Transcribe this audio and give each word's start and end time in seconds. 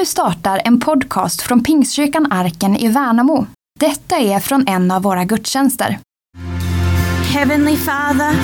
Nu 0.00 0.06
startar 0.06 0.62
en 0.64 0.80
podcast 0.80 1.42
från 1.42 1.62
Pingstkyrkan 1.62 2.32
Arken 2.32 2.76
i 2.76 2.88
Värnamo. 2.88 3.46
Detta 3.80 4.16
är 4.16 4.40
från 4.40 4.68
en 4.68 4.90
av 4.90 5.02
våra 5.02 5.24
gudstjänster. 5.24 5.98
Heavenly 7.24 7.76
Father, 7.76 8.34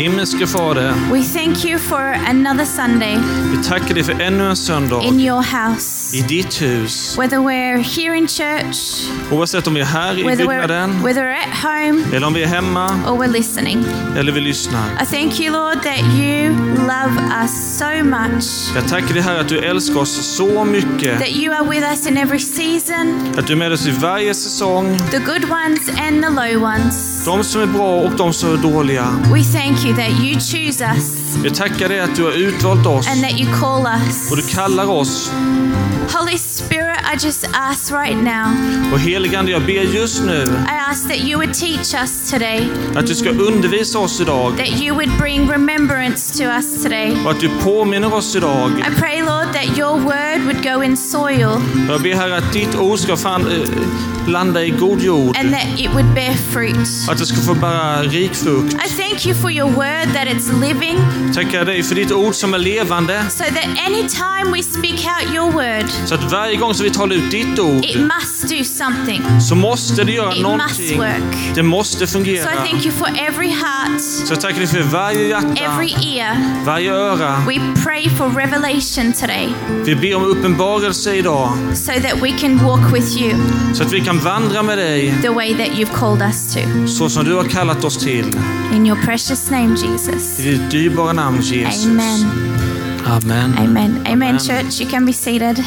Himmelske 0.00 0.46
Fader, 0.46 0.94
we 1.12 1.22
thank 1.22 1.64
you 1.64 1.78
for 1.78 2.14
another 2.28 2.64
Sunday 2.64 3.18
vi 3.56 3.64
tackar 3.64 3.94
dig 3.94 4.04
för 4.04 4.20
ännu 4.20 4.48
en 4.48 4.56
söndag 4.56 5.02
in 5.04 5.20
your 5.20 5.42
house. 5.42 6.16
i 6.16 6.22
ditt 6.22 6.62
hus. 6.62 7.18
Whether 7.18 7.36
we're 7.38 7.82
here 8.00 8.16
in 8.16 8.28
church, 8.28 8.76
Oavsett 9.32 9.66
om 9.66 9.74
vi 9.74 9.80
är 9.80 9.84
här 9.84 10.18
i 10.18 10.22
whether 10.22 10.44
we're, 10.44 10.48
byggnaden, 10.48 11.02
whether 11.02 11.22
we're 11.22 11.36
at 11.36 11.62
home, 11.62 12.16
eller 12.16 12.26
om 12.26 12.34
vi 12.34 12.42
är 12.42 12.46
hemma, 12.46 12.86
or 12.86 13.18
we're 13.18 13.32
listening. 13.32 13.84
eller 14.16 14.32
vi 14.32 14.40
lyssnar. 14.40 14.84
I 15.02 15.06
thank 15.06 15.40
you, 15.40 15.52
Lord, 15.52 15.82
that 15.82 16.00
you 16.18 16.48
love 16.78 17.42
us 17.42 17.78
so 17.78 18.04
much, 18.04 18.44
Jag 18.74 18.88
tackar 18.88 19.14
dig 19.14 19.22
Herre 19.22 19.40
att 19.40 19.48
du 19.48 19.58
älskar 19.58 20.00
oss 20.00 20.36
så 20.36 20.64
mycket. 20.64 21.18
that 21.18 21.28
you 21.30 21.54
are 21.54 21.68
with 21.70 21.90
us 21.90 22.06
in 22.06 22.16
every 22.16 22.38
season, 22.38 23.32
Att 23.38 23.46
du 23.46 23.52
är 23.52 23.56
med 23.56 23.72
oss 23.72 23.86
i 23.86 23.90
varje 23.90 24.34
säsong. 24.34 24.98
the 25.10 25.18
good 25.18 25.44
ones 25.50 25.88
and 26.08 26.22
the 26.22 26.30
low 26.30 26.62
ones. 26.62 27.24
De 27.24 27.44
som 27.44 27.60
är 27.60 27.66
bra 27.66 28.00
och 28.00 28.12
de 28.16 28.32
som 28.32 28.52
är 28.52 28.56
dåliga. 28.56 29.06
We 29.32 29.42
thank 29.42 29.84
you 29.84 29.89
that 29.96 30.10
you 30.24 30.34
choose 30.40 30.84
us 30.94 31.36
Jag 31.44 31.54
tackar 31.54 31.88
dig 31.88 32.00
att 32.00 32.16
du 32.16 32.24
har 32.24 32.32
utvalt 32.32 32.86
oss 32.86 33.08
and 33.08 33.22
that 33.22 33.40
you 33.40 33.52
call 33.60 33.86
us. 33.86 34.30
och 34.30 34.36
du 34.36 34.42
kallar 34.42 34.86
oss. 34.90 35.30
Holy 36.14 36.38
Spirit, 36.38 36.98
I 37.14 37.26
just 37.26 37.48
ask 37.52 37.92
right 37.92 38.16
now, 38.16 38.46
Och 38.92 39.00
heligande, 39.00 39.50
jag 39.52 39.62
ber 39.66 39.72
just 39.94 40.24
nu 40.24 40.44
I 40.44 40.90
ask 40.90 41.08
that 41.08 41.18
you 41.18 41.36
would 41.40 41.54
teach 41.54 41.94
us 41.94 42.30
today. 42.30 42.68
att 42.96 43.06
du 43.06 43.14
ska 43.14 43.30
undervisa 43.30 43.98
oss 43.98 44.20
idag 44.20 44.56
that 44.56 44.80
you 44.82 44.94
would 44.96 45.18
bring 45.18 45.50
remembrance 45.50 46.38
to 46.38 46.44
us 46.44 46.82
today. 46.82 47.16
och 47.24 47.30
att 47.30 47.40
du 47.40 47.48
påminner 47.62 48.14
oss 48.14 48.36
idag. 48.36 48.70
I 48.92 48.94
pray, 49.00 49.20
Lord, 49.22 49.52
that 49.52 49.78
your 49.78 49.98
word 50.00 50.42
would 50.44 50.62
go 50.62 50.82
in 50.82 50.96
soil 50.96 51.60
Jag 51.88 52.02
ber 52.02 52.14
Herre 52.14 52.36
att 52.36 52.52
ditt 52.52 52.74
ord 52.76 52.98
ska 52.98 53.16
fan, 53.16 53.46
eh, 53.46 53.68
landa 54.28 54.64
i 54.64 54.70
god 54.70 55.00
jord. 55.02 55.36
and 55.36 55.50
that 55.52 55.66
it 55.80 55.90
would 55.92 56.14
bear 56.14 56.34
fruit. 56.34 56.88
Att 57.10 57.18
det 57.18 57.26
ska 57.26 57.36
få 57.36 57.54
bära 57.54 58.02
rik 58.02 58.34
frukt. 58.34 58.72
I 58.74 58.90
thank 59.02 59.26
you 59.26 59.34
for 59.34 59.50
your 59.50 59.69
word 59.76 60.14
that 60.14 60.26
it's 60.28 60.60
living, 60.60 60.98
Tackar 61.34 61.64
dig 61.64 61.82
för 61.82 61.94
ditt 61.94 62.12
ord 62.12 62.34
som 62.34 62.54
är 62.54 62.58
levande. 62.58 63.24
so 63.30 63.44
that 63.44 63.64
any 63.86 64.08
time 64.08 64.52
we 64.56 64.62
speak 64.62 64.92
out 65.06 65.34
your 65.34 65.50
word, 65.52 65.86
Så 66.06 66.14
att 66.14 66.32
varje 66.32 66.56
gång 66.56 66.74
som 66.74 66.84
vi 66.84 66.90
talar 66.90 67.16
ut 67.16 67.30
ditt 67.30 67.58
ord 67.58 67.84
it 67.84 67.96
must 67.96 68.48
do 68.58 68.64
something. 68.64 69.22
så 69.40 69.54
måste 69.54 70.04
det 70.04 70.12
göra 70.12 70.28
It 70.30 70.36
must 70.36 70.42
någonting. 70.42 70.98
work. 70.98 71.54
Det 71.54 71.62
måste 71.62 72.06
So 72.06 72.18
I 72.18 72.22
fungera. 72.22 72.44
thank 72.64 72.84
you 72.84 72.92
for 72.94 73.08
every 73.28 73.48
heart, 73.48 74.00
Så 74.28 74.36
tackar 74.36 74.58
dig 74.58 74.66
för 74.66 74.82
varje 74.82 75.28
hjärta, 75.28 75.48
every 75.64 76.18
ear. 76.18 76.36
varje 76.64 76.92
öra. 76.92 77.42
We 77.48 77.60
pray 77.84 78.10
for 78.10 78.30
revelation 78.30 79.12
today 79.12 79.48
Vi 79.84 79.94
ber 79.96 80.14
om 80.14 80.24
uppenbarelse 80.24 81.14
idag 81.16 81.52
so 81.74 81.92
that 81.92 82.22
we 82.22 82.30
can 82.38 82.58
walk 82.66 82.92
with 82.94 83.22
you 83.22 83.34
så 83.74 83.82
att 83.82 83.92
vi 83.92 84.00
kan 84.00 84.18
vandra 84.18 84.62
med 84.62 84.78
dig 84.78 85.14
the 85.22 85.28
way 85.28 85.54
that 85.54 85.66
you've 85.68 85.94
called 85.94 86.22
us 86.22 86.54
to. 86.54 86.60
så 86.86 87.08
som 87.08 87.24
du 87.24 87.34
har 87.34 87.44
kallat 87.44 87.84
oss 87.84 87.96
till. 87.96 88.24
In 88.74 88.86
your 88.86 88.98
precious 89.04 89.50
name, 89.50 89.59
Jesus. 89.68 90.38
I 90.40 90.42
ditt 90.42 90.70
dyrbara 90.70 91.12
namn 91.12 91.40
Jesus. 91.42 91.86
Amen. 91.86 92.26
Amen. 93.06 93.54
Amen. 93.58 94.02
Amen, 94.06 94.06
Amen. 94.06 94.38
church. 94.38 94.80
You 94.80 94.90
can 94.90 95.06
be 95.06 95.12
seated. 95.12 95.64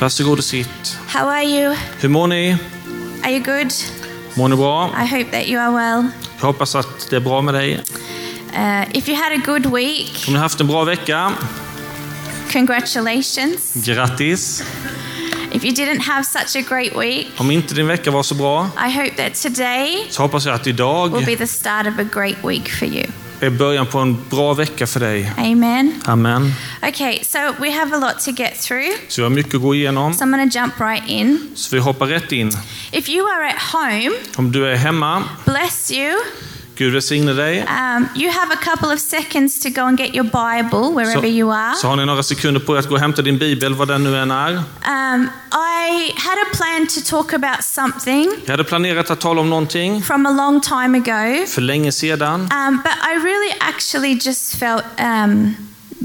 Varsågod 0.00 0.38
och 0.38 0.44
sitt. 0.44 0.98
How 1.08 1.28
are 1.28 1.44
you? 1.44 1.74
Hur 2.00 2.08
mår 2.08 2.26
ni? 2.26 2.56
Are 3.24 3.30
you 3.32 3.40
good? 3.44 3.72
Mår 4.34 4.48
ni 4.48 4.56
bra? 4.56 4.90
I 5.04 5.06
hope 5.06 5.30
that 5.30 5.46
you 5.48 5.60
are 5.60 5.70
well. 5.72 6.08
Jag 6.40 6.46
hoppas 6.46 6.74
att 6.74 7.10
det 7.10 7.16
är 7.16 7.20
bra 7.20 7.42
med 7.42 7.54
dig. 7.54 7.74
Uh, 8.56 8.96
if 8.96 9.08
you 9.08 9.16
had 9.22 9.32
a 9.32 9.42
good 9.46 9.66
week, 9.74 10.24
Om 10.26 10.32
ni 10.32 10.38
har 10.38 10.42
haft 10.42 10.60
en 10.60 10.66
bra 10.66 10.84
vecka, 10.84 11.32
congratulations. 12.52 13.72
grattis. 13.74 14.62
If 15.62 15.64
you 15.66 15.74
didn't 15.74 16.00
have 16.00 16.24
such 16.24 16.56
a 16.56 16.68
great 16.68 16.96
week, 16.96 17.26
Om 17.36 17.50
inte 17.50 17.74
din 17.74 17.86
vecka 17.86 18.10
var 18.10 18.22
så 18.22 18.34
bra, 18.34 18.70
I 18.88 18.90
hope 18.90 19.10
that 19.10 19.42
today 19.42 20.06
så 20.10 20.22
hoppas 20.22 20.46
jag 20.46 20.54
att 20.54 20.66
idag 20.66 21.16
will 21.16 21.26
be 21.26 21.36
the 21.36 21.46
start 21.46 21.86
of 21.86 21.98
a 21.98 22.04
great 22.14 22.36
week 22.44 22.68
for 22.78 22.88
you. 22.88 23.06
är 23.40 23.50
början 23.50 23.86
på 23.86 23.98
en 23.98 24.24
bra 24.30 24.54
vecka 24.54 24.86
för 24.86 25.00
dig. 25.00 25.32
Amen. 25.38 25.94
Amen. 26.04 26.52
Okay, 26.88 27.18
so 27.24 27.38
we 27.58 27.70
have 27.70 27.96
a 27.96 27.98
lot 27.98 28.24
to 28.24 28.30
get 28.42 28.60
through, 28.60 28.90
Så 29.08 29.20
vi 29.20 29.22
har 29.22 29.30
mycket 29.30 29.54
att 29.54 29.60
gå 29.62 29.74
igenom, 29.74 30.14
so 30.14 30.24
I'm 30.24 30.50
to 30.50 30.58
jump 30.58 30.80
right 30.80 31.08
in. 31.08 31.50
så 31.54 31.76
vi 31.76 31.82
hoppar 31.82 32.06
rätt 32.06 32.32
in. 32.32 32.52
If 32.92 33.08
you 33.08 33.26
are 33.26 33.48
at 33.48 33.62
home, 33.72 34.10
Om 34.36 34.52
du 34.52 34.66
är 34.66 34.76
hemma, 34.76 35.22
bless 35.44 35.90
you. 35.92 36.14
Gud 36.80 36.92
välsigne 36.92 37.32
dig. 37.32 37.58
Um, 37.60 38.08
you 38.16 38.30
have 38.32 38.52
a 38.52 38.56
couple 38.64 38.88
of 38.94 39.00
seconds 39.00 39.60
to 39.60 39.68
go 39.68 39.80
and 39.80 39.98
get 39.98 40.14
your 40.14 40.24
Bible 40.24 40.94
wherever 40.94 41.20
Så, 41.20 41.26
you 41.26 41.52
are. 41.52 41.74
så 41.74 41.86
har 41.88 41.96
ni 41.96 42.06
några 42.06 42.22
sekunder 42.22 42.60
på 42.60 42.74
er 42.74 42.78
att 42.78 42.86
gå 42.88 42.94
och 42.94 43.00
hämta 43.00 43.22
din 43.22 43.38
bibel, 43.38 43.74
vad 43.74 43.88
den 43.88 44.04
nu 44.04 44.16
än 44.18 44.30
är. 44.30 44.52
Um, 44.52 45.28
I 45.52 46.12
had 46.16 46.38
a 46.38 46.56
plan 46.56 46.86
to 46.86 47.00
talk 47.10 47.32
about 47.32 47.64
something 47.64 48.30
Jag 48.44 48.50
hade 48.52 48.64
planerat 48.64 49.10
att 49.10 49.20
tala 49.20 49.40
om 49.40 49.50
någonting 49.50 50.02
from 50.02 50.26
a 50.26 50.30
long 50.30 50.60
time 50.60 50.98
ago, 50.98 51.46
för 51.46 51.60
länge 51.60 51.92
sedan. 51.92 52.40
um, 52.40 52.80
but 52.84 52.92
I 53.12 53.14
really 53.24 53.52
actually 53.60 54.18
just 54.26 54.56
felt 54.56 54.84
um, 55.00 55.54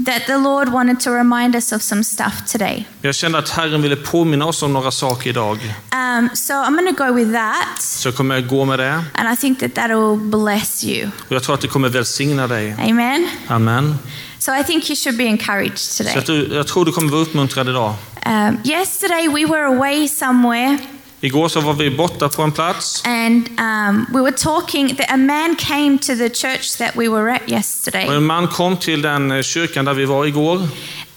that 0.04 0.26
the 0.26 0.36
Lord 0.38 0.68
wanted 0.68 1.00
to 1.00 1.10
remind 1.10 1.54
us 1.54 1.72
of 1.72 1.82
some 1.82 2.04
stuff 2.04 2.52
today. 2.52 2.84
Jag 3.02 3.14
kände 3.14 3.38
att 3.38 3.48
Herren 3.48 3.82
ville 3.82 3.96
påminna 3.96 4.44
oss 4.46 4.62
om 4.62 4.72
några 4.72 4.90
saker 4.90 5.30
idag. 5.30 5.58
Um, 5.92 6.28
so 6.34 6.52
I'm 6.52 6.76
going 6.76 6.96
to 6.96 7.04
go 7.06 7.12
with 7.14 7.32
that, 7.32 7.82
Så 7.82 8.08
jag 8.08 8.16
kommer 8.16 8.40
gå 8.40 8.64
med 8.64 8.78
det. 8.78 9.04
and 9.14 9.32
I 9.32 9.36
think 9.36 9.58
that 9.60 9.74
that 9.74 9.90
will 9.90 10.18
bless 10.30 10.84
you. 10.84 11.10
Och 11.28 11.32
jag 11.36 11.42
tror 11.42 11.54
att 11.54 11.60
det 11.60 11.68
kommer 11.68 11.88
välsigna 11.88 12.46
dig. 12.46 12.76
Amen. 12.78 13.28
Amen. 13.48 13.94
So 14.38 14.52
I 14.54 14.64
think 14.64 14.90
you 14.90 14.96
should 14.96 15.16
be 15.18 15.24
encouraged 15.24 15.78
Så 15.78 16.02
today. 16.02 16.14
jag, 16.14 16.26
tror, 16.26 16.54
jag 16.54 16.66
tror 16.66 16.84
du 16.84 16.92
kommer 16.92 17.10
vara 17.10 17.22
uppmuntrad 17.22 17.68
idag. 17.68 17.94
Um, 18.26 18.58
yesterday 18.64 19.28
we 19.28 19.46
were 19.52 19.64
away 19.76 20.08
somewhere. 20.08 20.78
Igår 21.20 21.48
så 21.48 21.60
var 21.60 21.72
vi 21.74 21.90
borta 21.90 22.28
på 22.28 22.42
en 22.42 22.52
plats 22.52 23.02
And 23.04 23.48
um, 23.48 24.06
we 24.12 24.20
were 24.20 24.36
talking, 24.36 24.96
that 24.96 25.10
a 25.10 25.16
man 25.16 25.56
came 25.56 25.98
to 25.98 26.14
the 26.14 26.28
church 26.28 26.76
that 26.78 26.96
we 26.96 27.08
were 27.08 27.34
at 27.34 27.42
och 27.42 27.48
yesterday. 27.48 28.06
en 28.16 28.24
man 28.24 28.48
kom 28.48 28.76
till 28.76 29.02
den 29.02 29.30
eh, 29.30 29.42
kyrkan 29.42 29.84
där 29.84 29.94
vi 29.94 30.04
var 30.04 30.26
igår. 30.26 30.68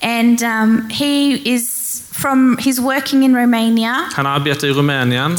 And 0.02 0.42
um, 0.44 0.90
he 0.90 1.32
is 1.46 2.04
from, 2.12 2.58
he's 2.58 2.82
working 2.82 3.24
in 3.24 3.36
Romania. 3.36 3.96
Han 4.14 4.26
arbetar 4.26 4.68
i 4.68 4.72
Rumänien. 4.72 5.38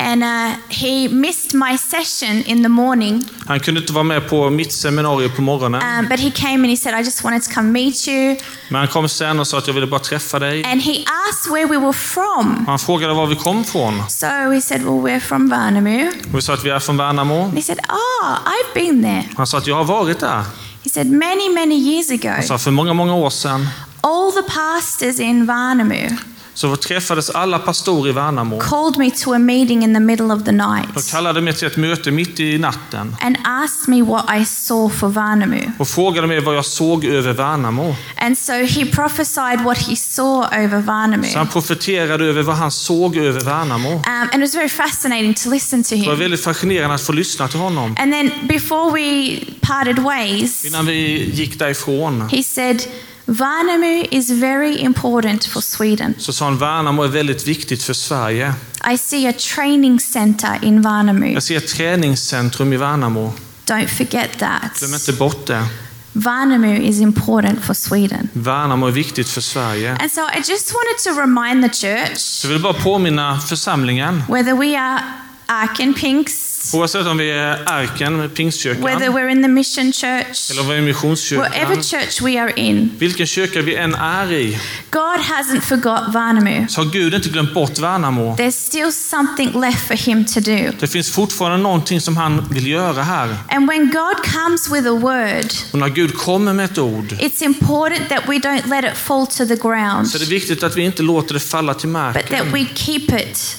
And 0.00 0.22
uh, 0.22 0.56
he 0.68 1.08
missed 1.08 1.54
my 1.54 1.76
session 1.76 2.42
in 2.46 2.62
the 2.62 2.68
morning. 2.68 3.24
Han 3.46 3.60
kunde 3.60 3.80
inte 3.80 3.92
vara 3.92 4.04
med 4.04 4.28
på 4.28 4.50
mitt 4.50 4.72
seminarium 4.72 5.32
på 5.36 5.42
morgonen. 5.42 5.82
Um, 5.82 6.08
but 6.08 6.20
he 6.20 6.30
came 6.30 6.54
and 6.54 6.66
he 6.66 6.76
said, 6.76 6.94
I 7.00 7.04
just 7.04 7.24
wanted 7.24 7.42
to 7.42 7.50
come 7.54 7.72
meet 7.72 8.08
you. 8.08 8.36
Men 8.68 8.78
han 8.78 8.88
kom 8.88 9.08
sen 9.08 9.40
och 9.40 9.46
sa 9.46 9.58
att 9.58 9.66
jag 9.66 9.74
ville 9.74 9.86
bara 9.86 10.00
träffa 10.00 10.38
dig. 10.38 10.64
And 10.64 10.82
he 10.82 11.04
asked 11.28 11.52
where 11.52 11.66
we 11.66 11.76
were 11.78 11.92
from. 11.92 12.64
Han 12.66 12.78
frågade 12.78 13.14
var 13.14 13.26
vi 13.26 13.36
kom 13.36 13.64
från. 13.64 14.02
So 14.08 14.26
we 14.26 14.60
said, 14.60 14.82
Well, 14.82 15.00
we're 15.00 15.20
from 15.20 15.48
Värnamo. 15.48 16.08
Och 16.32 16.38
vi 16.38 16.42
sa 16.42 16.54
att 16.54 16.64
vi 16.64 16.70
är 16.70 16.78
från 16.78 16.96
Värnamo. 16.96 17.44
And 17.44 17.54
he 17.54 17.62
said, 17.62 17.78
Oh, 17.88 18.38
I've 18.44 18.74
been 18.74 19.02
there. 19.02 19.24
Han 19.36 19.46
sa 19.46 19.58
att 19.58 19.66
jag 19.66 19.76
har 19.76 19.84
varit 19.84 20.20
där. 20.20 20.44
He 20.84 20.90
said, 20.90 21.06
Many, 21.06 21.48
many 21.54 21.74
years 21.74 22.10
ago, 22.10 22.34
Han 22.34 22.42
sa 22.42 22.58
för 22.58 22.70
många, 22.70 22.92
många 22.92 23.14
år 23.14 23.30
sedan 23.30 23.66
all 24.00 24.32
the 24.32 24.42
pastors 24.42 25.20
in 25.20 25.46
Värnamo 25.46 26.16
så 26.54 26.76
träffades 26.76 27.30
alla 27.30 27.58
pastorer 27.58 28.10
i 28.10 28.12
Värnamo. 28.12 28.58
called 28.60 28.98
me 28.98 29.10
to 29.10 29.32
a 29.34 29.38
meeting 29.38 29.84
in 29.84 29.94
the 29.94 30.00
middle 30.00 30.34
of 30.34 30.44
the 30.44 30.50
De 30.50 30.56
night 30.56 31.10
kallade 31.10 31.40
mig 31.40 31.54
till 31.54 31.66
ett 31.66 31.76
möte 31.76 32.10
mitt 32.10 32.40
i 32.40 32.58
natten 32.58 33.16
and 33.20 33.36
asked 33.44 33.88
me 33.88 34.02
what 34.02 34.24
I 34.40 34.44
saw 34.44 34.96
for 34.98 35.08
Värnamo. 35.08 35.60
och 35.78 35.88
frågade 35.88 36.26
mig 36.26 36.40
vad 36.40 36.56
jag 36.56 36.64
såg 36.64 37.04
över 37.04 37.32
Värnamo. 37.32 37.94
And 38.18 38.38
so 38.38 38.52
he 38.52 38.86
prophesied 38.86 39.60
what 39.64 39.78
he 39.78 39.96
saw 39.96 40.58
over 40.64 40.82
Så 40.82 40.90
han 40.92 41.10
Värnamo. 41.10 41.50
profeterade 41.52 42.24
över 42.24 42.42
vad 42.42 42.56
han 42.56 42.70
såg 42.70 43.16
över 43.16 43.40
Värnamo. 43.40 43.90
Um, 43.90 44.02
and 44.06 44.34
it 44.34 44.40
was 44.40 44.54
very 44.54 44.68
fascinating 44.68 45.34
to 45.34 45.50
listen 45.50 45.84
to 45.84 45.94
Det 45.94 46.02
var 46.06 46.12
him. 46.12 46.18
väldigt 46.20 46.44
fascinerande 46.44 46.94
att 46.94 47.02
få 47.02 47.12
lyssna 47.12 47.48
till 47.48 47.58
honom. 47.60 47.96
And 47.98 48.12
then 48.12 48.30
before 48.48 48.90
we 48.92 49.36
parted 49.60 49.98
ways, 49.98 50.64
Innan 50.64 50.86
vi 50.86 51.30
gick 51.34 51.58
därifrån 51.58 52.28
he 52.32 52.42
said, 52.42 52.82
Värnamo 53.30 54.06
is 54.10 54.30
very 54.30 54.78
important 54.78 55.44
for 55.46 55.60
Sweden. 55.60 56.14
så 56.18 56.32
sa 56.32 56.44
han 56.44 56.58
Värnamo 56.58 57.02
är 57.02 57.08
väldigt 57.08 57.46
viktigt 57.48 57.82
för 57.82 57.94
Sverige. 57.94 58.54
I 58.94 58.98
see 58.98 59.28
a 59.28 59.32
training 59.54 60.00
center 60.00 60.58
in 60.62 60.82
Värnamo. 60.82 61.26
Jag 61.26 61.42
ser 61.42 61.56
ett 61.56 61.68
träningscentrum 61.68 62.72
i 62.72 62.76
Värnamo. 62.76 63.32
Don't 63.66 63.86
forget 63.86 64.38
that. 64.38 64.78
Glöm 64.78 64.94
inte 64.94 65.12
bort 65.12 65.46
det. 65.46 65.66
Värnamo 66.12 66.66
is 66.74 67.00
important 67.00 67.64
for 67.64 67.74
Sweden. 67.74 68.28
Värnamo 68.32 68.86
är 68.86 68.90
viktigt 68.92 69.28
för 69.28 69.40
Sverige. 69.40 69.90
And 70.00 70.12
so 70.12 70.20
I 70.20 70.36
just 70.36 70.72
wanted 70.74 71.14
to 71.14 71.20
remind 71.20 71.72
the 71.72 71.86
church 71.86 72.18
Så 72.18 72.48
vill 72.48 72.62
bara 72.62 72.72
påminna 72.72 73.40
församlingen, 73.40 74.22
whether 74.28 74.52
we 74.54 74.80
are 74.80 75.00
Arken 75.46 75.94
Pinks 75.94 76.49
Oavsett 76.72 77.06
om 77.06 77.16
vi 77.18 77.30
är 77.30 77.68
Arken, 77.68 78.30
Pingstkyrkan, 78.30 78.82
whether 78.82 79.08
we're 79.08 79.28
in 79.28 79.42
the 79.42 79.48
mission 79.48 79.92
church, 79.92 80.50
eller 80.50 80.62
om 80.62 80.68
vi 80.68 80.76
är 80.76 80.80
Missionskyrkan, 80.82 81.50
whatever 81.50 81.82
church 81.82 82.22
we 82.22 82.42
are 82.42 82.52
in, 82.56 82.90
vilken 82.98 83.26
kyrka 83.26 83.62
vi 83.62 83.76
än 83.76 83.94
är 83.94 84.32
i, 84.32 84.58
God 84.90 85.20
hasn't 85.20 85.60
forgot 85.60 86.14
Vanamu. 86.14 86.66
så 86.68 86.80
har 86.80 86.90
Gud 86.90 87.14
inte 87.14 87.28
glömt 87.28 87.54
bort 87.54 87.78
Värnamo. 87.78 88.36
There's 88.36 88.66
still 88.66 88.92
something 88.92 89.60
left 89.60 89.88
for 89.88 89.94
him 89.94 90.24
to 90.24 90.40
do. 90.40 90.72
Det 90.80 90.88
finns 90.88 91.10
fortfarande 91.10 91.58
någonting 91.58 92.00
som 92.00 92.16
han 92.16 92.48
vill 92.50 92.66
göra 92.66 93.02
här. 93.02 93.36
And 93.48 93.68
when 93.68 93.90
God 93.90 94.16
comes 94.34 94.70
with 94.70 94.88
a 94.88 94.94
word, 94.94 95.52
Och 95.72 95.78
när 95.78 95.88
Gud 95.88 96.14
kommer 96.14 96.52
med 96.52 96.64
ett 96.64 96.78
ord, 96.78 97.12
it's 97.12 97.44
important 97.44 98.08
that 98.08 98.22
we 98.28 98.34
don't 98.34 98.68
let 98.68 98.92
it 98.92 98.98
fall 98.98 99.26
to 99.26 99.46
the 99.46 99.56
ground, 99.56 100.08
så 100.08 100.16
är 100.16 100.20
det 100.20 100.30
viktigt 100.30 100.62
att 100.62 100.76
vi 100.76 100.82
inte 100.82 101.02
låter 101.02 101.34
det 101.34 101.40
falla 101.40 101.74
till 101.74 101.88
but 101.88 102.14
that 102.14 102.30
marken, 102.30 102.52
we 102.52 102.66
keep 102.74 103.20
it 103.20 103.56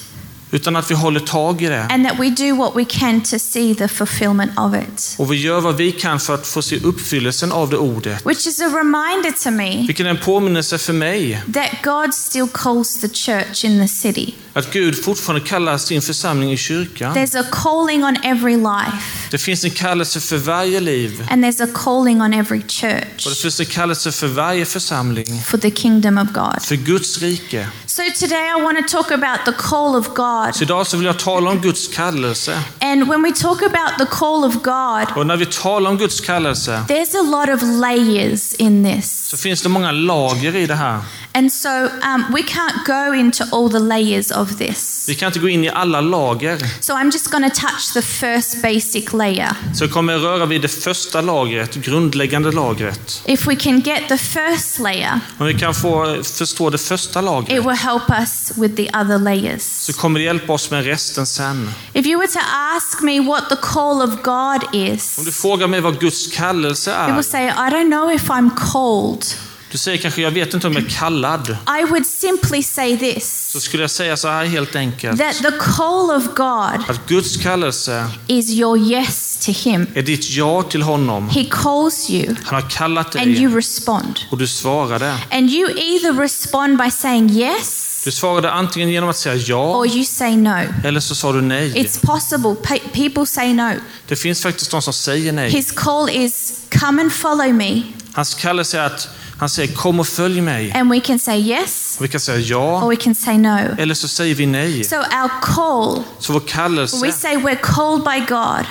utan 0.54 0.76
att 0.76 0.90
vi 0.90 0.94
håller 0.94 1.20
tag 1.20 1.62
i 1.62 1.66
det. 1.66 1.86
and 1.90 2.08
that 2.08 2.18
we 2.20 2.30
do 2.30 2.56
what 2.56 2.72
we 2.76 2.84
can 2.84 3.20
to 3.20 3.38
see 3.38 3.74
the 3.74 3.88
fulfillment 3.88 4.58
of 4.58 4.74
it. 4.74 5.14
Och 5.18 5.32
vi 5.32 5.36
gör 5.36 5.60
vad 5.60 5.76
vi 5.76 5.92
kan 5.92 6.20
för 6.20 6.34
att 6.34 6.46
få 6.46 6.62
se 6.62 6.76
uppfyllelsen 6.80 7.52
av 7.52 7.70
det 7.70 7.76
ordet. 7.76 8.26
Which 8.26 8.46
is 8.46 8.60
a 8.60 8.64
reminder 8.68 9.42
to 9.44 9.50
me 9.50 9.86
Vilken 9.86 10.06
är 10.06 10.10
en 10.10 10.18
påminnelse 10.18 10.78
för 10.78 10.92
mig 10.92 11.42
that 11.54 11.68
God 11.84 12.14
still 12.14 12.46
calls 12.52 13.00
the 13.00 13.08
church 13.08 13.64
in 13.64 13.80
the 13.80 13.88
city. 13.88 14.34
att 14.52 14.72
Gud 14.72 15.04
fortfarande 15.04 15.46
kallar 15.46 15.78
sin 15.78 16.02
församling 16.02 16.52
i 16.52 16.56
kyrkan. 16.56 17.14
There's 17.16 17.40
a 17.40 17.44
calling 17.52 18.04
on 18.04 18.16
every 18.22 18.56
life, 18.56 18.96
Det 19.30 19.38
finns 19.38 19.64
en 19.64 19.70
kallelse 19.70 20.20
för 20.20 20.36
varje 20.36 20.80
liv. 20.80 21.26
and 21.30 21.44
there's 21.44 21.64
a 21.64 21.68
calling 21.74 22.22
on 22.22 22.34
every 22.34 22.58
Och 22.58 22.64
det 22.66 22.72
church 23.18 23.42
finns 23.42 23.60
en 23.60 23.66
kallelse 23.66 24.12
för 24.12 24.26
varje 24.26 24.64
församling. 24.64 25.42
for 25.46 25.58
the 25.58 25.70
kingdom 25.70 26.18
of 26.18 26.28
God. 26.32 26.62
För 26.62 26.76
Guds 26.76 27.18
rike. 27.22 27.66
So 27.92 28.02
today 28.14 28.48
I 28.48 28.62
want 28.62 28.88
to 28.88 28.96
talk 28.96 29.10
about 29.10 29.44
the 29.44 29.52
call 29.52 29.96
of 29.96 30.14
God. 30.14 30.54
Så 30.54 30.64
idag 30.64 30.86
så 30.86 30.96
vill 30.96 31.06
jag 31.06 31.18
tala 31.18 31.50
om 31.50 31.60
Guds 31.60 31.88
kallelse. 31.88 32.62
And 32.80 33.08
when 33.08 33.22
we 33.22 33.32
talk 33.32 33.62
about 33.62 33.98
the 33.98 34.06
call 34.06 34.44
of 34.44 34.54
God, 34.54 35.16
Och 35.16 35.26
när 35.26 35.36
vi 35.36 35.46
talar 35.46 35.90
om 35.90 35.98
Guds 35.98 36.20
kallelse 36.20 36.84
there's 36.88 37.18
a 37.18 37.22
lot 37.22 37.56
of 37.56 37.62
layers 37.62 38.54
in 38.54 38.84
this. 38.84 39.28
så 39.28 39.36
finns 39.36 39.62
det 39.62 39.68
många 39.68 39.92
lager 39.92 40.56
i 40.56 40.66
det 40.66 40.74
här. 40.74 41.00
And 41.34 41.52
so 41.52 41.68
um, 41.68 42.24
we 42.34 42.42
can't 42.42 42.84
go 42.86 43.14
into 43.14 43.44
all 43.52 43.70
the 43.70 43.78
layers 43.78 44.30
of 44.30 44.56
this. 44.58 45.04
Vi 45.08 45.14
kan 45.14 45.26
inte 45.26 45.38
gå 45.38 45.48
in 45.48 45.64
i 45.64 45.68
alla 45.68 46.00
lager. 46.00 46.58
So 46.80 46.92
I'm 46.92 47.12
just 47.12 47.30
going 47.30 47.50
to 47.50 47.60
touch 47.60 47.92
the 47.94 48.02
first 48.02 48.62
basic 48.62 49.12
layer. 49.12 49.52
Så 49.74 49.84
jag 49.84 49.90
kommer 49.90 50.18
röra 50.18 50.46
vid 50.46 50.62
det 50.62 50.68
första 50.68 51.20
lagret, 51.20 51.74
grundläggande 51.74 52.52
lagret. 52.52 53.22
If 53.26 53.46
we 53.46 53.56
can 53.56 53.80
get 53.80 54.08
the 54.08 54.18
first 54.18 54.78
layer, 54.78 55.20
Om 55.38 55.46
vi 55.46 55.54
kan 55.54 55.74
få 55.74 56.22
förstå 56.22 56.70
det 56.70 56.78
första 56.78 57.20
lagret 57.20 57.81
help 57.82 58.10
us 58.22 58.52
with 58.56 58.76
the 58.76 58.88
other 58.98 59.18
layers. 59.18 59.62
så 59.62 59.92
kommer 59.92 60.18
det 60.18 60.24
hjälpa 60.24 60.52
oss 60.52 60.70
med 60.70 60.84
resten 60.84 61.26
sen. 61.26 61.70
If 61.92 62.06
you 62.06 62.18
were 62.18 62.28
to 62.32 62.38
ask 62.76 63.00
me 63.02 63.20
what 63.20 63.48
the 63.48 63.56
call 63.56 64.02
of 64.02 64.22
God 64.22 64.74
is, 64.74 65.18
Om 65.18 65.24
du 65.24 65.32
frågar 65.32 65.66
mig 65.68 65.80
vad 65.80 66.00
Guds 66.00 66.26
kallelse 66.36 66.92
är. 66.92 67.14
will 67.14 67.24
say, 67.24 67.46
I 67.46 67.50
don't 67.70 67.90
know 67.90 68.10
if 68.12 68.30
I'm 68.30 68.50
called. 68.72 69.24
Du 69.72 69.78
säger 69.78 69.98
kanske, 69.98 70.22
jag 70.22 70.30
vet 70.30 70.54
inte 70.54 70.66
om 70.66 70.72
jag 70.72 70.82
är 70.84 70.88
kallad. 70.88 71.56
I 71.80 71.84
would 71.90 72.06
simply 72.06 72.62
say 72.62 72.98
this 72.98 73.50
Så 73.52 73.60
skulle 73.60 73.82
jag 73.82 73.90
säga 73.90 74.16
så 74.16 74.28
här 74.28 74.44
helt 74.44 74.76
enkelt. 74.76 75.18
that 75.18 75.36
the 75.36 75.50
call 75.58 76.10
of 76.10 76.24
God 76.34 76.90
Att 76.90 77.08
Guds 77.08 77.36
kallelse 77.36 78.06
is 78.26 78.50
your 78.50 78.78
yes 78.78 79.38
to 79.46 79.52
Him. 79.52 79.86
är 79.94 80.02
ditt 80.02 80.30
ja 80.30 80.62
till 80.62 80.82
honom. 80.82 81.28
He 81.28 81.44
calls 81.50 82.10
you 82.10 82.34
Han 82.44 82.62
har 82.62 82.70
kallat 82.70 83.16
and 83.16 83.26
you 83.26 83.48
dig 83.48 83.56
respond. 83.58 84.20
och 84.30 84.38
du 84.38 84.46
svarade. 84.46 85.14
And 85.30 85.50
you 85.50 85.70
either 85.78 86.12
respond 86.12 86.78
by 86.78 86.90
saying 86.90 87.30
yes 87.30 88.02
Du 88.04 88.10
svarade 88.12 88.52
antingen 88.52 88.88
genom 88.90 89.08
att 89.10 89.16
säga 89.16 89.34
ja 89.34 89.76
or 89.76 89.86
you 89.86 90.04
say 90.04 90.36
no. 90.36 90.60
eller 90.84 91.00
så 91.00 91.14
sa 91.14 91.32
du 91.32 91.40
nej. 91.42 91.72
It's 91.74 92.06
possible. 92.06 92.78
People 92.92 93.26
say 93.26 93.52
no. 93.52 93.70
Det 94.08 94.16
finns 94.16 94.42
faktiskt 94.42 94.70
de 94.70 94.82
som 94.82 94.92
säger 94.92 95.32
nej. 95.32 95.50
His 95.50 95.72
call 95.72 96.10
is 96.10 96.52
come 96.80 97.02
and 97.02 97.12
follow 97.12 97.52
me. 97.54 97.82
Hans 98.12 98.34
kallelse 98.34 98.78
är 98.78 98.86
att 98.86 99.08
han 99.42 99.48
säger 99.48 99.74
kom 99.74 100.00
och 100.00 100.06
följ 100.08 100.40
mig. 100.40 100.72
And 100.72 100.90
we 100.90 101.00
can 101.00 101.18
say 101.18 101.40
yes 101.40 101.94
Och 101.98 102.04
vi 102.04 102.08
kan 102.08 102.20
säga 102.20 102.36
or 102.38 102.42
ja 102.80 102.88
we 102.88 102.96
can 102.96 103.14
say 103.14 103.38
no. 103.38 103.58
eller 103.78 103.94
så 103.94 104.08
säger 104.08 104.34
vi 104.34 104.46
nej. 104.46 104.84
So 104.84 104.96
our 104.96 105.30
call, 105.42 106.02
Så 106.18 106.32
vår 106.32 106.40
we 106.40 106.46
kallelse, 106.48 107.12
say 107.12 107.36
we're 107.36 107.60
called 107.62 108.04
by 108.04 108.34
God. 108.34 108.66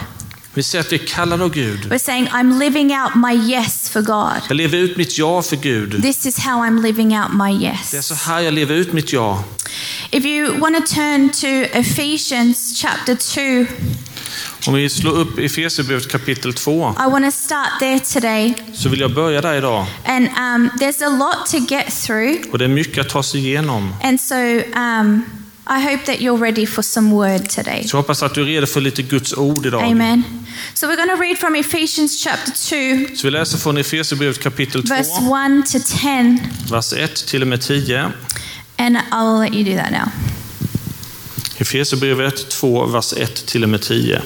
vi 0.53 0.63
säger 0.63 0.83
att 0.83 0.91
vi 0.91 0.95
är 0.95 1.07
kallade 1.07 1.44
av 1.44 1.50
Gud. 1.51 1.85
We're 1.91 1.97
saying 1.97 2.27
I'm 2.27 2.59
living 2.59 2.91
out 2.91 3.15
my 3.15 3.53
yes 3.53 3.89
for 3.89 4.01
God. 4.01 4.41
Jag 4.47 4.57
lever 4.57 4.77
ut 4.77 4.97
mitt 4.97 5.18
ja 5.18 5.41
för 5.41 5.56
Gud. 5.56 6.01
This 6.01 6.25
is 6.25 6.39
how 6.39 6.62
I'm 6.63 6.81
living 6.81 7.19
out 7.19 7.33
my 7.33 7.59
Det 7.59 7.67
är 7.67 7.95
yes. 7.95 8.07
så 8.07 8.15
här 8.15 8.39
jag 8.39 8.53
lever 8.53 8.75
ut 8.75 8.94
mitt 8.94 9.13
ja. 9.13 9.44
If 10.12 10.25
you 10.25 10.59
want 10.59 10.75
to 10.88 10.94
turn 10.95 11.29
to 11.29 11.47
Ephesians 11.77 12.81
chapter 12.81 13.15
2, 13.65 13.74
Om 14.68 14.74
vi 14.74 14.90
slår 14.90 15.12
upp 15.12 15.40
Efesierbrevet 15.40 16.08
kapitel 16.12 16.54
2 16.54 16.96
I 17.08 17.12
want 17.12 17.25
to 17.25 17.31
start 17.31 17.69
there 17.80 18.00
today. 18.00 18.54
så 18.74 18.90
vill 18.90 19.00
jag 19.00 19.13
börja 19.13 19.42
där 19.42 19.54
idag. 19.54 19.86
And 20.06 20.28
um, 20.28 20.69
there's 20.80 21.06
a 21.06 21.10
lot 21.10 21.46
to 21.52 21.74
get 21.74 22.04
through. 22.06 22.36
Och 22.52 22.58
det 22.58 22.66
är 22.66 22.69
mycket 22.69 23.06
att 23.06 23.10
ta 23.10 23.24
sig 23.24 23.40
igenom. 23.40 23.94
And 24.04 24.22
so 24.22 24.36
um, 24.36 25.25
I 25.69 25.80
hope 25.84 26.06
that 26.06 26.19
you're 26.19 26.38
ready 26.42 26.66
for 26.66 26.81
some 26.81 27.12
word 27.16 27.50
today. 27.50 27.88
Så 27.88 27.98
hoppas 27.98 28.24
att 28.24 28.34
du 28.36 28.42
är 28.42 28.46
redo 28.46 28.68
för 28.68 28.81
lite 28.81 29.02
Guds 29.02 29.34
ord 29.34 29.66
idag. 29.66 29.84
Amen. 29.84 30.24
So 30.74 30.88
we're 30.88 30.96
going 30.96 31.10
to 31.18 31.22
read 31.24 31.38
from 31.38 31.56
Ephesians 31.56 32.24
chapter 32.24 32.52
2, 33.10 33.16
Så 33.16 33.28
vi 33.28 33.31
läser 33.31 33.58
från 33.58 33.78
Efesierbrevet 33.78 34.40
kapitel 34.40 34.84
2, 34.88 34.94
verse 34.96 35.12
1 35.60 35.72
to 35.72 35.80
10. 36.02 36.38
vers 36.72 36.94
1 36.94 37.28
till 37.28 37.42
och 37.42 37.48
med 37.48 37.62
10. 37.62 38.12
And 38.78 38.98
I'll 39.12 39.40
let 39.44 39.54
you 39.54 39.63
do 39.63 39.81
that 39.84 39.92
now. 39.92 40.08
Efesierbrevet 41.58 42.50
2, 42.50 42.86
vers 42.86 43.13
1 43.18 43.46
till 43.46 43.63
och 43.63 43.69
med 43.69 43.81
10. 43.81 44.22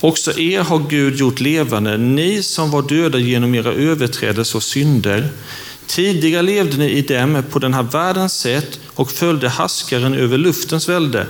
Också 0.00 0.38
er 0.38 0.60
har 0.60 0.78
Gud 0.78 1.16
gjort 1.16 1.40
levande, 1.40 1.96
ni 1.96 2.42
som 2.42 2.70
var 2.70 2.82
döda 2.82 3.18
genom 3.18 3.54
era 3.54 3.72
överträdelser 3.72 4.56
och 4.56 4.62
synder. 4.62 5.28
Tidigare 5.86 6.42
levde 6.42 6.76
ni 6.76 6.90
i 6.90 7.02
dem 7.02 7.42
på 7.50 7.58
den 7.58 7.74
här 7.74 7.82
världens 7.82 8.38
sätt 8.38 8.80
och 8.94 9.10
följde 9.10 9.48
haskaren 9.48 10.14
över 10.14 10.38
luftens 10.38 10.88
välde. 10.88 11.26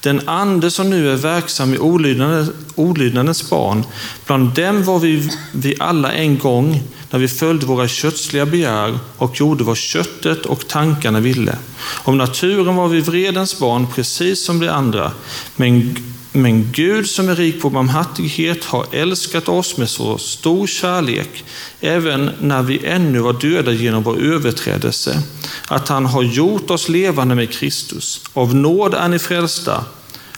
Den 0.00 0.28
ande 0.28 0.70
som 0.70 0.90
nu 0.90 1.10
är 1.10 1.16
verksam 1.16 1.74
i 1.74 1.78
olydnadens, 1.78 2.50
olydnadens 2.74 3.50
barn. 3.50 3.84
Bland 4.26 4.54
dem 4.54 4.84
var 4.84 4.98
vi, 4.98 5.30
vi 5.52 5.74
alla 5.78 6.12
en 6.12 6.38
gång 6.38 6.82
när 7.10 7.18
vi 7.18 7.28
följde 7.28 7.66
våra 7.66 7.88
kötsliga 7.88 8.46
begär 8.46 8.98
och 9.16 9.40
gjorde 9.40 9.64
vad 9.64 9.76
köttet 9.76 10.46
och 10.46 10.68
tankarna 10.68 11.20
ville. 11.20 11.56
Om 12.04 12.18
naturen 12.18 12.76
var 12.76 12.88
vi 12.88 13.00
vredens 13.00 13.58
barn 13.58 13.86
precis 13.94 14.44
som 14.44 14.60
de 14.60 14.68
andra. 14.68 15.12
Men 15.56 15.96
men 16.32 16.72
Gud 16.72 17.10
som 17.10 17.28
är 17.28 17.36
rik 17.36 17.60
på 17.62 17.70
barmhärtighet 17.70 18.64
har 18.64 18.86
älskat 18.92 19.48
oss 19.48 19.76
med 19.76 19.88
så 19.88 20.18
stor 20.18 20.66
kärlek, 20.66 21.44
även 21.80 22.30
när 22.40 22.62
vi 22.62 22.86
ännu 22.86 23.18
var 23.18 23.32
döda 23.32 23.72
genom 23.72 24.02
vår 24.02 24.18
överträdelse, 24.18 25.22
att 25.68 25.88
han 25.88 26.06
har 26.06 26.22
gjort 26.22 26.70
oss 26.70 26.88
levande 26.88 27.34
med 27.34 27.50
Kristus. 27.50 28.20
Av 28.32 28.54
nåd 28.54 28.94
är 28.94 29.08
ni 29.08 29.18
frälsta. 29.18 29.84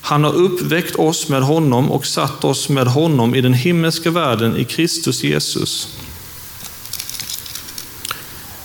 Han 0.01 0.25
har 0.25 0.33
uppväckt 0.33 0.97
oss 0.97 1.29
med 1.29 1.43
honom 1.43 1.91
och 1.91 2.07
satt 2.07 2.45
oss 2.45 2.69
med 2.69 2.87
honom 2.87 3.35
i 3.35 3.41
den 3.41 3.55
himmelska 3.55 4.11
världen 4.11 4.57
i 4.57 4.65
Kristus 4.65 5.25
Jesus. 5.25 5.89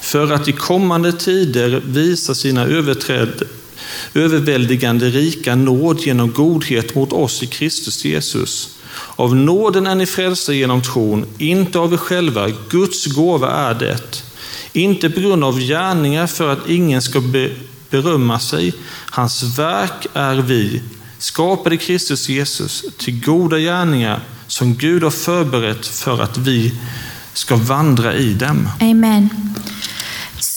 För 0.01 0.31
att 0.31 0.47
i 0.47 0.51
kommande 0.51 1.13
tider 1.13 1.81
visa 1.85 2.35
sina 2.35 2.65
överträd, 2.65 3.43
överväldigande 4.13 5.09
rika 5.09 5.55
nåd 5.55 5.99
genom 5.99 6.31
godhet 6.31 6.95
mot 6.95 7.13
oss 7.13 7.43
i 7.43 7.47
Kristus 7.47 8.05
Jesus. 8.05 8.69
Av 9.15 9.35
nåden 9.35 9.87
är 9.87 9.95
ni 9.95 10.05
frälsta 10.05 10.53
genom 10.53 10.81
tron, 10.81 11.25
inte 11.37 11.79
av 11.79 11.93
er 11.93 11.97
själva, 11.97 12.49
Guds 12.69 13.05
gåva 13.05 13.51
är 13.51 13.73
det. 13.73 14.23
Inte 14.73 15.09
på 15.09 15.19
grund 15.19 15.43
av 15.43 15.59
gärningar 15.59 16.27
för 16.27 16.53
att 16.53 16.69
ingen 16.69 17.01
ska 17.01 17.21
berömma 17.89 18.39
sig. 18.39 18.73
Hans 19.09 19.43
verk 19.59 20.07
är 20.13 20.35
vi, 20.35 20.81
skapade 21.17 21.77
Kristus 21.77 22.29
Jesus 22.29 22.85
till 22.97 23.21
goda 23.21 23.59
gärningar 23.59 24.19
som 24.47 24.75
Gud 24.75 25.03
har 25.03 25.11
förberett 25.11 25.87
för 25.87 26.21
att 26.21 26.37
vi 26.37 26.73
ska 27.33 27.55
vandra 27.55 28.15
i 28.15 28.33
dem. 28.33 28.69
Amen. 28.81 29.29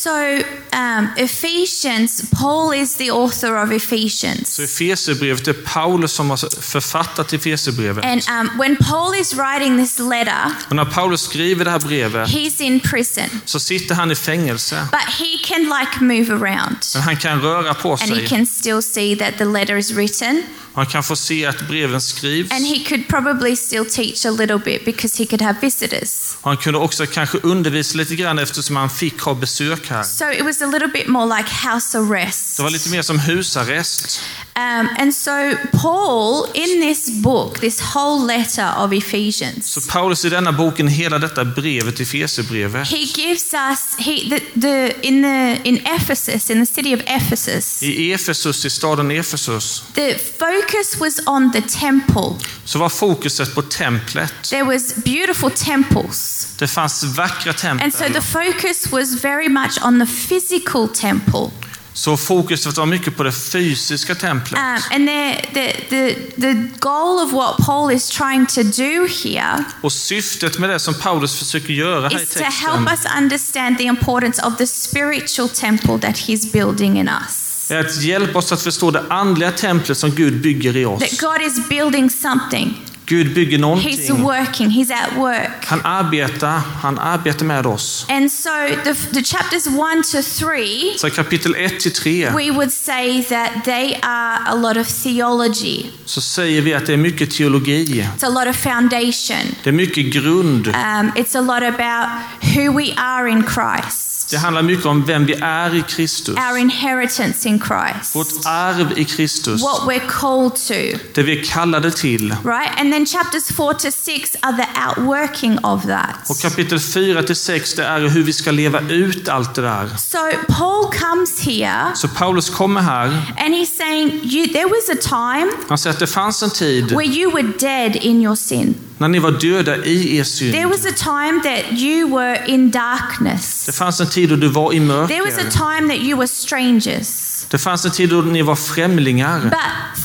So, 0.09 0.43
um, 0.73 1.09
Ephesians, 1.17 2.31
Paul 2.31 2.73
is 2.73 2.97
the 2.97 3.11
author 3.11 3.57
of 3.57 3.73
Ephesians. 3.73 4.55
Så 4.55 4.63
Efesierbrevet 4.63 5.49
är 5.49 5.53
Paulus 5.53 6.13
som 6.13 6.31
har 6.31 6.61
författat 6.61 7.33
Efesierbrevet. 7.33 8.05
And 8.05 8.23
um, 8.29 8.59
when 8.59 8.77
Paul 8.77 9.15
is 9.15 9.35
writing 9.35 9.79
this 9.79 9.99
letter, 9.99 10.53
Och 10.69 10.77
när 10.77 10.85
Paulus 10.85 11.23
skriver 11.23 11.65
det 11.65 11.71
här 11.71 11.79
brevet 11.79 12.29
he's 12.29 12.63
in 12.63 12.81
prison, 12.81 13.41
så 13.45 13.61
sitter 13.61 13.95
han 13.95 14.11
i 14.11 14.15
fängelse. 14.15 14.89
but 14.91 15.01
he 15.01 15.39
can 15.45 15.63
like 15.63 16.01
move 16.01 16.47
around. 16.47 16.77
Men 16.95 17.03
han 17.03 17.17
kan 17.17 17.41
röra 17.41 17.75
på 17.75 17.93
And 17.93 18.01
he 18.01 18.07
sig. 18.17 18.29
can 18.29 18.47
still 18.47 18.83
see 18.83 19.17
that 19.17 19.39
the 19.39 19.45
letter 19.45 19.77
is 19.77 19.93
written. 19.93 20.43
Han 20.75 20.87
kan 20.87 21.03
få 21.03 21.17
se 21.17 21.47
att 21.47 21.69
breven 21.69 22.01
skrivs. 22.01 22.53
And 22.53 22.67
he 22.67 22.85
could 22.89 23.09
probably 23.09 23.57
still 23.57 23.85
teach 23.85 24.27
a 24.27 24.31
little 24.31 24.59
bit 24.59 24.85
because 24.85 25.23
he 25.23 25.27
could 25.27 25.43
have 25.43 25.59
visitors. 25.61 26.37
Han 26.43 26.57
kunde 26.57 26.79
också 26.79 27.07
kanske 27.07 27.39
undervisa 27.39 27.99
lite 27.99 28.17
grann 28.17 28.39
eftersom 28.39 28.77
han 28.77 28.91
fick 28.91 29.21
ha 29.21 29.35
besök 29.35 29.91
här. 29.91 29.98
So 30.05 30.25
it 30.33 30.43
was 30.43 30.63
a 30.63 30.67
little 30.67 30.89
bit 30.89 31.07
more 31.09 31.37
like 31.37 31.49
house 31.49 31.99
arrest. 31.99 32.57
Det 32.57 32.63
var 32.63 32.71
lite 32.71 32.91
mer 32.91 33.03
som 33.03 33.19
husarrest. 33.19 34.21
Um, 34.59 34.89
and 34.99 35.15
so, 35.15 35.57
Paul, 35.73 36.47
in 36.55 36.81
this 36.81 37.23
book, 37.23 37.61
this 37.61 37.81
whole 37.95 38.27
letter 38.27 38.75
of 38.77 38.93
Ephesians. 38.93 39.67
Så 39.67 39.81
Paulus 39.91 40.25
i 40.25 40.29
denna 40.29 40.53
boken, 40.53 40.89
hela 40.89 41.19
detta 41.19 41.45
brevet, 41.45 42.01
Efesierbrevet, 42.01 42.89
he 42.89 43.07
gives 43.07 43.55
us 43.55 43.97
he 43.99 44.29
the, 44.31 44.41
the 44.61 44.95
in 45.03 45.23
the 45.23 45.69
in 45.69 45.77
Ephesus, 45.77 46.51
in 46.51 46.67
the 46.67 46.75
city 46.75 46.95
of 46.95 47.01
Ephesus, 47.01 47.83
i 47.83 48.13
Efesus, 48.13 48.65
i 48.65 48.71
staden 48.71 49.11
Efesus, 49.11 49.83
the 49.95 50.19
focus 50.39 51.01
was 51.01 51.21
on 51.27 51.53
the 51.53 51.61
temple. 51.61 52.47
så 52.65 52.79
var 52.79 52.89
fokuset 52.89 53.55
på 53.55 53.63
templet. 53.63 54.35
There 54.43 54.65
was 54.65 54.95
beautiful 54.95 55.51
temples. 55.51 56.49
Det 56.59 56.69
fanns 56.69 57.05
vackra 57.05 57.55
And 57.71 57.95
so 57.95 58.05
the 58.05 58.23
focus 58.23 58.93
was 58.93 59.25
very 59.25 59.49
much 59.49 59.78
on 59.85 60.07
the 60.07 60.07
physical 60.29 60.89
temple. 60.89 61.51
Så 61.93 62.17
fokuset 62.17 62.77
var 62.77 62.87
mycket 62.87 63.17
på 63.17 63.23
det 63.23 63.33
fysiska 63.33 64.15
templet. 64.15 64.61
Um, 64.61 64.83
and 64.91 65.09
the, 65.09 65.47
the, 65.55 65.73
the, 65.91 66.15
the 66.41 66.55
goal 66.79 67.25
of 67.25 67.33
what 67.33 67.57
Paul 67.67 67.93
is 67.93 68.09
trying 68.09 68.47
to 68.47 68.63
do 68.63 69.07
here 69.25 69.65
Och 69.81 69.93
syftet 69.93 70.59
med 70.59 70.71
det 70.71 70.79
som 70.79 70.95
Paulus 70.95 71.39
försöker 71.39 71.73
göra 71.73 72.09
här 72.09 72.21
i 72.21 72.23
is 72.23 72.31
to 72.31 72.39
help 72.39 72.89
texten 72.89 72.89
us 72.89 73.17
understand 73.19 73.79
the 73.79 73.85
importance 73.85 74.43
of 74.43 74.57
the 74.57 74.67
spiritual 74.67 75.49
temple 75.49 75.99
that 75.99 76.17
he's 76.17 76.53
building 76.53 76.99
in 76.99 77.09
us. 77.09 77.71
är 77.71 77.81
att 77.81 78.03
hjälpa 78.03 78.39
oss 78.39 78.53
att 78.53 78.63
förstå 78.63 78.91
det 78.91 79.05
andliga 79.11 79.51
templet 79.51 79.99
som 79.99 80.11
Gud 80.11 80.41
bygger 80.41 80.77
i 80.77 80.85
oss. 80.85 81.01
That 81.01 81.21
God 81.21 81.43
is 81.43 81.69
building 81.69 82.11
something. 82.11 82.88
Gud 83.09 83.35
bygger 83.35 83.59
He's 83.59 83.61
någonting. 83.61 84.23
working, 84.25 84.71
He's 84.71 84.91
at 84.93 85.17
work. 85.17 85.65
Han 85.67 85.81
arbetar, 85.85 86.61
han 86.83 86.99
arbetar 86.99 87.45
med 87.47 87.67
oss. 87.67 88.07
And 88.09 88.33
so 88.33 88.51
the, 88.85 88.95
the 89.15 89.23
chapters 89.23 89.67
1 89.67 89.77
to 90.13 90.23
3, 90.23 90.99
Så 90.99 91.11
kapitel 91.11 91.55
1 91.57 91.81
till 91.81 91.93
3 91.93 92.31
we 92.31 92.51
would 92.51 92.73
say 92.73 93.23
that 93.23 93.51
they 93.65 93.95
are 94.03 94.39
a 94.47 94.55
lot 94.55 94.77
of 94.77 94.89
theology. 95.03 95.85
så 96.05 96.21
säger 96.21 96.63
vi 96.63 96.75
att 96.75 96.87
det 96.87 96.93
är 96.93 96.97
mycket 96.97 97.31
teologi. 97.31 98.09
It's 98.19 98.27
a 98.27 98.29
lot 98.29 98.49
of 98.49 98.57
foundation. 98.57 99.55
Det 99.63 99.71
är 99.71 99.73
mycket 99.73 100.07
grund. 100.13 100.67
Um, 100.69 101.13
it's 101.17 101.37
a 101.39 101.41
lot 101.41 101.63
about 101.63 102.09
who 102.57 102.79
we 102.79 102.93
are 102.97 103.29
in 103.31 103.43
Christ, 103.43 104.18
Det 104.31 104.37
handlar 104.39 104.63
mycket 104.63 104.87
om 104.87 105.05
vem 105.07 105.27
vi 105.27 105.35
är 105.43 105.75
i 105.75 105.83
Kristus. 105.89 106.37
our 106.51 106.57
inheritance 106.59 107.49
in 107.49 107.61
Christ, 107.61 108.15
Vårt 108.17 108.47
arv 108.47 108.99
i 108.99 109.05
Kristus. 109.05 109.63
what 109.63 109.81
we're 109.81 110.07
called 110.09 110.55
to, 110.57 110.99
Det 111.15 111.23
vi 111.23 111.41
är 111.41 111.45
kallade 111.45 111.91
till. 111.91 112.29
right? 112.45 112.81
And 112.81 112.93
then 112.93 113.07
chapters 113.07 113.49
4 113.57 113.75
to 113.75 113.91
6 113.91 114.37
are 114.43 114.57
the 114.57 114.67
outworking 114.89 115.59
of 115.59 115.83
that. 115.87 116.31
Och 116.31 116.39
kapitel 116.41 116.81
4 116.81 117.23
till 117.23 117.37
6 117.37 117.75
det 117.75 117.85
är 117.85 118.01
hur 118.09 118.23
vi 118.23 118.33
ska 118.33 118.51
leva 118.51 118.81
ut 118.81 119.29
allt 119.29 119.55
det 119.55 119.63
där. 119.63 119.89
So 119.99 120.19
Paul 120.49 120.85
comes 120.93 121.41
here 121.41 121.93
Så 121.95 122.09
Paulus 122.09 122.51
kommer 122.51 122.81
här. 122.81 123.07
and 123.39 123.55
he's 123.55 123.77
saying, 123.79 124.21
you, 124.23 124.47
There 124.49 124.67
was 124.69 124.89
a 124.91 124.97
time 125.03 125.53
Han 125.69 125.79
säger 125.79 125.95
att 125.95 126.01
det 126.01 126.07
fanns 126.07 126.43
en 126.43 126.51
tid 126.51 126.91
where 126.93 127.07
you 127.07 127.33
were 127.33 127.53
dead 127.59 127.97
in 127.97 128.23
your 128.23 128.35
sin. 128.37 128.75
när 128.99 129.09
ni 129.09 129.19
var 129.19 129.31
döda 129.31 129.77
i 129.85 130.17
er 130.17 130.25
There 130.25 130.25
synd. 130.25 130.71
was 130.71 130.87
a 130.87 130.93
time 130.97 131.41
that 131.43 131.79
you 131.81 132.09
were 132.17 132.47
in 132.47 132.71
darkness. 132.71 133.67
Det 133.67 133.73
fanns 133.73 134.01
en 134.01 134.07
tid 134.07 134.18
då 134.27 134.37
du 134.37 134.49
var 134.49 134.73
i 134.73 134.81
There 135.09 135.23
was 135.23 135.39
a 135.39 135.51
time 135.51 135.89
that 135.89 135.99
you 135.99 136.17
were 136.19 136.29
strangers. 136.29 137.28
Det 137.51 137.59
fanns 137.59 137.85
en 137.85 137.91
tid 137.91 138.11
då 138.11 138.21
ni 138.21 138.43
var 138.43 138.57
främlingar. 138.57 139.41
But 139.41 139.53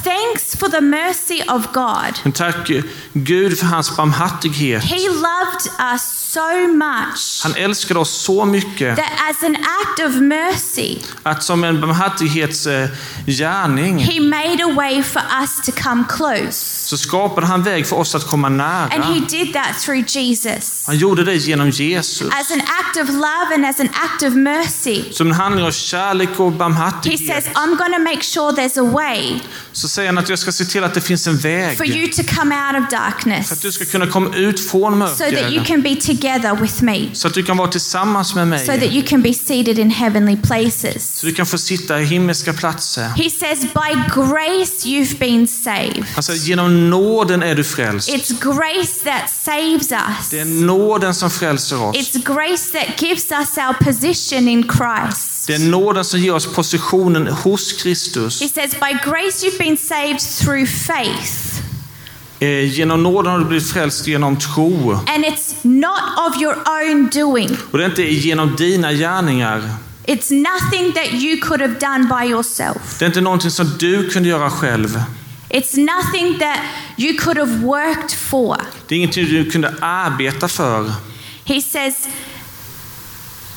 thanks 0.04 0.56
for 0.60 0.68
the 0.70 0.82
mercy 0.82 1.42
of 1.48 1.66
God. 1.74 2.20
Men 2.24 2.32
tack 2.32 2.72
Gud 3.14 3.60
för 3.60 3.66
hans 3.66 3.98
barmhärtighet. 3.98 4.84
He 4.84 5.10
loved 5.10 5.92
us 5.94 6.20
so 6.34 6.68
much 6.68 7.42
Han 7.44 7.56
älskade 7.56 8.00
oss 8.00 8.22
så 8.22 8.46
mycket 8.46 8.96
that 8.96 9.12
as 9.30 9.44
an 9.44 9.56
act 9.56 10.00
of 10.08 10.16
mercy, 10.16 10.98
att 11.24 11.44
som 11.44 11.64
en 11.64 11.82
barmhärtighetsgärning 11.82 14.00
He 14.00 14.20
made 14.20 14.64
a 14.64 14.74
way 14.76 15.04
for 15.04 15.22
us 15.42 15.62
to 15.66 15.72
come 15.84 16.04
close. 16.10 16.52
så 16.88 16.98
skapade 16.98 17.48
han 17.48 17.64
väg 17.64 17.88
för 17.88 17.96
oss 17.96 18.16
att 18.16 18.28
komma 18.28 18.48
And 18.48 18.62
He 18.62 18.68
nära. 18.98 19.20
did 19.30 19.54
that 19.54 19.80
through 19.80 20.04
Jesus. 20.08 20.84
Han 20.88 20.98
gjorde 20.98 21.24
det 21.24 21.36
genom 21.36 21.70
Jesus. 21.70 22.28
As 22.34 22.52
an 22.52 22.62
act 22.62 22.98
of 23.04 23.10
love 23.10 23.54
and 23.56 23.66
as 23.66 23.80
an 23.80 23.90
act 23.94 24.24
of 24.24 24.34
mercy. 24.34 25.04
Som 25.12 25.28
en 25.28 25.34
handling 25.34 25.66
av 25.66 25.72
kärlek 25.72 26.40
och 26.40 26.52
He 26.54 26.60
says. 27.42 27.54
I'm 27.56 27.78
going 27.78 27.94
to 27.94 28.00
make 28.00 28.22
sure 28.24 28.52
there's 28.52 28.80
a 28.80 28.92
way 28.92 29.40
Så 29.72 29.88
säger 29.88 30.08
han 30.10 30.18
att 30.18 30.30
jag 30.30 30.40
ska 30.40 30.52
se 30.52 30.66
till 30.66 30.84
att 30.84 30.94
det 30.94 31.02
finns 31.02 31.28
en 31.28 31.38
väg. 31.38 31.78
for 31.78 31.86
you 31.88 32.08
to 32.12 32.22
come 32.36 32.56
out 32.56 32.84
of 32.84 32.90
För 32.90 32.98
att 32.98 33.04
darkness 33.04 33.60
du 33.62 33.72
ska 33.72 33.86
kunna 33.86 34.08
komma 34.08 34.36
ut 34.36 34.70
från 34.72 35.08
so 35.08 35.18
that 35.18 35.32
you 35.32 35.42
mörker. 35.44 35.64
can 35.66 35.82
be 35.82 35.96
together 35.96 36.56
with 36.62 36.84
me, 36.84 37.10
Så 37.14 37.28
att 37.28 37.34
du 37.34 37.44
kan 37.44 37.58
vara 37.58 37.68
tillsammans 37.68 38.36
med 38.36 38.60
so 38.60 38.66
that 38.66 38.80
mig. 38.80 38.98
you 38.98 39.08
can 39.08 39.22
be 39.22 39.34
seated 39.34 39.80
in 39.80 39.90
heavenly 39.90 40.38
places. 40.38 41.20
Så 41.20 41.26
du 41.26 41.34
kan 41.34 41.46
få 41.46 41.58
sitta 41.58 42.02
i 42.02 42.06
himmelska 42.06 42.54
platser. 42.54 43.04
He 43.08 43.30
says, 43.30 43.60
By 43.62 43.94
grace 44.14 44.88
you've 44.88 45.18
been 45.20 45.48
saved. 45.48 46.06
Han 46.14 46.24
säger 46.24 46.40
genom 46.40 46.90
nåden 46.90 47.44
är 47.44 47.56
du 47.56 47.64
frälst. 47.64 48.10
It's 48.10 48.34
grace 48.42 49.04
that 49.04 49.30
saves 49.30 49.92
us. 49.92 50.30
Det 50.30 50.40
är 50.40 50.46
nåden 50.46 51.16
som 51.16 51.30
frälser 51.32 51.84
oss. 51.84 51.96
It's 51.96 52.24
grace 52.36 52.72
that 52.80 53.02
gives 53.02 53.32
us 53.32 53.58
our 53.58 53.74
position 53.74 54.48
in 54.48 54.64
Christ. 54.64 55.33
Det 55.48 55.54
är 55.54 55.60
nåden 55.60 56.06
som 56.06 56.20
ger 56.20 56.34
oss 56.36 56.46
positionen 56.56 57.28
hos 57.28 57.74
Kristus. 57.74 58.42
He 58.42 58.50
says, 58.50 58.72
By 58.72 58.94
grace 59.12 59.46
you've 59.46 59.58
been 59.58 59.78
saved 59.78 60.20
through 60.20 60.66
faith. 60.70 61.62
Eh, 62.40 62.74
Genom 62.74 63.04
nåden 63.04 63.32
har 63.32 63.40
du 63.40 63.46
blivit 63.46 63.70
frälst 63.72 64.08
genom 64.08 64.38
tro. 64.40 64.92
And 64.92 65.26
it's 65.26 65.54
not 65.62 66.02
of 66.28 66.42
your 66.42 66.56
own 66.66 67.10
doing, 67.14 67.50
Och 67.72 67.78
det 67.78 67.84
är 67.84 67.90
inte 67.90 68.04
genom 68.04 68.56
dina 68.56 68.94
gärningar. 68.94 69.70
it's 70.08 70.32
nothing 70.32 70.92
that 70.94 71.14
you 71.14 71.38
could 71.42 71.62
have 71.62 71.74
done 71.80 72.08
by 72.20 72.30
yourself. 72.32 73.00
Det 73.00 73.06
är 73.06 73.08
inte 73.08 73.22
någonting 73.22 73.52
som 73.52 73.72
du 73.80 74.10
kunde 74.10 74.30
göra 74.30 74.50
själv. 74.50 75.04
It's 75.50 75.78
nothing 75.78 76.40
that 76.40 76.60
you 76.98 77.18
could 77.18 77.38
have 77.38 77.52
worked 77.58 78.12
for. 78.12 78.58
Det 78.88 78.96
är 78.96 78.98
ingenting 78.98 79.26
du 79.26 79.52
kunde 79.52 79.74
arbeta 79.82 80.48
för. 80.48 80.92
He 81.46 81.62
says, 81.62 82.08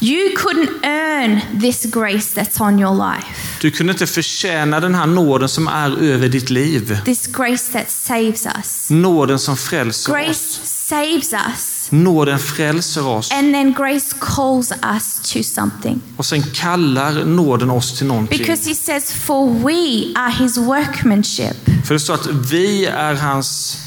You 0.00 0.36
couldn't 0.36 0.70
earn 0.84 1.40
this 1.60 1.84
grace 1.84 2.40
that's 2.40 2.60
on 2.60 2.78
your 2.78 2.94
life, 3.14 3.26
Du 3.60 3.70
kunde 3.70 3.92
inte 3.92 4.06
förtjäna 4.06 4.80
den 4.80 4.94
här 4.94 5.06
nåden 5.06 5.48
som 5.48 5.68
är 5.68 5.96
över 6.02 6.28
ditt 6.28 6.50
liv. 6.50 6.98
this 7.04 7.26
grace 7.26 7.72
that 7.72 7.90
saves 7.90 8.46
us. 8.58 8.90
Nåden 8.90 9.38
som 9.38 9.56
frälser 9.56 10.12
Grace 10.12 10.30
oss. 10.30 10.60
saves 10.64 11.32
us, 11.32 11.88
Nåden 11.90 12.38
frälser 12.38 13.06
oss. 13.06 13.30
and 13.32 13.54
then 13.54 13.72
grace 13.72 14.16
calls 14.20 14.72
us 14.94 15.20
to 15.32 15.42
something. 15.42 16.00
Och 16.16 16.26
sen 16.26 16.42
kallar 16.42 17.24
nåden 17.24 17.70
oss 17.70 17.98
till 17.98 18.06
någonting. 18.06 18.38
Because 18.38 18.68
he 18.68 18.74
says, 18.74 19.12
For 19.12 19.50
we 19.50 20.12
are 20.20 20.30
his 20.32 20.56
workmanship, 20.58 21.56
För 21.86 21.94
det 21.94 22.00
står 22.00 22.14
att 22.14 22.26
vi 22.26 22.84
är 22.84 23.14
hans 23.14 23.78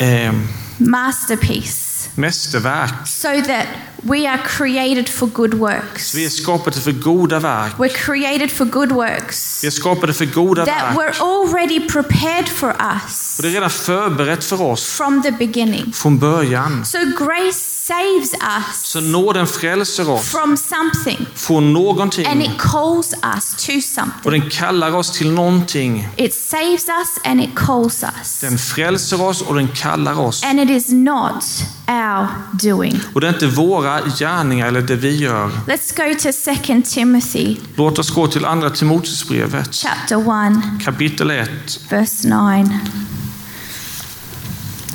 eh, 0.00 0.32
masterpiece, 0.76 1.81
mästerverk. 2.14 3.06
so 3.06 3.28
that 3.42 3.66
we 4.02 4.28
are 4.28 4.38
created 4.38 5.08
for 5.08 5.26
good 5.26 5.54
works. 5.54 6.14
Vi 6.14 6.24
är 6.24 6.28
skapade 6.28 6.76
för 6.80 6.92
goda 6.92 7.38
verk. 7.40 7.72
We're 7.78 7.88
created 8.04 8.50
for 8.52 8.64
good 8.64 8.92
works 8.92 9.64
Vi 9.64 9.66
är 9.66 9.70
skapade 9.70 10.12
för 10.14 10.24
goda 10.24 10.64
that 10.66 10.96
verk. 10.96 10.96
were 10.96 11.12
already 11.24 11.88
prepared 11.88 12.48
for 12.48 12.68
us 12.68 13.36
Och 13.38 13.42
det 13.42 13.48
är 13.48 13.52
redan 13.52 13.70
förberett 13.70 14.44
för 14.44 14.62
oss 14.62 14.92
from 14.92 15.22
the 15.22 15.30
beginning. 15.30 15.92
från 15.92 16.18
början. 16.18 16.84
So 16.84 16.98
grace 16.98 17.71
saves 17.86 18.32
us 18.32 18.82
Så 18.84 19.00
nåden 19.00 19.46
frälser 19.46 20.10
oss 20.10 20.28
from 20.30 20.56
something 20.56 21.26
från 21.34 21.64
and 21.64 21.72
någonting. 21.72 22.42
it 22.42 22.58
calls 22.58 23.14
us 23.36 23.66
to 23.66 23.72
Och 23.76 23.82
something. 23.82 24.32
den 24.40 24.50
kallar 24.50 24.94
oss 24.94 25.10
till 25.18 25.30
någonting. 25.32 26.08
It 26.16 26.34
saves 26.34 26.88
us 26.88 27.18
and 27.24 27.40
it 27.40 27.50
calls 27.56 28.02
us. 28.02 28.40
Den 28.40 28.58
frälser 28.58 29.22
oss 29.22 29.42
och 29.42 29.54
den 29.54 29.68
kallar 29.68 30.20
oss. 30.20 30.44
And 30.44 30.60
it 30.60 30.70
is 30.70 30.88
not 30.88 31.44
our 31.88 32.26
doing. 32.52 33.00
Och 33.14 33.20
det 33.20 33.28
är 33.28 33.32
inte 33.32 33.46
våra 33.46 34.00
gärningar 34.00 34.66
eller 34.66 34.82
det 34.82 34.96
vi 34.96 35.16
gör. 35.16 35.50
Let's 35.66 35.96
go 35.96 36.14
to 36.18 36.32
2 36.64 36.82
Timothy 36.84 37.56
Låt 37.76 37.98
oss 37.98 38.10
gå 38.10 38.26
till 38.26 38.44
andra 38.44 38.70
Timoteusbrevet 38.70 39.74
chapter 39.74 40.46
1 40.78 40.84
kapitel 40.84 41.30
1, 41.30 41.50
verse 41.90 42.28
9. 42.28 42.80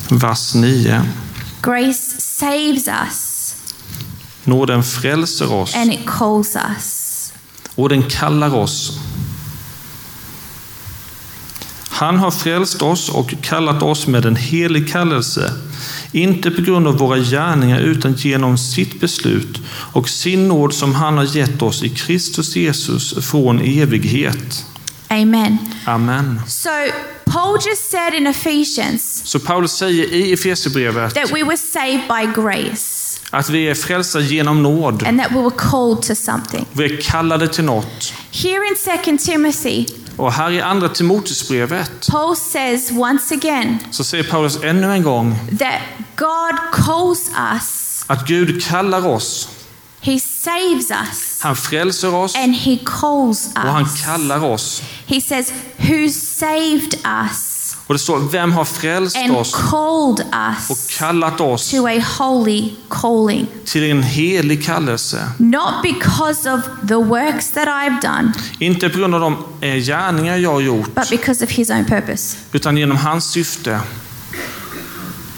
vers 0.10 0.56
9. 0.56 1.02
Grace 1.62 2.22
saves 2.22 2.88
us 2.88 3.56
Nåden 4.44 4.84
frälser 4.84 5.54
oss 5.54 5.76
and 5.76 5.94
it 5.94 6.00
calls 6.06 6.56
us. 6.56 7.34
och 7.76 7.90
den 7.90 8.04
kallar 8.04 8.56
oss. 8.56 9.00
Han 11.90 12.18
har 12.18 12.32
frälst 12.32 12.82
oss 12.82 13.10
och 13.10 13.34
kallat 13.42 13.84
oss 13.84 14.08
med 14.08 14.26
en 14.26 14.36
helig 14.36 14.92
kallelse, 14.92 15.54
inte 16.12 16.52
på 16.52 16.62
grund 16.62 16.88
av 16.88 16.98
våra 16.98 17.18
gärningar 17.18 17.80
utan 17.80 18.14
genom 18.14 18.58
sitt 18.58 19.00
beslut 19.00 19.62
och 19.70 20.10
sin 20.10 20.48
nåd 20.48 20.74
som 20.74 20.96
han 20.96 21.18
har 21.18 21.38
gett 21.38 21.62
oss 21.62 21.84
i 21.84 21.90
Kristus 21.90 22.56
Jesus 22.56 23.28
från 23.32 23.60
evighet. 23.60 24.66
Amen. 25.08 25.58
Amen. 25.86 26.42
So 26.48 26.70
Paul 27.38 27.58
just 27.70 27.92
said 27.92 28.14
in 28.14 28.28
Ephesians 28.28 29.22
Så 29.26 29.40
Paulus 29.40 29.72
säger 29.72 30.14
i 30.14 30.34
Efesierbrevet 30.34 31.14
that 31.16 31.32
we 31.32 31.44
were 31.44 31.58
saved 31.58 32.02
by 32.08 32.42
grace 32.42 33.20
att 33.30 33.50
vi 33.50 33.68
är 33.70 33.76
frälsta 33.76 34.20
genom 34.20 34.64
nåd. 34.64 35.04
and 35.08 35.20
that 35.22 35.32
we 35.32 35.36
were 35.42 35.56
called 35.58 36.02
to 36.02 36.16
something. 36.16 36.66
Vi 36.72 36.84
är 36.98 37.02
kallade 37.02 37.48
till 37.48 37.64
något. 37.64 38.14
Here 38.32 38.68
in 38.68 38.76
2 39.18 39.18
Timothy, 39.32 39.86
Och 40.18 40.34
här 40.34 40.52
i 40.52 40.62
andra 40.62 40.90
Timoteusbrevet 40.90 42.08
Paul 42.12 42.36
says 42.36 42.92
once 42.92 43.36
again 43.36 43.78
så 43.92 44.04
säger 44.04 44.24
Paulus 44.24 44.64
ännu 44.64 44.92
en 44.92 45.04
gång 45.04 45.36
that 45.60 45.82
God 46.16 46.72
calls 46.86 47.32
us, 47.54 48.04
att 48.08 48.28
Gud 48.28 48.64
kallar 48.66 49.08
oss. 49.08 49.50
He 50.02 50.20
saves 50.20 50.92
us, 50.92 51.40
Han 51.42 51.56
frälser 51.56 52.16
oss 52.16 52.36
and 52.36 52.56
He 52.56 52.78
calls 52.86 53.50
och 53.56 53.62
han 53.62 53.84
us. 53.84 54.06
kallar 54.06 54.44
oss. 54.44 54.82
He 55.10 55.22
says, 55.22 55.54
Who 55.78 56.10
saved 56.10 56.94
us 57.06 57.54
Och 57.88 57.94
det 57.96 58.00
står, 58.00 58.20
vem 58.20 58.52
har 58.52 58.66
frälst 58.66 59.18
and 59.18 59.32
oss 59.36 59.54
called 59.54 60.20
och 60.70 60.72
us 60.72 60.98
kallat 60.98 61.42
oss 61.42 61.72
to 61.72 61.88
a 61.88 62.00
holy 62.20 62.72
calling. 62.90 63.48
till 63.66 63.84
en 63.92 64.04
helig 64.04 64.66
kallelse? 64.66 65.30
Not 65.38 65.74
because 65.84 66.52
of 66.54 66.60
the 66.88 66.96
works 66.96 67.52
that 67.52 67.68
I've 67.68 68.02
done, 68.02 68.34
Inte 68.60 68.90
på 68.90 68.98
grund 68.98 69.16
av 69.16 69.22
de 69.22 69.38
eh, 69.68 69.76
gärningar 69.76 70.38
jag 70.38 70.54
har 70.54 70.62
gjort, 70.62 70.96
but 70.96 71.10
because 71.10 71.46
of 71.46 71.52
His 71.52 71.70
own 71.70 71.86
purpose. 71.86 72.38
utan 72.52 72.78
genom 72.78 72.98
hans 72.98 73.32
syfte. 73.32 73.80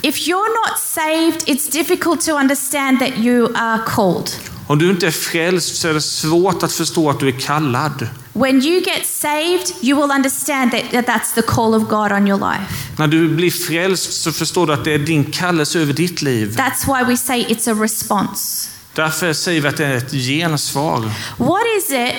If 0.01 0.15
you're 0.27 0.69
not 0.69 0.79
saved, 0.79 1.43
it's 1.47 1.71
difficult 1.71 2.21
to 2.21 2.31
understand 2.31 2.99
that 2.99 3.17
you 3.17 3.55
are 3.55 3.79
called. 3.87 4.31
Om 4.67 4.79
du 4.79 4.89
inte 4.89 5.07
är 5.07 5.11
frälst 5.11 5.75
så 5.75 5.87
är 5.87 5.93
det 5.93 6.01
svårt 6.01 6.63
att 6.63 6.71
förstå 6.71 7.09
att 7.09 7.19
du 7.19 7.27
är 7.27 7.39
kallad. 7.39 8.07
When 8.33 8.61
you 8.61 8.81
get 8.81 9.05
saved, 9.05 9.73
you 9.81 10.01
will 10.01 10.11
understand 10.11 10.71
that, 10.71 10.91
that 10.91 11.05
that's 11.05 11.33
the 11.35 11.41
call 11.41 11.73
of 11.73 11.89
God 11.89 12.11
on 12.11 12.27
your 12.27 12.39
life. 12.39 12.73
När 12.97 13.07
du 13.07 13.29
blir 13.35 13.51
frälst 13.51 14.23
så 14.23 14.31
förstår 14.31 14.67
du 14.67 14.73
att 14.73 14.83
det 14.83 14.93
är 14.93 14.99
din 14.99 15.23
kallelse 15.31 15.79
över 15.79 15.93
ditt 15.93 16.21
liv. 16.21 16.55
That's 16.57 16.85
why 16.87 17.11
we 17.11 17.17
say 17.17 17.45
it's 17.45 17.71
a 17.71 17.83
response. 17.83 18.69
Därför 18.93 19.33
säger 19.33 19.61
vi 19.61 19.67
att 19.67 19.77
det 19.77 19.85
är 19.85 19.97
ett 19.97 20.11
gensvar. 20.11 21.11
What 21.37 21.61
is 21.77 21.91
it 21.91 22.15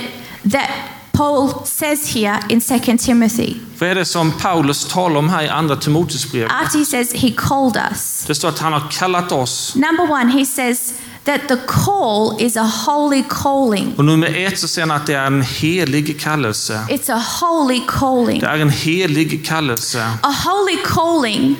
that 0.52 0.71
Paul 1.12 1.52
says 1.64 2.14
here 2.14 2.38
in 2.49 2.61
2 2.61 2.79
Timothy? 2.99 3.55
Vad 3.79 3.88
är 3.88 3.95
det 3.95 4.05
som 4.05 4.33
Paulus 4.33 4.85
talar 4.85 5.17
om 5.17 5.29
här 5.29 5.43
i 5.43 5.49
andra 5.49 5.76
Timoteusbrevet? 5.76 6.52
After 6.52 6.79
he 6.79 6.85
says 6.85 7.12
he 7.12 7.31
called 7.37 7.76
us. 7.90 8.25
Det 8.26 8.35
står 8.35 8.49
att 8.49 8.59
han 8.59 8.73
har 8.73 8.90
kallat 8.90 9.33
oss. 9.33 9.75
Number 9.75 10.11
one, 10.11 10.33
he 10.33 10.47
says 10.47 10.95
that 11.25 11.41
the 11.49 11.57
call 11.67 12.37
is 12.41 12.57
a 12.57 12.71
holy 12.87 13.25
calling. 13.29 13.95
Och 13.97 14.05
nummer 14.05 14.47
ett 14.47 14.59
så 14.59 14.69
säger 14.69 14.89
han 14.89 14.97
att 14.97 15.07
det 15.07 15.15
är 15.15 15.27
en 15.27 15.43
helig 15.43 16.21
kallelse. 16.21 16.85
It's 16.89 17.12
a 17.12 17.23
holy 17.41 17.81
calling. 17.89 18.41
Det 18.41 18.47
är 18.47 18.59
en 18.59 18.71
helig 18.71 19.47
kallelse. 19.47 20.11
A 20.23 20.35
holy 20.45 20.77
calling 20.85 21.57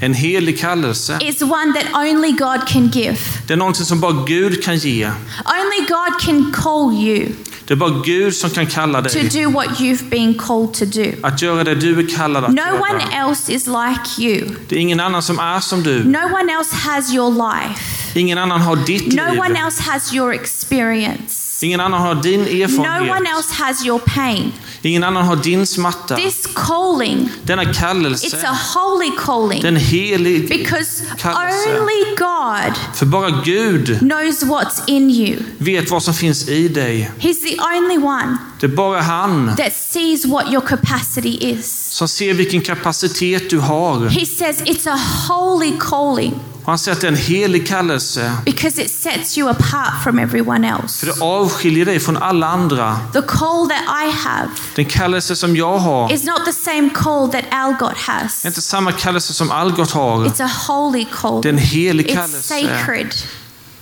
En 0.00 0.14
helig 0.14 0.60
kallelse. 0.60 1.18
is 1.22 1.42
one 1.42 1.72
that 1.74 1.84
only 1.94 2.32
God 2.32 2.68
can 2.68 2.88
give. 2.88 3.18
Det 3.46 3.52
är 3.52 3.56
någonting 3.56 3.84
som 3.86 4.00
bara 4.00 4.24
Gud 4.26 4.64
kan 4.64 4.76
ge. 4.78 5.04
Only 5.46 5.86
God 5.88 6.20
can 6.20 6.52
call 6.52 6.92
you 6.94 7.28
Det 7.68 7.74
är 7.74 7.76
bara 7.76 8.02
Gud 8.04 8.34
som 8.34 8.50
kan 8.50 8.66
kalla 8.66 9.02
to 9.02 9.08
dig 9.08 9.28
do 9.44 9.50
what 9.50 9.66
you've 9.68 10.08
been 10.10 10.34
called 10.34 10.72
to 10.74 10.84
do. 10.84 11.12
att 11.22 11.42
göra 11.42 11.64
det 11.64 11.74
du 11.74 11.98
är 11.98 12.16
kallad 12.16 12.44
att 12.44 12.50
No 12.54 12.60
one 12.60 13.02
göra. 13.12 13.28
else 13.28 13.52
is 13.52 13.66
like 13.66 14.22
you. 14.22 14.48
Det 14.68 14.76
är 14.76 14.80
ingen 14.80 15.00
annan 15.00 15.22
som 15.22 15.38
är 15.38 15.60
som 15.60 15.82
du. 15.82 16.04
No 16.04 16.18
one 16.34 16.52
else 16.52 16.76
has 16.76 17.14
your 17.14 17.30
life. 17.30 18.18
Ingen 18.18 18.38
annan 18.38 18.60
har 18.60 18.76
ditt 18.76 19.14
No 19.14 19.22
one 19.22 19.48
liv. 19.48 19.56
else 19.64 19.82
has 19.82 20.14
your 20.14 20.32
experience. 20.34 21.47
Ingen 21.62 21.80
annan 21.80 22.00
har 22.00 22.14
din 22.14 22.40
No 22.40 22.46
one 22.46 22.62
erfarenhet. 22.64 23.36
else 23.36 23.54
has 23.54 23.86
your 23.86 23.98
pain. 23.98 24.52
Ingen 24.82 25.04
annan 25.04 25.24
har 25.26 25.36
din 25.36 25.66
smärta. 25.66 26.16
This 26.16 26.46
calling, 26.54 27.30
Denna 27.44 27.62
it's 27.62 27.68
a 27.70 27.72
kallelse, 27.80 28.46
holy 28.74 29.10
calling 29.18 29.62
den 29.62 29.76
helig 29.76 30.48
because 30.48 31.02
kallelse. 31.18 31.68
only 31.80 32.16
God 32.16 32.74
För 32.94 33.06
bara 33.06 33.30
Gud 33.44 33.98
knows 34.00 34.42
what's 34.42 34.80
in 34.86 35.10
you. 35.10 35.36
vet 35.58 35.90
vad 35.90 36.02
som 36.02 36.14
finns 36.14 36.48
i 36.48 36.68
dig. 36.68 37.10
He's 37.20 37.42
the 37.42 37.56
only 37.76 37.98
one 37.98 38.36
Det 38.60 38.66
är 38.66 38.70
bara 38.76 39.00
han 39.00 39.56
that 39.56 39.72
sees 39.76 40.24
what 40.24 40.52
your 40.52 40.60
capacity 40.66 41.38
is. 41.40 41.88
som 41.90 42.08
ser 42.08 42.34
vilken 42.34 42.60
kapacitet 42.60 43.50
du 43.50 43.58
har. 43.58 44.08
He 44.08 44.26
says 44.26 44.62
it's 44.62 44.88
a 44.90 44.98
holy 45.28 45.72
calling 45.80 46.34
han 46.68 46.78
är 46.88 47.04
en 47.04 47.16
helig 47.16 47.66
kallelse. 47.68 48.32
because 48.44 48.82
it 48.82 48.90
sets 48.90 49.38
you 49.38 49.50
apart 49.50 50.02
from 50.04 50.18
everyone 50.18 50.68
else. 50.68 51.06
För 51.06 51.06
det 51.06 51.24
avskiljer 51.24 51.84
dig 51.84 52.00
från 52.00 52.16
alla 52.16 52.46
andra. 52.46 53.00
The 53.12 53.22
call 53.22 53.68
that 53.68 53.82
I 53.82 54.10
have 54.10 54.48
Den 54.74 54.84
kallelse 54.84 55.36
som 55.36 55.56
jag 55.56 55.78
har 55.78 56.12
is 56.12 56.24
not 56.24 56.44
the 56.44 56.52
same 56.52 56.90
call 56.94 57.30
that 57.30 57.44
Algot 57.50 57.96
has. 57.98 58.44
är 58.44 58.48
inte 58.48 58.62
samma 58.62 58.92
kallelse 58.92 59.34
som 59.34 59.50
Algot 59.50 59.90
har. 59.90 60.24
It's 60.26 60.44
a 60.44 60.50
holy 60.68 61.04
call. 61.12 61.42
Det 61.42 61.48
är 61.48 61.52
en 61.52 61.58
helig 61.58 62.06
It's 62.06 62.14
kallelse. 62.14 62.42
sacred. 62.42 63.14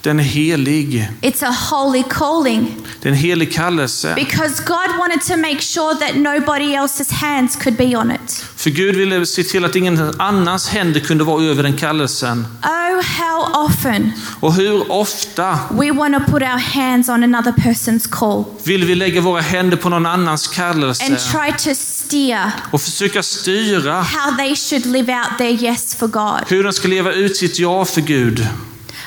Den 0.06 0.20
är 0.20 0.24
helig. 0.24 1.10
It's 1.22 1.44
a 1.44 1.56
holy 1.70 2.02
calling 2.10 2.74
Det 3.02 3.08
är 3.08 3.12
en 3.12 3.18
helig 3.18 3.52
kallelse. 3.52 4.14
because 4.14 4.62
God 4.66 4.98
wanted 4.98 5.20
to 5.28 5.36
make 5.36 5.60
sure 5.60 5.94
that 5.94 6.16
nobody 6.16 6.74
else's 6.74 7.12
hands 7.12 7.56
could 7.56 7.76
be 7.76 7.96
on 7.96 8.10
it. 8.12 8.44
För 8.56 8.70
Gud 8.70 8.96
ville 8.96 9.26
se 9.26 9.42
till 9.42 9.64
att 9.64 9.76
ingen 9.76 10.20
annans 10.20 10.68
händer 10.68 11.00
kunde 11.00 11.24
vara 11.24 11.44
över 11.44 11.62
den 11.62 11.76
kallelsen. 11.76 12.46
Oh, 12.62 13.02
how 13.02 13.64
often 13.64 14.12
Och 14.40 14.54
hur 14.54 14.92
ofta 14.92 15.58
we 15.70 15.90
want 15.90 16.14
to 16.14 16.32
put 16.32 16.42
our 16.42 16.58
hands 16.58 17.08
on 17.08 17.22
another 17.22 17.52
person's 17.52 18.08
call 18.10 18.44
vill 18.64 18.84
vi 18.84 18.94
lägga 18.94 19.20
våra 19.20 19.40
händer 19.40 19.76
på 19.76 19.88
någon 19.88 20.06
annans 20.06 20.46
and 20.48 20.56
kallelse 20.56 21.04
try 21.16 21.52
to 21.52 21.80
steer 21.80 22.50
och 22.70 22.80
försöka 22.80 23.22
styra 23.22 24.02
how 24.02 24.36
they 24.36 24.56
should 24.56 24.86
live 24.86 25.12
out 25.14 25.38
their 25.38 25.64
yes 25.64 25.94
for 25.94 26.06
God. 26.08 26.40
hur 26.48 26.64
de 26.64 26.72
ska 26.72 26.88
leva 26.88 27.12
ut 27.12 27.36
sitt 27.36 27.58
ja 27.58 27.84
för 27.84 28.00
Gud. 28.00 28.46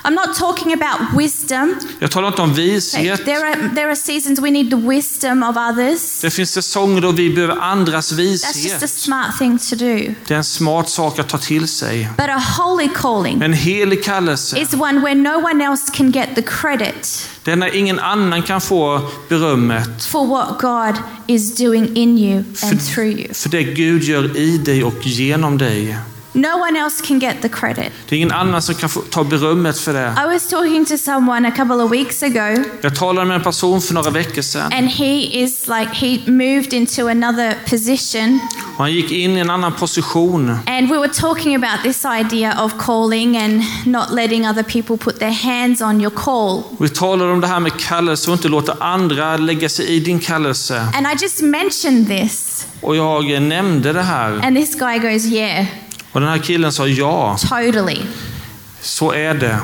I'm 0.04 0.14
not 0.14 0.38
talking 0.38 0.74
about 0.74 1.20
wisdom. 1.20 1.76
Jag 2.00 2.12
talar 2.12 2.28
inte 2.28 2.42
om 2.42 2.54
vishet. 2.54 3.26
There 3.26 3.48
are, 3.48 3.70
there 3.76 3.88
are 3.88 3.96
seasons 3.96 4.40
we 4.40 4.52
need 4.52 4.70
the 4.70 4.76
wisdom 4.76 5.44
of 5.44 5.58
others. 5.58 6.22
Det 6.22 6.30
finns 6.30 6.52
säsonger 6.52 7.02
då 7.02 7.12
vi 7.12 7.30
behöver 7.30 7.56
andras 7.56 8.14
That's 8.14 8.22
just 8.22 8.46
a 8.46 8.48
vishet. 8.54 8.90
smart 8.90 9.38
thing 9.38 9.60
to 9.60 9.76
do. 9.76 10.14
Det 10.28 10.34
är 10.34 10.38
en 10.38 10.44
smart 10.44 10.90
sak 10.90 11.20
att 11.20 11.30
ta 11.30 11.38
till 11.38 11.68
sig. 11.68 12.10
But 12.18 12.30
a 12.30 12.44
holy 12.58 12.90
calling 12.96 13.42
En 13.42 13.54
helig 13.54 14.04
kallelse, 14.04 14.60
is 14.60 14.74
one 14.74 15.00
where 15.00 15.16
no 15.16 15.46
one 15.46 15.66
else 15.66 15.92
can 15.94 16.12
get 16.12 16.36
the 16.36 16.42
credit 16.42 17.30
det 17.44 17.52
är 17.54 17.56
när 17.56 17.76
ingen 17.76 18.00
annan 18.00 18.42
kan 18.42 18.62
få 18.62 19.02
berömmet 19.30 20.06
for 20.06 20.28
what 20.28 20.62
God 20.62 21.04
is 21.28 21.56
doing 21.56 21.96
in 21.96 22.18
you 22.18 22.44
and 22.64 22.82
through 22.94 23.20
you. 23.20 23.34
för 23.34 23.50
det 23.50 23.64
Gud 23.64 24.04
gör 24.04 24.38
i 24.38 24.58
dig 24.58 24.84
och 24.84 25.06
genom 25.06 25.58
dig. 25.58 25.98
No 26.34 26.48
one 26.60 26.80
else 26.80 27.08
can 27.08 27.20
get 27.20 27.42
the 27.42 27.50
credit. 27.50 27.92
Det 28.10 28.16
är 28.16 28.18
ingen 28.18 28.32
annan 28.32 28.62
som 28.62 28.76
kan 28.76 28.90
ta 29.10 29.24
berömmet 29.24 29.80
för 29.80 29.94
det. 29.94 30.14
I 30.26 30.34
was 30.34 30.48
talking 30.50 30.86
to 30.86 30.98
someone 30.98 31.48
a 31.48 31.52
couple 31.52 31.76
of 31.76 31.92
weeks 31.92 32.24
ago, 32.24 32.64
Jag 32.82 32.96
talade 32.96 33.28
med 33.28 33.36
en 33.36 33.44
person 33.44 33.82
för 33.82 33.94
några 33.94 34.10
veckor 34.10 34.42
sedan 34.42 34.74
and 34.74 34.88
he 34.90 35.16
is 35.44 35.68
like, 35.68 35.90
he 35.94 36.32
moved 36.32 36.74
into 36.74 37.08
another 37.10 37.54
position. 37.70 38.40
och 38.78 38.84
han 38.84 38.94
gick 38.94 39.12
in 39.12 39.38
i 39.38 39.40
en 39.40 39.50
annan 39.50 39.74
position. 39.74 40.50
And 40.68 40.90
we 40.90 40.98
were 40.98 41.10
talking 41.14 41.56
about 41.56 41.84
this 41.84 42.06
idea 42.06 42.64
of 42.64 42.74
calling 42.86 43.38
and 43.38 43.62
not 43.86 44.12
letting 44.12 44.48
other 44.50 44.64
people 44.64 44.98
put 44.98 45.20
their 45.20 45.32
hands 45.44 45.82
on 45.82 46.02
your 46.02 46.12
call. 46.16 46.64
Vi 46.80 46.90
talade 46.90 47.32
om 47.32 47.42
det 47.42 47.48
här 47.48 47.60
med 47.60 47.80
kallelse 47.80 48.32
och 48.32 48.38
inte 48.38 48.48
låta 48.48 48.74
andra 48.80 49.38
lägga 49.38 49.70
sig 49.70 49.86
i 49.88 50.00
din 50.00 50.20
kallelse. 50.20 50.88
And 50.96 51.08
I 51.08 51.16
just 51.22 51.42
mentioned 51.42 52.08
this, 52.08 52.68
Och 52.82 52.96
jag 52.96 53.42
nämnde 53.42 53.94
det 53.94 54.02
här 54.04 54.40
and 54.46 54.58
this 54.58 54.76
guy 54.76 55.00
goes, 55.00 55.26
Yeah, 55.26 55.66
och 56.12 56.22
den 56.22 56.30
här 56.30 56.38
killen 56.38 56.72
sa 56.72 56.88
ja, 56.88 57.38
totally. 57.50 58.02
så 58.82 59.12
är 59.12 59.34
det. 59.34 59.60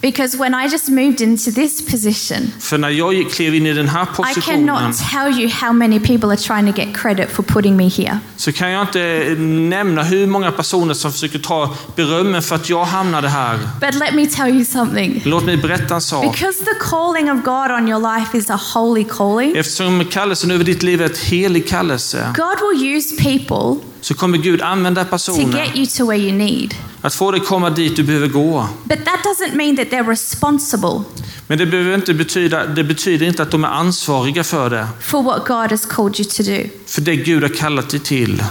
Because 0.00 0.38
when 0.38 0.54
I 0.54 0.66
just 0.66 0.88
moved 0.88 1.20
into 1.20 1.50
this 1.50 1.90
position, 1.90 2.52
För 2.60 2.78
när 2.78 2.90
jag 2.90 3.30
klev 3.30 3.54
in 3.54 3.66
i 3.66 3.72
den 3.72 3.88
här 3.88 4.02
I 4.02 4.06
positionen 4.16 4.66
cannot 4.66 4.96
tell 5.10 5.40
you 5.40 5.50
how 5.50 5.72
many 5.72 6.00
people 6.00 6.28
are 6.28 6.36
trying 6.36 6.72
to 6.72 6.80
get 6.80 6.96
credit 6.96 7.30
for 7.30 7.42
putting 7.42 7.76
me 7.76 7.88
here. 7.88 8.18
så 8.36 8.52
kan 8.52 8.70
jag 8.70 8.82
inte 8.82 9.34
nämna 9.38 10.02
hur 10.02 10.26
många 10.26 10.52
personer 10.52 10.94
som 10.94 11.12
försöker 11.12 11.38
ta 11.38 11.74
berömmen 11.96 12.42
för 12.42 12.56
att 12.56 12.70
jag 12.70 12.84
hamnade 12.84 13.28
här. 13.28 13.58
But 13.80 13.94
let 13.94 14.14
me 14.14 14.26
tell 14.26 14.48
you 14.48 14.64
something. 14.64 15.22
Låt 15.24 15.44
mig 15.44 15.56
berätta 15.56 15.94
en 15.94 16.00
sak. 16.00 16.32
Because 16.32 16.64
the 16.64 16.74
calling 16.80 17.30
of 17.32 17.44
God 17.44 17.70
on 17.70 17.88
your 17.88 18.18
life 18.18 18.38
is 18.38 18.50
a 18.50 18.60
holy 18.74 19.04
calling, 19.04 19.56
Eftersom 19.56 20.04
kallelsen 20.04 20.50
över 20.50 20.64
ditt 20.64 20.82
liv 20.82 21.02
är 21.02 21.06
ett 21.06 21.18
helig 21.18 21.68
kallelse 21.68 22.34
God 22.36 22.56
will 22.80 22.96
use 22.96 23.16
people 23.16 23.88
så 24.06 24.14
kommer 24.14 24.38
Gud 24.38 24.62
använda 24.62 25.04
to 25.04 25.10
personer 25.10 25.64
get 25.64 25.76
you 25.76 25.86
to 25.86 26.06
where 26.06 26.22
you 26.22 26.32
need. 26.32 26.74
att 27.00 27.14
få 27.14 27.30
dig 27.30 27.40
komma 27.40 27.70
dit 27.70 27.96
du 27.96 28.02
behöver 28.02 28.28
gå. 28.28 28.68
But 28.84 29.04
that 29.04 29.20
doesn't 29.24 29.54
mean 29.54 29.76
that 29.76 29.88
they're 29.88 30.08
responsible 30.08 31.02
Men 31.46 31.58
det 31.58 31.66
behöver 31.66 31.94
inte 31.94 32.14
betyda, 32.14 32.66
det 32.66 32.84
betyder 32.84 33.26
inte 33.26 33.42
att 33.42 33.50
de 33.50 33.64
är 33.64 33.68
ansvariga 33.68 34.44
för 34.44 34.70
det. 34.70 34.88
for 35.00 35.22
what 35.22 35.46
God 35.46 35.70
has 35.70 35.86
called 35.86 36.20
you 36.20 36.28
to 36.28 36.42
do. 36.42 36.68
För 36.86 37.00
det 37.00 37.16
Gud 37.16 37.42
har 37.42 37.48
kallat 37.48 37.90
dig 37.90 38.00
till. 38.00 38.42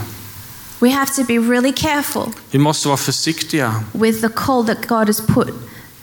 We 0.80 0.90
have 0.92 1.12
to 1.16 1.24
be 1.24 1.34
really 1.34 1.74
careful 1.74 2.24
Vi 2.52 2.60
måste 2.60 2.88
vara 2.88 2.98
försiktiga 2.98 3.84
with 3.92 4.22
the 4.22 4.30
call 4.36 4.66
that 4.66 4.88
God 4.88 5.08
has 5.08 5.22
put 5.22 5.50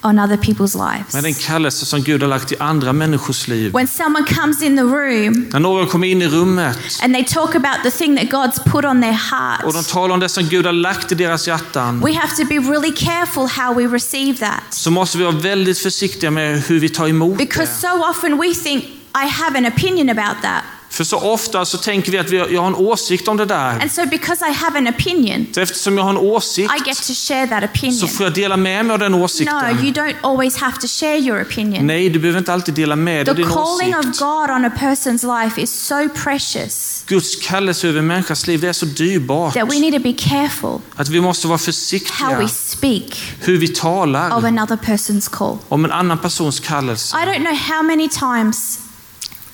on 0.02 0.18
other 0.18 0.36
people's 0.36 0.92
lives. 0.92 1.14
med 1.14 1.22
den 1.24 1.34
kallelse 1.34 1.86
som 1.86 2.02
Gud 2.02 2.20
har 2.22 2.28
lagt 2.28 2.52
i 2.52 2.56
andra 2.58 2.92
människors 2.92 3.48
liv. 3.48 3.72
When 3.72 3.86
someone 3.88 4.26
comes 4.26 4.62
in 4.62 4.76
the 4.76 4.82
room 4.82 5.48
När 5.52 5.60
någon 5.60 5.86
kommer 5.86 6.06
in 6.06 6.22
i 6.22 6.28
rummet 6.28 6.78
and 7.02 7.14
they 7.14 7.24
talk 7.24 7.54
about 7.54 7.82
the 7.82 7.90
thing 7.90 8.16
that 8.16 8.26
God's 8.30 8.70
put 8.72 8.84
on 8.84 9.02
their 9.02 9.18
och 9.64 9.72
de 9.72 9.76
heart, 9.78 9.88
talar 9.88 10.14
om 10.14 10.20
det 10.20 10.28
som 10.28 10.44
Gud 10.48 10.66
har 10.66 10.72
lagt 10.72 11.12
i 11.12 11.14
deras 11.14 11.46
hjärtan 11.48 12.00
we 12.04 12.12
have 12.14 12.36
to 12.36 12.44
be 12.48 12.54
really 12.58 12.92
careful 12.96 13.46
how 13.48 13.74
we 13.74 13.86
receive 13.86 14.38
that. 14.38 14.62
så 14.70 14.90
måste 14.90 15.18
vi 15.18 15.24
vara 15.24 15.36
väldigt 15.36 15.78
försiktiga 15.78 16.30
med 16.30 16.60
hur 16.62 16.80
vi 16.80 16.88
tar 16.88 17.08
emot 17.08 17.38
Because 17.38 17.72
det. 17.72 17.88
so 17.88 18.10
often 18.10 18.38
we 18.38 18.54
think, 18.54 18.84
I 19.24 19.26
have 19.28 19.58
an 19.58 19.66
opinion 19.66 20.08
about 20.18 20.42
that. 20.42 20.62
För 20.92 21.04
så 21.04 21.16
ofta 21.18 21.64
så 21.64 21.78
tänker 21.78 22.12
vi 22.12 22.18
att 22.18 22.30
vi, 22.30 22.36
jag 22.36 22.60
har 22.60 22.66
en 22.68 22.74
åsikt 22.74 23.28
om 23.28 23.36
det 23.36 23.44
där. 23.44 23.80
And 23.80 23.92
so, 23.92 24.06
because 24.06 24.48
I 24.50 24.52
have 24.52 24.78
an 24.78 24.88
opinion, 24.88 25.46
Så 25.54 25.60
eftersom 25.60 25.96
jag 25.98 26.04
har 26.04 26.10
en 26.10 26.16
åsikt 26.16 26.70
I 26.72 26.88
get 26.88 26.96
to 27.06 27.12
share 27.14 27.46
that 27.48 27.62
så 27.62 27.66
opinion. 27.78 28.08
får 28.08 28.26
jag 28.26 28.34
dela 28.34 28.56
med 28.56 28.84
mig 28.86 28.92
av 28.94 28.98
den 28.98 29.12
No, 29.12 29.24
åsikten. 29.24 29.78
you 29.84 29.92
don't 29.92 30.14
always 30.22 30.56
have 30.56 30.76
to 30.80 30.86
share 30.86 31.18
your 31.18 31.42
opinion. 31.42 31.86
Nej, 31.86 32.08
du 32.10 32.18
behöver 32.18 32.38
inte 32.38 32.52
alltid 32.52 32.74
dela 32.74 32.96
med 32.96 33.26
dig 33.26 33.30
av 33.30 33.36
The 33.36 33.42
din 33.42 33.50
calling 33.50 33.94
of 33.96 34.00
åsikt. 34.06 34.18
God 34.18 34.50
on 34.50 34.64
a 34.64 34.70
person's 34.78 35.42
life 35.44 35.60
is 35.60 35.86
so 35.86 36.08
precious 36.24 37.04
Guds 37.06 37.36
kallelse 37.36 37.88
över 37.88 37.98
en 37.98 38.06
människas 38.06 38.46
liv 38.46 38.60
det 38.60 38.68
är 38.68 38.72
så 38.72 38.86
dyrbart 38.86 39.54
that 39.54 39.72
we 39.74 39.78
need 39.80 39.92
to 39.94 40.00
be 40.00 40.12
careful 40.12 40.80
att 40.96 41.08
vi 41.08 41.20
måste 41.20 41.46
vara 41.46 41.58
how 41.58 41.64
försiktiga 41.64 42.38
we 42.38 42.48
speak 42.48 43.22
hur 43.40 43.58
vi 43.58 43.72
of 43.72 43.78
talar 43.80 44.30
another 44.30 44.76
person's 44.76 45.30
call. 45.30 45.58
om 45.68 45.84
en 45.84 45.92
annan 45.92 46.18
persons 46.18 46.60
kallelse. 46.60 47.16
I 47.16 47.20
don't 47.26 47.38
know 47.44 47.54
how 47.56 47.82
many 47.82 48.08
times 48.08 48.78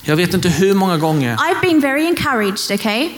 Jag 0.09 0.15
vet 0.15 0.33
inte 0.33 0.49
hur 0.49 0.73
många 0.73 0.97
gånger 0.97 1.35
I've 1.35 1.61
been 1.61 1.79
very 1.79 2.07
encouraged, 2.07 2.71
okay? 2.79 3.09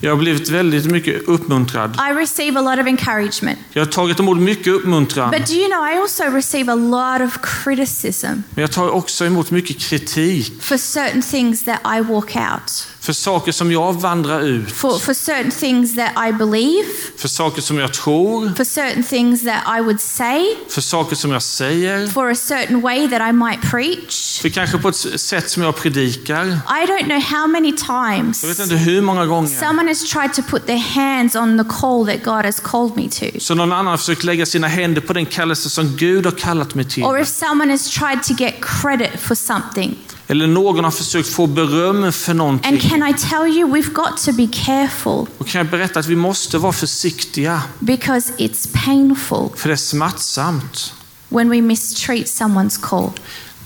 jag 0.00 0.10
har 0.10 0.16
blivit 0.16 0.48
väldigt 0.48 0.86
mycket 0.86 1.28
uppmuntrad. 1.28 1.96
I 2.10 2.14
receive 2.14 2.58
a 2.58 2.62
lot 2.62 2.80
of 2.80 2.86
encouragement. 2.86 3.58
Jag 3.72 3.84
har 3.84 3.92
tagit 3.92 4.20
emot 4.20 4.38
mycket 4.38 4.66
uppmuntran, 4.66 5.30
But 5.30 5.46
do 5.46 5.54
you 5.54 5.68
know, 5.68 5.86
I 5.86 5.98
also 5.98 6.24
receive 6.24 6.72
a 6.72 6.74
lot 6.74 7.28
of 7.28 7.38
criticism 7.42 8.26
men 8.26 8.62
jag 8.62 8.72
tar 8.72 8.88
också 8.88 9.24
emot 9.24 9.50
mycket 9.50 9.78
kritik 9.78 10.62
for 10.62 10.76
certain 10.76 11.22
things 11.22 11.64
that 11.64 11.80
I 11.98 12.00
walk 12.00 12.36
out, 12.36 12.88
för 13.02 13.12
saker 13.12 13.52
som 13.52 13.72
jag 13.72 13.92
vandrar 13.92 14.40
ut, 14.40 14.72
for, 14.72 14.98
for 14.98 15.14
certain 15.14 15.50
things 15.50 15.96
that 15.96 16.10
I 16.28 16.32
believe, 16.32 16.86
för 17.16 17.28
saker 17.28 17.62
som 17.62 17.78
jag 17.78 17.92
tror, 17.92 18.54
for 18.56 18.64
certain 18.64 19.04
things 19.04 19.44
that 19.44 19.78
I 19.78 19.80
would 19.80 20.00
say, 20.00 20.44
för 20.68 20.80
saker 20.80 21.16
som 21.16 21.30
jag 21.32 21.42
säger, 21.42 22.06
for 22.06 22.30
a 22.30 22.34
certain 22.34 22.80
way 22.80 23.08
that 23.10 23.20
I 23.28 23.32
might 23.32 23.70
preach. 23.70 24.40
för 24.40 24.48
kanske 24.48 24.78
på 24.78 24.88
ett 24.88 25.20
sätt 25.20 25.50
som 25.50 25.62
jag 25.62 25.76
predikar. 25.76 26.46
I 26.46 26.86
don't 26.86 27.04
know 27.04 27.20
how 27.20 27.46
many 27.46 27.72
times 27.72 28.42
Jag 28.42 28.48
vet 28.48 28.58
inte 28.58 28.76
hur 28.76 29.00
många 29.00 29.26
gånger 29.26 29.48
someone 29.48 29.88
has 29.90 30.10
tried 30.10 30.34
to 30.34 30.42
put 30.42 30.66
their 30.66 30.78
hands 30.94 31.36
on 31.36 31.58
the 31.58 31.70
call 31.80 32.06
that 32.06 32.24
God 32.24 32.44
has 32.44 32.60
called 32.60 32.96
me 32.96 33.08
to. 33.08 33.40
så 33.40 33.54
någon 33.54 33.72
annan 33.72 33.86
har 33.86 33.96
försökt 33.96 34.24
lägga 34.24 34.46
sina 34.46 34.68
händer 34.68 35.00
på 35.00 35.12
den 35.12 35.26
kallelse 35.26 35.70
som 35.70 35.96
Gud 35.96 36.24
har 36.24 36.32
kallat 36.32 36.74
mig 36.74 36.84
till. 36.84 37.04
Or 37.04 37.18
if 37.20 37.28
someone 37.28 37.70
has 37.70 37.90
tried 37.90 38.22
to 38.22 38.34
get 38.44 38.54
credit 38.60 39.20
for 39.20 39.34
something. 39.34 39.98
Eller 40.32 40.46
någon 40.46 40.84
har 40.84 40.90
försökt 40.90 41.28
få 41.28 41.46
beröm 41.46 42.12
för 42.12 42.30
And 42.30 42.38
någonting. 42.38 42.78
can 42.80 43.08
I 43.08 43.14
tell 43.14 43.56
you, 43.58 43.74
we've 43.74 43.92
got 43.92 44.16
to 44.24 44.32
be 44.32 44.48
careful 44.52 45.26
Och 45.38 45.46
kan 45.46 45.58
jag 45.58 45.70
berätta 45.70 46.00
att 46.00 46.06
vi 46.06 46.16
måste 46.16 46.58
vara 46.58 46.72
försiktiga, 46.72 47.62
because 47.78 48.32
it's 48.38 48.68
painful 48.84 49.48
för 49.56 49.68
det 49.68 49.74
är 49.74 49.76
smärtsamt 49.76 50.92
when 51.28 51.50
we 51.50 51.60
mistreat 51.62 52.26
someone's 52.26 52.80
call. 52.80 53.10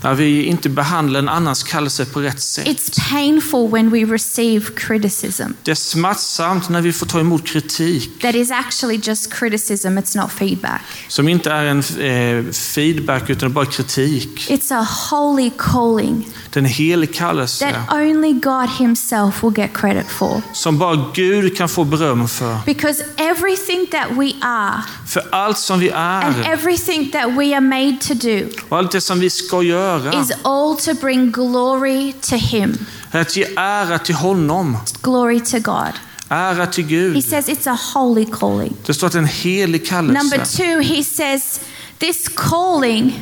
När 0.01 0.13
vi 0.13 0.43
inte 0.43 0.69
behandlar 0.69 1.19
en 1.19 1.29
annans 1.29 1.63
kallelse 1.63 2.05
på 2.05 2.19
rätt 2.21 2.41
sätt. 2.41 2.67
It's 2.67 3.09
painful 3.11 3.69
when 3.71 3.89
we 3.89 4.13
receive 4.13 4.65
criticism. 4.75 5.43
Det 5.63 5.71
är 5.71 5.75
smärtsamt 5.75 6.69
när 6.69 6.81
vi 6.81 6.93
får 6.93 7.05
ta 7.05 7.19
emot 7.19 7.45
kritik 7.47 8.21
That 8.21 8.35
is 8.35 8.51
actually 8.51 8.99
just 9.03 9.33
criticism, 9.33 9.87
it's 9.87 10.17
not 10.21 10.31
feedback. 10.31 10.81
som 11.07 11.27
inte 11.27 11.51
är 11.51 11.65
en 11.65 11.79
eh, 11.79 12.51
feedback 12.51 13.29
utan 13.29 13.53
bara 13.53 13.65
kritik. 13.65 14.49
It's 14.49 14.73
a 14.81 14.87
holy 15.11 15.51
calling 15.57 16.27
Det 16.53 16.59
är 16.59 16.63
en 16.63 16.69
helig 16.69 17.15
kallelse 17.15 17.71
that 17.71 17.93
only 17.97 18.33
God 18.33 18.69
Himself 18.79 19.43
will 19.43 19.53
get 19.57 19.73
credit 19.73 20.07
for. 20.09 20.41
som 20.53 20.77
bara 20.77 21.11
Gud 21.13 21.57
kan 21.57 21.69
få 21.69 21.83
beröm 21.83 22.27
för. 22.27 22.57
Because 22.65 23.03
everything 23.17 23.87
that 23.91 24.07
we 24.11 24.31
are 24.41 24.81
För 25.07 25.23
allt 25.31 25.57
som 25.57 25.79
vi 25.79 25.91
and 25.91 26.35
är 26.45 26.53
everything 26.53 27.11
that 27.11 27.25
we 27.37 27.55
are 27.55 27.61
made 27.61 27.97
to 28.01 28.13
do 28.13 28.43
och 28.69 28.77
allt 28.77 28.91
det 28.91 29.01
som 29.01 29.19
vi 29.19 29.29
ska 29.29 29.63
göra 29.63 29.86
is 30.13 30.31
all 30.43 30.75
to 30.75 30.93
bring 30.93 31.31
glory 31.31 32.13
to 32.21 32.35
Him, 32.35 32.77
att 33.11 33.35
ge 33.35 33.47
ära 33.55 33.99
till 33.99 34.15
honom, 34.15 34.77
glory 35.01 35.39
to 35.39 35.59
God. 35.59 35.93
ära 36.29 36.67
till 36.67 37.13
He 37.15 37.21
says 37.21 37.49
it's 37.49 37.67
a 37.67 37.79
holy 37.93 38.25
calling. 38.25 38.73
Det 38.85 38.93
står 38.93 39.07
att 39.07 39.15
är 39.15 39.19
er 39.19 39.21
en 39.21 39.27
helig 39.27 39.91
Number 39.91 40.45
two, 40.45 40.81
he 40.81 41.03
says 41.03 41.59
this 41.99 42.27
calling 42.27 43.19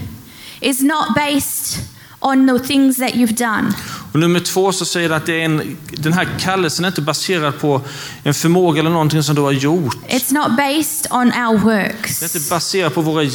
is 0.61 0.81
not 0.81 1.15
based 1.15 1.79
on 2.19 2.47
the 2.47 2.59
things 2.59 2.97
that 2.97 3.15
you've 3.15 3.35
done. 3.35 3.73
Och 4.15 4.19
nummer 4.21 4.39
två 4.39 4.71
så 4.71 4.85
säger 4.85 5.09
det 5.09 5.15
att 5.15 5.25
det 5.25 5.41
är 5.41 5.45
en, 5.45 5.77
den 5.91 6.13
här 6.13 6.27
kallelsen 6.39 6.85
är 6.85 6.89
inte 6.89 7.01
baserad 7.01 7.59
på 7.59 7.81
en 8.23 8.33
förmåga 8.33 8.79
eller 8.79 8.89
någonting 8.89 9.23
som 9.23 9.35
du 9.35 9.41
har 9.41 9.51
gjort. 9.51 9.95
It's 10.09 10.33
not 10.33 10.57
based 10.57 11.07
on 11.11 11.27
our 11.27 11.65
Det 11.65 11.73
är 11.73 11.87
works. 11.93 12.23
inte 12.35 12.49
baserat 12.49 12.93
på 12.93 13.01
våra 13.01 13.21
Again, 13.21 13.31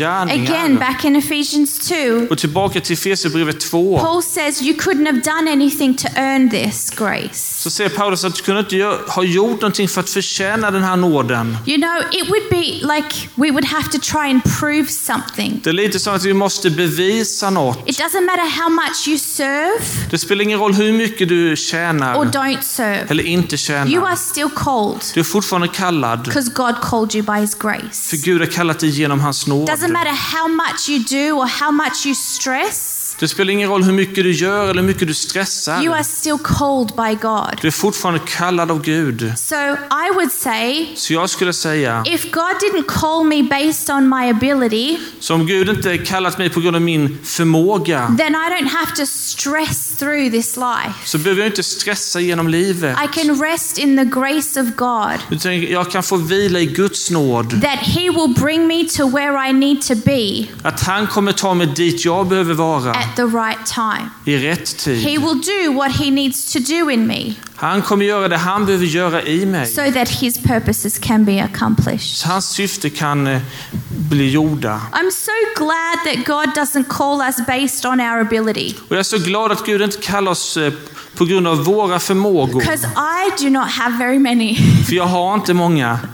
gärningar. 0.47 0.79
back 0.81 1.05
in 1.05 1.17
Ephesians 1.17 1.79
2, 1.89 1.95
Och 2.31 2.39
tillbaka 2.39 2.81
till 2.81 2.93
Efesierbrevet 2.93 3.61
2. 3.61 3.99
Paul 3.99 4.23
says 4.23 4.63
you 4.63 4.77
couldn't 4.79 5.07
have 5.07 5.21
done 5.21 5.51
anything 5.53 5.95
to 5.95 6.09
earn 6.17 6.51
this 6.51 6.91
grace. 6.91 7.63
Så 7.63 7.71
säger 7.71 7.91
Paulus 7.91 8.25
att 8.25 8.35
du 8.35 8.43
kunde 8.43 8.61
inte 8.61 8.99
ha 9.09 9.25
gjort 9.25 9.61
någonting 9.61 9.89
för 9.89 10.01
att 10.01 10.11
förtjäna 10.11 10.71
den 10.71 10.83
här 10.83 10.97
nåden. 10.97 11.57
You 11.67 11.77
know, 11.81 12.03
it 12.13 12.29
would 12.31 12.43
be 12.51 12.95
like 12.95 13.29
we 13.35 13.51
would 13.51 13.65
have 13.65 13.85
to 13.93 13.99
try 13.99 14.31
and 14.31 14.41
prove 14.61 14.87
something. 14.87 15.61
Det 15.65 15.71
är 15.71 15.75
lite 15.75 15.99
som 15.99 16.15
att 16.15 16.25
vi 16.25 16.33
måste 16.35 16.71
bevisa 16.71 17.51
något. 17.51 17.89
It 17.89 17.99
doesn't 18.01 18.27
matter 18.27 18.63
how 18.63 18.69
much 18.71 19.09
you 19.09 19.19
serve 19.19 19.85
Det 20.11 20.19
spelar 20.19 20.43
ingen 20.45 20.59
roll 20.59 20.70
hur 20.75 20.93
mycket 20.93 21.29
du 21.29 21.53
or 21.53 21.57
tjänar 21.57 22.15
don't 22.25 22.61
serve. 22.63 23.07
eller 23.09 23.25
inte 23.25 23.55
You 23.55 23.59
tjänar. 23.59 24.07
are 24.07 24.17
still 24.17 24.49
called 24.55 25.01
Du 25.15 25.21
är 25.21 25.25
fortfarande 25.25 25.69
kallad. 25.69 26.25
because 26.25 26.51
God 26.55 26.75
called 26.83 27.15
you 27.15 27.23
by 27.25 27.41
His 27.41 27.55
För 27.55 27.69
grace. 27.69 28.17
Gud 28.17 28.41
har 28.41 28.47
kallat 28.47 28.79
dig 28.79 28.91
genom 28.91 29.21
hans 29.21 29.47
nåd. 29.47 29.69
Doesn't 29.71 29.93
matter 29.93 30.11
how 30.39 30.49
much 30.49 30.89
you 30.89 30.99
do 30.99 31.39
or 31.41 31.47
how 31.47 31.71
much 31.71 32.07
you 32.07 32.15
stress, 32.15 32.97
Det 33.19 33.29
spelar 33.29 33.53
ingen 33.53 33.69
roll 33.69 33.83
hur 33.85 33.93
mycket 33.93 34.25
du 34.25 34.33
gör 34.33 34.65
eller 34.71 34.81
hur 34.83 34.89
mycket 34.89 35.01
du 35.01 35.07
you 35.07 35.15
stressar. 35.15 35.89
are 35.95 36.05
still 36.05 36.39
called 36.39 36.89
by 36.97 37.15
God. 37.23 37.59
Du 37.61 37.67
är 37.69 37.73
fortfarande 37.73 38.21
kallad 38.27 38.71
av 38.71 38.83
Gud. 38.83 39.33
So 39.37 39.55
I 39.57 40.11
would 40.15 40.33
say 40.33 40.87
Så 40.97 41.13
jag 41.13 41.31
skulle 41.31 41.53
säga, 41.53 42.03
if 42.07 42.31
God 42.31 42.43
didn't 42.63 42.85
call 42.87 43.25
me 43.27 43.43
based 43.43 43.91
on 43.97 44.09
my 44.09 44.31
ability, 44.31 44.99
så 45.21 45.35
om 45.35 45.47
Gud 45.47 45.69
inte 45.69 45.99
kallat 45.99 46.39
mig 46.39 46.51
på 46.51 46.61
grund 46.61 46.77
av 46.77 46.83
min 46.83 47.19
förmåga 47.25 48.15
then 48.19 48.33
I 48.35 48.49
don't 48.63 48.69
have 48.69 48.97
to 48.97 49.07
stress 49.07 49.90
through 50.01 50.31
this 50.31 50.57
life. 50.57 50.95
så 51.05 51.19
behöver 51.19 51.43
jag 51.43 51.49
inte 51.51 51.63
stressa 51.63 52.21
genom 52.21 52.49
livet. 52.49 52.97
I 53.05 53.19
can 53.21 53.43
rest 53.43 53.79
in 53.79 53.97
the 53.97 54.05
grace 54.05 54.61
of 54.61 54.67
God. 54.77 55.19
Utan 55.31 55.61
jag 55.63 55.91
kan 55.91 56.03
få 56.03 56.17
vila 56.17 56.61
i 56.61 56.67
Guds 56.67 57.11
nåd. 57.11 57.51
That 57.63 57.79
He 57.79 58.01
will 58.11 58.35
bring 58.43 58.67
me 58.67 58.85
to 58.97 59.09
where 59.09 59.49
I 59.49 59.53
need 59.53 59.83
to 59.83 59.95
be 59.95 60.47
Att 60.69 60.81
han 60.81 61.07
kommer 61.07 61.33
ta 61.33 61.55
mig 61.55 61.67
dit 61.67 62.05
jag 62.05 62.27
behöver 62.29 62.55
vara 62.55 62.91
at 62.91 63.17
the 63.17 63.23
right 63.23 63.67
time. 63.67 64.11
i 64.25 64.37
rätt 64.39 64.83
He 64.87 64.95
tid. 64.95 65.05
will 65.21 65.41
do 65.67 65.73
what 65.73 65.93
He 65.97 66.11
needs 66.11 66.53
to 66.53 66.59
do 66.59 66.91
in 66.91 67.07
me 67.07 67.35
Han 67.61 67.83
kommer 67.83 68.05
göra 68.05 68.29
det 68.29 68.37
han 68.37 68.67
behöver 68.67 68.87
göra 68.87 69.23
i 69.23 69.47
mig. 69.47 69.67
so 69.67 69.93
that 69.93 70.09
His 70.09 70.39
purposes 70.43 70.99
can 70.99 71.25
be 71.25 71.43
accomplished. 71.45 72.17
Så 72.17 72.29
hans 72.29 72.49
syfte 72.49 72.91
kan 72.91 73.27
eh, 73.27 73.41
bli 74.11 74.31
gjorda. 74.31 74.81
I'm 74.93 75.11
so 75.11 75.65
glad 75.65 75.99
that 76.05 76.27
God 76.27 76.49
doesn't 76.65 76.85
call 76.89 77.21
us 77.21 77.37
based 77.47 77.85
on 77.87 78.01
our 78.01 78.21
ability 78.21 78.75
Och 78.89 78.91
jag 78.97 78.99
är 78.99 79.03
så 79.03 79.19
glad 79.19 79.53
att 79.53 79.67
Gud 79.67 79.83
inte 79.83 79.97
kallar 79.97 80.33
oss 80.33 80.57
eh, 80.57 80.73
på 81.17 81.25
grund 81.25 81.49
av 81.49 81.65
våra 81.65 81.99
förmågor. 81.99 82.61
because 82.61 82.87
I 82.87 83.45
do 83.45 83.51
not 83.51 83.69
have 83.71 83.97
very 83.99 84.19
many. 84.19 84.57
För 84.87 84.95
jag 84.95 85.07
har 85.07 85.35
inte 85.35 85.55
många. 85.55 85.99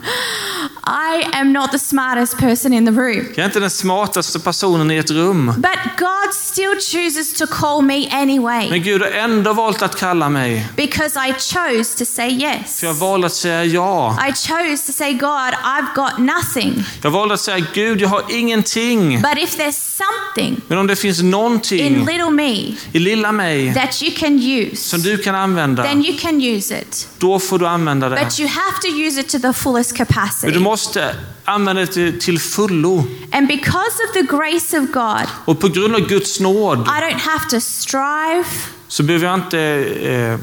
I 0.88 1.24
am 1.32 1.52
not 1.52 1.72
the 1.72 1.78
smartest 1.78 2.38
person 2.38 2.72
in 2.72 2.86
the 2.86 2.92
room. 2.92 3.26
Jag 3.34 3.38
är 3.38 3.44
inte 3.44 3.60
den 3.60 3.70
smartaste 3.70 4.40
personen 4.40 4.90
i 4.90 4.96
ett 4.96 5.10
rum. 5.10 5.46
But 5.46 5.78
God 5.98 6.34
still 6.34 6.80
chooses 6.80 7.32
to 7.32 7.46
call 7.46 7.82
me 7.82 8.08
anyway 8.10 8.70
Men 8.70 8.82
Gud 8.82 9.02
har 9.02 9.08
ändå 9.08 9.52
valt 9.52 9.82
att 9.82 9.96
kalla 9.96 10.28
mig. 10.28 10.66
because 10.76 11.28
I 11.28 11.32
chose 11.32 11.98
to 11.98 12.04
say 12.04 12.30
yes. 12.30 12.80
För 12.80 12.86
jag 12.86 12.94
valde 12.94 13.26
att 13.26 13.32
säga 13.32 13.64
ja. 13.64 14.18
I 14.28 14.32
chose 14.32 14.86
to 14.86 14.92
say, 14.92 15.12
God, 15.12 15.54
I've 15.64 15.94
got 15.94 16.18
nothing. 16.18 16.84
Jag 17.02 17.10
valde 17.10 17.34
att 17.34 17.40
säga 17.40 17.66
Gud, 17.74 18.00
jag 18.00 18.08
har 18.08 18.22
ingenting. 18.28 19.22
But 19.22 19.42
if 19.42 19.58
there's 19.58 20.02
something 20.02 20.60
Men 20.66 20.78
om 20.78 20.86
det 20.86 20.96
finns 20.96 21.20
in 21.20 21.30
någonting 21.30 22.06
little 22.06 22.30
me 22.30 22.74
i 22.92 22.98
lilla 22.98 23.32
mig 23.32 23.74
that 23.74 24.02
you 24.02 24.12
can 24.16 24.38
use, 24.38 24.76
som 24.76 25.02
du 25.02 25.18
kan 25.18 25.34
använda, 25.34 25.82
then 25.82 26.04
you 26.04 26.18
can 26.18 26.40
use 26.40 26.80
it. 26.80 27.08
då 27.18 27.38
får 27.38 27.58
du 27.58 27.66
använda 27.66 28.08
det. 28.08 28.24
But 28.24 28.40
you 28.40 28.48
have 28.48 28.80
to 28.82 28.88
use 28.88 29.20
it 29.20 29.28
to 29.28 29.38
the 29.38 29.52
fullest 29.52 29.98
Men 29.98 30.06
du 30.06 30.14
capacity. 30.14 30.58
Måste 30.76 31.14
använda 31.44 31.80
det 31.80 31.86
till, 31.86 32.20
till 32.20 32.38
fullo. 32.40 33.04
And 33.32 33.48
because 33.48 33.96
of 34.08 34.12
the 34.14 34.22
grace 34.36 34.78
of 34.78 34.90
God, 34.92 35.26
Och 35.44 35.60
på 35.60 35.68
grund 35.68 35.94
av 35.94 36.00
Guds 36.00 36.40
nåd 36.40 36.78
I 36.78 37.00
don't 37.02 37.18
have 37.18 37.48
to 37.50 37.60
strive. 37.60 38.44
så 38.88 39.02
behöver 39.02 39.26
jag 39.26 39.34
inte, 39.34 39.58
eh, 39.58 40.38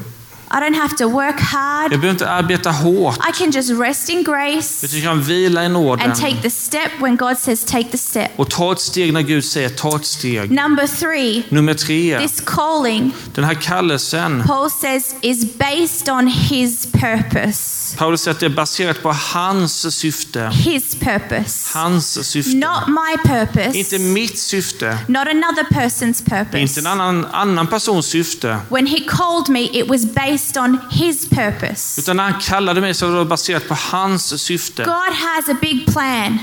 I 0.51 0.55
don't 0.55 0.75
have 0.75 0.97
to 0.97 1.09
work 1.09 1.41
hard. 1.41 1.83
jag 1.93 1.99
behöver 1.99 2.09
inte 2.09 2.29
arbeta 2.29 2.71
hårt. 2.71 3.17
I 3.29 3.31
can 3.37 3.51
just 3.51 3.71
rest 3.71 4.09
in 4.09 4.23
grace 4.23 4.87
jag 4.95 5.03
kan 5.03 5.21
vila 5.21 5.65
i 5.65 5.69
nåden 5.69 6.11
and 6.11 6.19
take 6.19 6.41
the 6.41 6.49
step 6.49 6.91
when 6.99 7.15
God 7.15 7.37
says 7.37 7.65
take 7.65 7.91
the 7.91 7.97
step. 7.97 8.31
och 8.35 8.49
ta 8.49 8.71
ett 8.71 8.79
steg 8.79 9.13
när 9.13 9.21
Gud 9.21 9.45
säger 9.45 9.69
ta 9.69 9.95
ett 9.95 10.05
steg. 10.05 10.51
Number 10.51 10.87
three, 10.87 11.43
Nummer 11.49 11.73
tre, 11.73 12.19
this 12.19 12.41
calling, 12.45 13.11
den 13.35 13.43
här 13.43 13.53
kallelsen, 13.53 14.43
Paul 14.47 14.69
says, 14.69 15.15
is 15.21 15.57
based 15.57 16.09
on 16.09 16.27
his 16.27 16.85
purpose. 16.91 17.82
Paulus 17.97 18.21
säger 18.21 18.35
att 18.35 18.39
det 18.39 18.45
är 18.45 18.49
baserat 18.49 19.01
på 19.03 19.11
hans 19.11 19.95
syfte. 19.95 20.49
His 20.49 20.95
purpose. 20.95 21.77
Hans 21.79 22.29
syfte. 22.29 22.57
Not 22.57 22.87
my 22.87 23.17
purpose. 23.29 23.77
Inte 23.77 23.99
mitt 23.99 24.39
syfte. 24.39 24.97
Not 25.07 25.27
another 25.27 25.63
person's 25.63 26.29
purpose. 26.29 26.59
Inte 26.59 26.79
en 26.79 26.87
annan, 26.87 27.25
annan 27.25 27.67
persons 27.67 28.05
syfte. 28.05 28.57
When 28.69 28.87
he 28.87 28.99
called 28.99 29.49
me, 29.49 29.59
it 29.59 29.87
was 29.87 30.05
based 30.05 30.57
on 30.57 30.79
his 30.91 31.29
purpose. 31.29 32.01
Utan 32.01 32.17
när 32.17 32.23
han 32.23 32.41
kallade 32.41 32.81
mig 32.81 32.93
så 32.93 33.11
var 33.11 33.19
det 33.19 33.25
baserat 33.25 33.67
på 33.67 33.77
hans 33.79 34.41
syfte. 34.41 34.83
God 34.83 35.13
has 35.15 35.49
a 35.49 35.57
big 35.61 35.85
plan. 35.93 36.39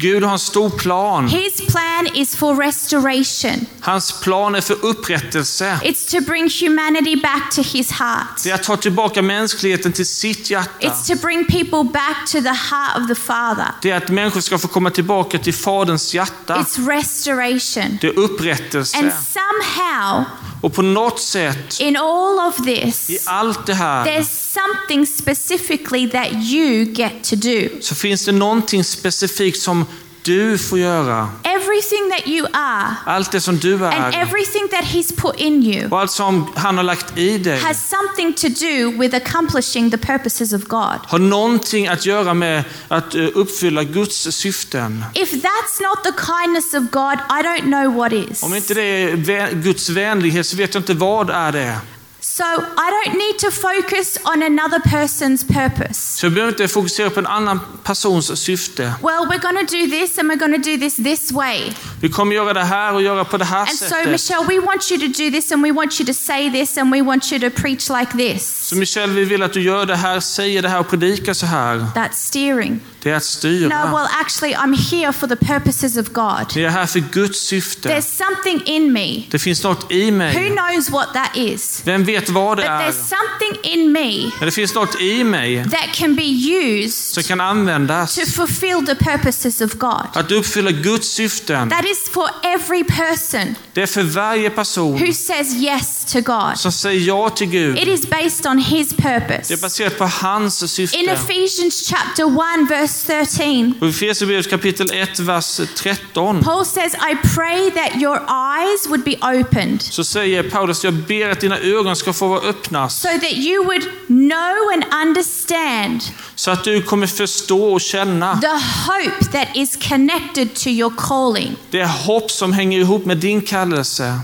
Gud 0.00 0.22
har 0.22 0.32
en 0.32 0.38
stor 0.38 0.70
plan. 0.70 1.28
His 1.28 1.60
plan 1.60 2.08
is 2.14 2.36
for 2.36 2.54
restoration. 2.54 3.66
Hans 3.80 4.20
plan 4.20 4.54
är 4.54 4.60
för 4.60 4.84
upprättelse. 4.84 5.80
It's 5.82 6.10
to 6.10 6.20
bring 6.20 6.50
humanity 6.60 7.16
back 7.16 7.50
to 7.54 7.62
his 7.62 7.90
heart. 7.92 8.42
Det 8.42 8.50
är 8.50 8.54
att 8.54 8.62
ta 8.62 8.76
tillbaka 8.76 9.22
mänskligheten 9.22 9.92
till 9.92 10.06
sitt 10.06 10.50
hjärta. 10.50 10.86
It's 10.86 11.14
to 11.14 11.26
bring 11.26 11.44
people 11.44 11.84
back 11.92 12.26
to 12.26 12.40
the 12.40 12.48
heart 12.48 12.98
of 13.02 13.08
the 13.08 13.14
Father. 13.14 13.66
Det 13.82 13.90
är 13.90 13.96
att 13.96 14.08
människor 14.08 14.40
ska 14.40 14.58
få 14.58 14.68
komma 14.68 14.90
tillbaka 14.90 15.38
till 15.38 15.54
Faderns 15.54 16.14
hjärta. 16.14 16.54
It's 16.54 16.88
restoration. 16.88 17.98
Det 18.00 18.06
är 18.06 18.18
upprättelse. 18.18 18.98
And 18.98 19.12
somehow, 19.12 20.24
Och 20.62 20.74
på 20.74 20.82
något 20.82 21.20
sätt, 21.20 21.80
in 21.80 21.96
all 21.96 22.38
of 22.48 22.56
this, 22.64 23.10
i 23.10 23.18
allt 23.26 23.66
det 23.66 23.74
här, 23.74 24.04
there's 24.04 24.50
something 24.50 25.06
specifically 25.06 26.10
that 26.10 26.32
you 26.32 26.84
get 26.84 27.24
to 27.24 27.36
do. 27.36 27.68
så 27.80 27.94
finns 27.94 28.24
det 28.24 28.32
någonting 28.32 28.84
specifikt 28.84 29.62
som 29.62 29.84
du 30.22 30.58
får 30.58 30.78
göra. 30.78 31.28
Everything 31.42 32.10
that 32.10 32.28
you 32.28 32.46
are 32.52 32.94
Allt 33.06 33.32
det 33.32 33.40
som 33.40 33.58
du 33.58 33.74
and 33.74 33.84
är 33.84 34.22
everything 34.22 34.68
that 34.68 34.84
He's 34.84 35.16
put 35.16 35.40
in 35.40 35.62
you 35.62 35.90
och 35.90 36.00
allt 36.00 36.10
som 36.10 36.52
han 36.56 36.76
har 36.76 36.84
lagt 36.84 37.18
i 37.18 37.38
dig 37.38 37.60
has 37.60 37.88
something 37.90 38.32
to 38.32 38.48
do 38.48 39.00
with 39.00 39.16
accomplishing 39.16 39.90
the 39.90 39.98
purposes 39.98 40.52
of 40.52 40.64
God. 40.64 40.98
har 41.06 41.18
någonting 41.18 41.88
att 41.88 42.06
göra 42.06 42.34
med 42.34 42.64
att 42.88 43.14
eh, 43.14 43.26
uppfylla 43.34 43.84
Guds 43.84 44.36
syften. 44.36 45.04
If 45.14 45.32
that's 45.32 45.82
not 45.82 46.04
the 46.04 46.22
kindness 46.26 46.74
of 46.74 46.90
God, 46.90 47.18
I 47.38 47.42
don't 47.42 47.62
know 47.62 47.94
what 47.94 48.12
is. 48.12 48.42
Om 48.42 48.54
inte 48.54 48.74
det 48.74 48.82
är 48.82 49.54
Guds 49.54 49.88
vänlighet 49.88 50.46
så 50.46 50.56
vet 50.56 50.74
jag 50.74 50.80
inte 50.80 50.94
vad 50.94 51.30
är 51.30 51.52
det. 51.52 51.76
So 52.20 52.44
I 52.44 52.90
don't 52.90 53.18
need 53.18 53.38
to 53.38 53.50
focus 53.50 54.18
on 54.24 54.42
another 54.42 54.78
person's 54.78 55.44
purpose. 55.44 56.18
Så 56.18 56.26
jag 56.26 56.32
behöver 56.32 56.52
inte 56.52 56.68
fokusera 56.68 57.10
på 57.10 57.20
en 57.20 57.26
annan 57.26 57.60
persons 57.84 58.40
syfte. 58.40 58.82
Well, 58.82 59.26
we're 59.26 59.42
going 59.42 59.66
to 59.66 59.76
do 59.76 59.90
this 59.90 60.18
and 60.18 60.30
we're 60.30 60.38
going 60.38 60.62
to 60.62 60.70
do 60.70 60.76
this 60.78 60.96
this 60.96 61.32
way. 61.32 61.72
Vi 62.00 62.08
kommer 62.08 62.34
göra 62.34 62.52
det 62.52 62.64
här 62.64 62.94
och 62.94 63.02
göra 63.02 63.24
på 63.24 63.36
det 63.36 63.44
här 63.44 63.60
And 63.60 63.78
so. 63.78 63.94
Michelle, 64.10 64.46
we 64.48 64.58
want 64.66 64.90
you 64.90 65.00
to 65.00 65.06
do 65.06 65.30
this 65.30 65.52
and 65.52 65.62
we 65.62 65.72
want 65.72 66.00
you 66.00 66.06
to 66.06 66.14
say 66.14 66.50
this 66.50 66.78
and 66.78 66.92
we 66.92 67.02
want 67.02 67.32
you 67.32 67.50
to 67.50 67.60
preach 67.62 67.90
like 67.90 68.12
this. 68.12 68.68
Så 68.68 68.76
Michelle, 68.76 69.12
vi 69.12 69.24
vill 69.24 69.42
att 69.42 69.52
du 69.52 69.62
gör 69.62 69.86
det 69.86 69.96
här, 69.96 70.20
säger 70.20 70.62
det 70.62 70.68
här 70.68 70.80
och 70.80 70.90
predikar 70.90 71.34
så 71.34 71.46
här. 71.46 71.76
That's 71.78 72.12
steering. 72.12 72.80
Det 73.02 73.10
är 73.10 73.14
att 73.14 73.24
styra. 73.24 73.84
No, 73.84 73.96
well, 73.96 74.08
actually, 74.20 74.54
I'm 74.54 74.74
here 74.74 75.12
for 75.12 75.26
the 75.26 75.36
purposes 75.36 75.96
of 75.96 76.08
God. 76.08 76.52
Vi 76.54 76.64
är 76.64 76.68
här 76.68 76.86
för 76.86 77.00
Guds 77.00 77.40
syfte. 77.40 77.88
There's 77.88 78.24
something 78.24 78.62
in 78.64 78.92
me. 78.92 79.22
Det 79.30 79.38
finns 79.38 79.62
något 79.64 79.92
i 79.92 80.10
Who 80.10 80.56
knows 80.56 80.90
what 80.90 81.14
that 81.14 81.36
is? 81.36 81.82
Vem 81.84 82.04
vet 82.12 82.28
vad 82.30 82.56
det 82.56 82.62
But 82.62 82.70
är? 82.70 82.78
there's 82.78 82.92
something 83.08 83.72
in 83.72 83.92
me 83.92 84.30
Men 84.38 84.46
det 84.46 84.50
finns 84.50 84.74
något 84.74 85.00
i 85.00 85.24
mig 85.24 85.64
that 85.70 85.92
can 85.94 86.14
be 86.16 86.22
used 86.22 86.92
som 87.14 87.22
kan 87.22 87.40
användas 87.40 88.14
to 88.14 88.26
fulfill 88.26 88.86
the 88.86 88.94
purposes 88.94 89.60
of 89.60 89.72
God. 89.72 90.06
att 90.12 90.32
uppfylla 90.32 90.70
Guds 90.70 91.08
syften. 91.08 91.70
That 91.70 91.84
is 91.84 92.08
for 92.10 92.28
every 92.42 92.84
person 92.84 93.54
Det 93.72 93.82
är 93.82 93.86
för 93.86 94.02
varje 94.02 94.50
person 94.50 94.92
who 95.06 95.12
says 95.12 95.54
yes 95.54 96.04
to 96.12 96.20
God. 96.20 96.56
som 96.58 96.72
säger 96.72 97.00
ja 97.00 97.30
till 97.30 97.46
Gud. 97.46 97.78
It 97.78 97.88
is 97.88 98.10
based 98.10 98.46
on 98.46 98.58
His 98.58 98.88
Det 98.88 99.08
är 99.08 99.20
purpose. 99.20 99.56
baserat 99.56 99.98
på 99.98 100.04
hans 100.06 100.62
In 100.62 100.68
syfte. 100.68 100.98
Ephesians 100.98 101.88
chapter 101.90 102.24
1, 102.64 102.70
verse 102.70 103.06
13, 103.06 103.74
Och 103.80 103.86
i 103.86 103.90
Efesierbrevet 103.90 104.50
kapitel 104.50 104.90
1, 104.92 105.18
vers 105.18 105.60
13 105.76 106.42
Paul 106.44 106.64
says, 106.66 106.94
I 106.94 107.16
pray 107.34 107.70
that 107.70 107.96
your 108.02 108.16
eyes 108.28 108.86
would 108.88 109.04
be 109.04 109.16
opened 109.40 109.82
så 109.82 110.04
säger 110.04 110.42
Paulus, 110.42 110.84
jag 110.84 110.94
ber 110.94 111.28
att 111.28 111.40
dina 111.40 111.58
ögon 111.58 111.96
ska 112.00 112.12
få 112.12 112.40
öppnas 112.40 113.00
so 113.00 113.08
that 113.08 113.32
you 113.32 113.64
would 113.64 113.82
know 114.06 114.72
and 114.74 114.84
understand 115.06 116.02
så 116.34 116.50
att 116.50 116.64
du 116.64 116.82
kommer 116.82 117.06
förstå 117.06 117.72
och 117.72 117.80
känna 117.80 118.40
the 118.40 118.46
hope 118.92 119.24
that 119.32 119.48
is 119.54 119.76
connected 119.88 120.54
to 120.54 120.68
your 120.68 120.92
calling. 120.98 121.56
det 121.70 121.84
hopp 121.84 122.30
som 122.30 122.52
hänger 122.52 122.78
ihop 122.78 123.04
med 123.04 123.16
din 123.16 123.42
kallelse. 123.42 124.20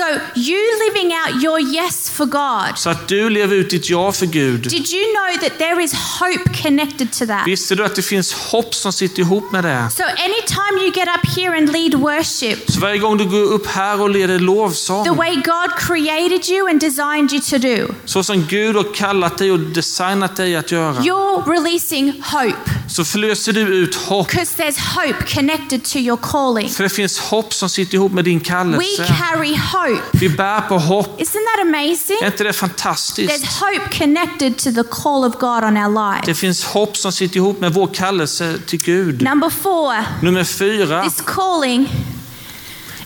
So, 0.00 0.06
you 0.34 0.58
living 0.88 1.12
out 1.12 1.42
your 1.42 1.60
yes 1.60 2.10
for 2.10 2.26
God. 2.26 2.78
Så 2.78 2.90
att 2.90 3.08
du 3.08 3.30
lever 3.30 3.56
ut 3.56 3.70
ditt 3.70 3.90
ja 3.90 4.12
för 4.12 4.26
Gud. 4.26 4.62
Did 4.62 4.92
you 4.92 5.04
know 5.14 5.40
that 5.42 5.58
there 5.58 5.82
is 5.84 5.92
hope 5.94 6.62
connected 6.62 7.12
to 7.12 7.26
that? 7.26 7.46
Visste 7.46 7.74
du 7.74 7.84
att 7.84 7.94
det 7.94 8.02
finns 8.02 8.32
hopp 8.32 8.74
som 8.74 8.92
sitter 8.92 9.20
ihop 9.20 9.52
med 9.52 9.64
det? 9.64 9.88
So, 9.96 10.02
anytime 10.02 10.80
you 10.82 10.92
get 10.94 11.08
up 11.08 11.36
here 11.36 11.56
and 11.56 11.72
lead 11.72 11.94
worship, 11.94 12.70
Så 12.72 12.80
varje 12.80 12.98
gång 12.98 13.18
du 13.18 13.24
går 13.24 13.42
upp 13.42 13.66
här 13.66 14.00
och 14.00 14.10
leder 14.10 14.38
the 14.38 14.44
lovsång, 14.44 15.16
way 15.16 15.34
God 15.34 15.78
created 15.78 16.48
you 16.48 16.70
and 16.70 16.80
designed 16.80 17.32
you 17.32 17.40
to 17.40 17.58
do, 17.58 17.94
så 18.04 18.22
som 18.22 18.46
Gud 18.46 18.76
har 18.76 18.94
kallat 18.94 19.38
dig 19.38 19.52
och 19.52 19.60
designat 19.60 20.36
dig 20.36 20.56
att 20.56 20.72
göra, 20.72 20.94
you're 20.94 21.50
releasing 21.50 22.22
hope 22.22 22.70
så 22.90 23.04
förlöser 23.04 23.52
du 23.52 23.60
ut 23.60 23.94
hopp. 23.94 24.28
because 24.28 24.62
there's 24.62 24.78
hope 24.78 25.34
connected 25.34 25.84
to 25.84 25.98
your 25.98 26.18
calling. 26.22 26.68
För 26.68 26.84
det 26.84 26.90
finns 26.90 27.18
hopp 27.18 27.54
som 27.54 27.68
sitter 27.68 27.94
ihop 27.94 28.12
med 28.12 28.24
din 28.24 28.38
We 28.38 28.44
kallelse. 28.44 29.06
carry 29.06 29.56
hope. 29.56 29.89
Vi 30.12 30.28
bär 30.28 30.60
på 30.60 30.78
hopp. 30.78 31.20
Isn't 31.20 31.32
that 31.32 31.60
amazing? 31.62 32.16
Är 32.22 32.26
inte 32.26 32.44
det 32.44 32.50
There's 32.50 32.52
fantastiskt? 32.52 33.46
hope 33.46 33.98
connected 33.98 34.56
to 34.58 34.70
the 34.82 34.88
call 34.90 35.24
of 35.24 35.34
God 35.38 35.64
on 35.64 35.76
our 35.76 36.16
Det 36.20 36.26
lives. 36.26 36.40
finns 36.40 36.64
hopp 36.64 36.96
som 36.96 37.12
sitter 37.12 37.36
ihop 37.36 37.60
med 37.60 37.72
vår 37.74 37.86
kallelse 37.86 38.58
till 38.66 38.82
Gud. 38.82 39.22
Number 39.22 39.50
four, 39.50 39.94
Nummer 40.22 40.44
fyra, 40.44 41.02
this 41.04 41.20
calling 41.26 41.88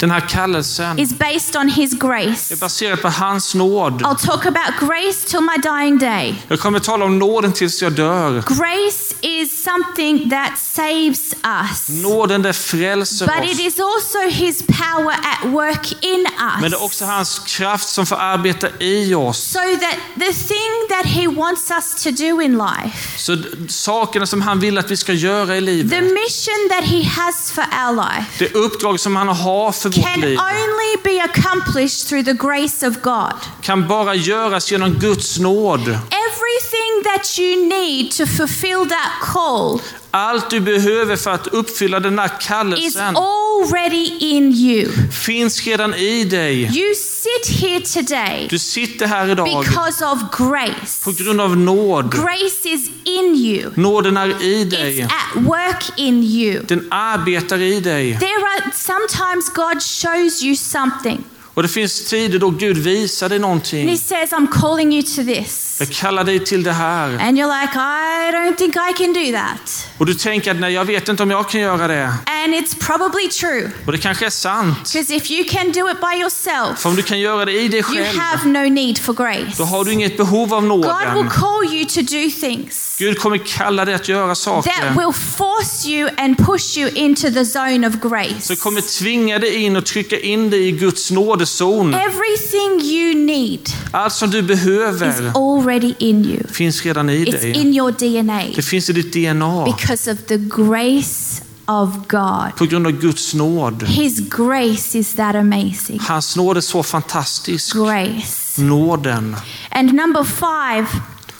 den 0.04 0.10
här 0.10 0.28
kallelsen 0.28 0.98
is 0.98 1.18
based 1.18 1.56
on 1.56 1.68
His 1.68 1.92
är 1.92 1.96
grace. 1.98 2.56
baserad 2.56 3.02
på 3.02 3.08
hans 3.08 3.54
nåd. 3.54 4.02
I'll 4.02 4.26
talk 4.26 4.46
about 4.46 4.88
grace 4.88 5.28
till 5.28 5.40
my 5.40 5.56
dying 5.62 5.98
day. 5.98 6.34
Jag 6.48 6.60
kommer 6.60 6.78
tala 6.78 7.04
om 7.04 7.18
nåden 7.18 7.52
tills 7.52 7.82
jag 7.82 7.92
dör. 7.92 8.32
Grace 8.46 9.14
is 9.20 9.64
something 9.64 10.30
that 10.30 10.58
saves 10.58 11.34
us, 11.44 11.88
Nåden 12.02 12.42
det 12.42 12.52
frälser 12.52 13.26
but 13.26 13.44
it 13.44 13.50
oss. 13.54 13.60
is 13.60 13.80
also 13.80 14.18
His 14.30 14.62
power 14.66 15.10
at 15.12 15.50
work 15.52 15.92
in 16.04 16.26
Men 16.60 16.60
det 16.60 16.66
är 16.66 16.70
us. 16.76 16.82
också 16.82 17.04
hans 17.04 17.38
kraft 17.38 17.88
som 17.88 18.06
får 18.06 18.16
arbeta 18.16 18.68
i 18.80 19.14
oss. 19.14 19.38
So 19.52 19.58
that 19.80 19.96
the 20.14 20.32
thing 20.32 20.88
that 20.88 21.06
He 21.06 21.26
wants 21.28 21.70
us 21.70 22.02
to 22.04 22.10
do 22.10 22.40
in 22.42 22.58
life, 22.58 23.18
Så 23.18 23.36
sakerna 23.68 24.26
som 24.26 24.42
han 24.42 24.60
vill 24.60 24.78
att 24.78 24.90
vi 24.90 24.96
ska 24.96 25.12
göra 25.12 25.56
i 25.56 25.60
the 25.60 25.66
livet, 25.66 26.02
mission 26.04 26.68
that 26.70 26.84
He 26.84 27.02
has 27.04 27.50
for 27.50 27.62
our 27.62 27.92
life, 27.96 28.30
det 28.38 28.54
uppdrag 28.54 29.00
som 29.00 29.16
han 29.16 29.28
har 29.28 29.72
för 29.72 29.90
vårt 29.96 30.06
can 30.06 30.20
liv, 30.20 30.38
only 30.38 30.96
be 31.04 31.20
accomplished 31.20 32.08
through 32.08 32.24
the 32.24 32.34
grace 32.34 32.86
of 32.88 32.94
God. 33.02 33.34
kan 33.62 33.88
bara 33.88 34.14
göras 34.14 34.70
genom 34.70 34.98
Guds 34.98 35.38
nåd. 35.38 35.80
Everything 35.80 37.02
that 37.04 37.38
you 37.38 37.68
need 37.68 38.12
to 38.12 38.26
fulfill 38.26 38.88
that 38.88 39.10
call 39.22 39.80
Allt 40.16 40.50
du 40.50 40.60
behöver 40.60 41.16
för 41.16 41.30
att 41.30 41.46
uppfylla 41.46 42.00
den 42.00 42.18
här 42.18 42.30
kallelsen 42.40 43.16
already 43.16 44.16
in 44.20 44.52
you. 44.52 44.92
finns 45.12 45.66
redan 45.66 45.94
i 45.94 46.24
dig. 46.24 46.62
You 46.62 46.94
sit 46.94 47.60
here 47.60 47.80
today 47.80 48.46
Du 48.50 48.58
sitter 48.58 49.06
här 49.06 49.28
idag 49.30 49.64
because 49.64 50.04
of 50.04 50.18
grace. 50.38 51.04
på 51.04 51.12
grund 51.12 51.40
av 51.40 51.56
nåd. 51.56 52.12
Grace 52.12 52.68
is 52.68 52.90
in 53.04 53.34
you. 53.36 53.70
Nåden 53.74 54.16
är 54.16 54.42
i 54.42 54.64
dig. 54.64 55.00
It's 55.00 55.04
at 55.04 55.44
work 55.44 55.84
in 55.98 56.22
you. 56.22 56.62
Den 56.66 56.86
arbetar 56.90 57.58
i 57.62 57.80
dig. 57.80 58.18
There 58.18 58.28
are 58.28 58.70
sometimes 58.74 59.48
God 59.54 59.82
shows 59.82 60.42
you 60.42 60.56
something. 60.56 61.24
Och 61.54 61.62
det 61.62 61.68
finns 61.68 62.08
tider 62.10 62.38
då 62.38 62.50
Gud 62.50 62.76
visar 62.78 63.28
dig 63.28 63.36
And 63.36 63.42
någonting. 63.42 63.88
he 63.88 63.96
says, 63.96 64.30
I'm 64.32 64.46
calling 64.60 64.92
you 64.92 65.02
to 65.02 65.22
this. 65.22 65.73
Jag 65.78 65.90
kallar 65.90 66.24
dig 66.24 66.44
till 66.44 66.62
det 66.62 66.72
här. 66.72 67.06
And 67.06 67.38
you're 67.38 67.60
like, 67.60 67.74
I 67.74 68.32
don't 68.32 68.56
think 68.56 68.76
I 68.76 68.92
can 69.04 69.12
do 69.12 69.38
that. 69.38 69.88
Och 69.98 70.06
du 70.06 70.14
tänker 70.14 70.50
att 70.50 70.60
nej, 70.60 70.72
jag 70.72 70.84
vet 70.84 71.08
inte 71.08 71.22
om 71.22 71.30
jag 71.30 71.48
kan 71.50 71.60
göra 71.60 71.88
det. 71.88 72.04
And 72.44 72.54
it's 72.54 72.78
probably 72.80 73.28
true. 73.28 73.70
Och 73.86 73.92
det 73.92 73.98
kanske 73.98 74.26
är 74.26 74.30
sant. 74.30 74.92
Because 74.92 75.14
if 75.14 75.30
you 75.30 75.44
can 75.48 75.72
do 75.72 75.90
it 75.90 76.00
by 76.00 76.20
yourself, 76.20 76.78
För 76.78 76.88
om 76.88 76.96
du 76.96 77.02
kan 77.02 77.20
göra 77.20 77.44
det 77.44 77.52
i 77.52 77.68
dig 77.68 77.78
you 77.78 77.82
själv, 77.82 78.18
have 78.18 78.48
no 78.48 78.68
need 78.68 78.98
for 78.98 79.12
grace. 79.12 79.54
då 79.56 79.64
har 79.64 79.84
du 79.84 79.92
inget 79.92 80.16
behov 80.16 80.54
av 80.54 80.60
God 80.68 80.78
will 80.78 80.88
nåden. 81.14 81.30
call 81.30 81.74
you 81.74 81.84
to 81.84 82.00
do 82.00 82.30
things 82.40 82.96
Gud 82.98 83.18
kommer 83.18 83.38
kalla 83.38 83.84
dig 83.84 83.94
att 83.94 84.08
göra 84.08 84.28
that 84.28 84.38
saker 84.38 84.90
will 84.90 85.12
force 85.12 85.88
you 85.88 86.10
and 86.16 86.38
push 86.46 86.78
you 86.78 86.90
into 86.94 87.30
the 87.30 87.44
zone 87.44 87.88
of 87.88 87.94
grace. 87.94 88.40
som 88.40 88.56
kommer 88.56 88.98
tvinga 88.98 89.38
dig 89.38 89.54
in 89.54 89.76
och 89.76 89.86
trycka 89.86 90.18
in 90.18 90.50
dig 90.50 90.68
i 90.68 90.72
Guds 90.72 91.10
nådezon. 91.10 91.94
Everything 91.94 92.80
you 92.82 93.14
need 93.14 93.68
Allt 93.92 94.12
som 94.12 94.30
du 94.30 94.38
is 94.38 94.46
behöver 94.46 95.32
already 95.64 95.94
in 95.98 96.24
you. 96.24 96.42
finns 96.48 96.82
redan 96.86 97.10
i 97.10 97.24
It's 97.24 97.40
dig. 97.40 97.56
in 97.56 97.74
your 97.74 97.90
DNA 97.92 98.42
Det 98.56 98.62
finns 98.62 98.90
i 98.90 98.92
ditt 98.92 99.12
DNA 99.12 99.64
because 99.64 100.10
of 100.12 100.18
the 100.26 100.36
grace 100.36 101.42
of 101.66 101.90
God. 102.08 102.56
på 102.56 102.64
grund 102.66 102.86
av 102.86 102.92
Guds 102.92 103.34
nåd. 103.34 103.82
His 103.82 104.20
grace 104.20 104.98
is 104.98 105.14
that 105.14 105.34
amazing. 105.36 106.00
Hans 106.00 106.36
nåd 106.36 106.56
är 106.56 106.60
så 106.60 106.82
fantastisk. 106.82 107.76
Grace. 107.76 108.60
Nåden. 108.62 109.36
And 109.70 109.92
number 109.94 110.24
five, 110.24 110.86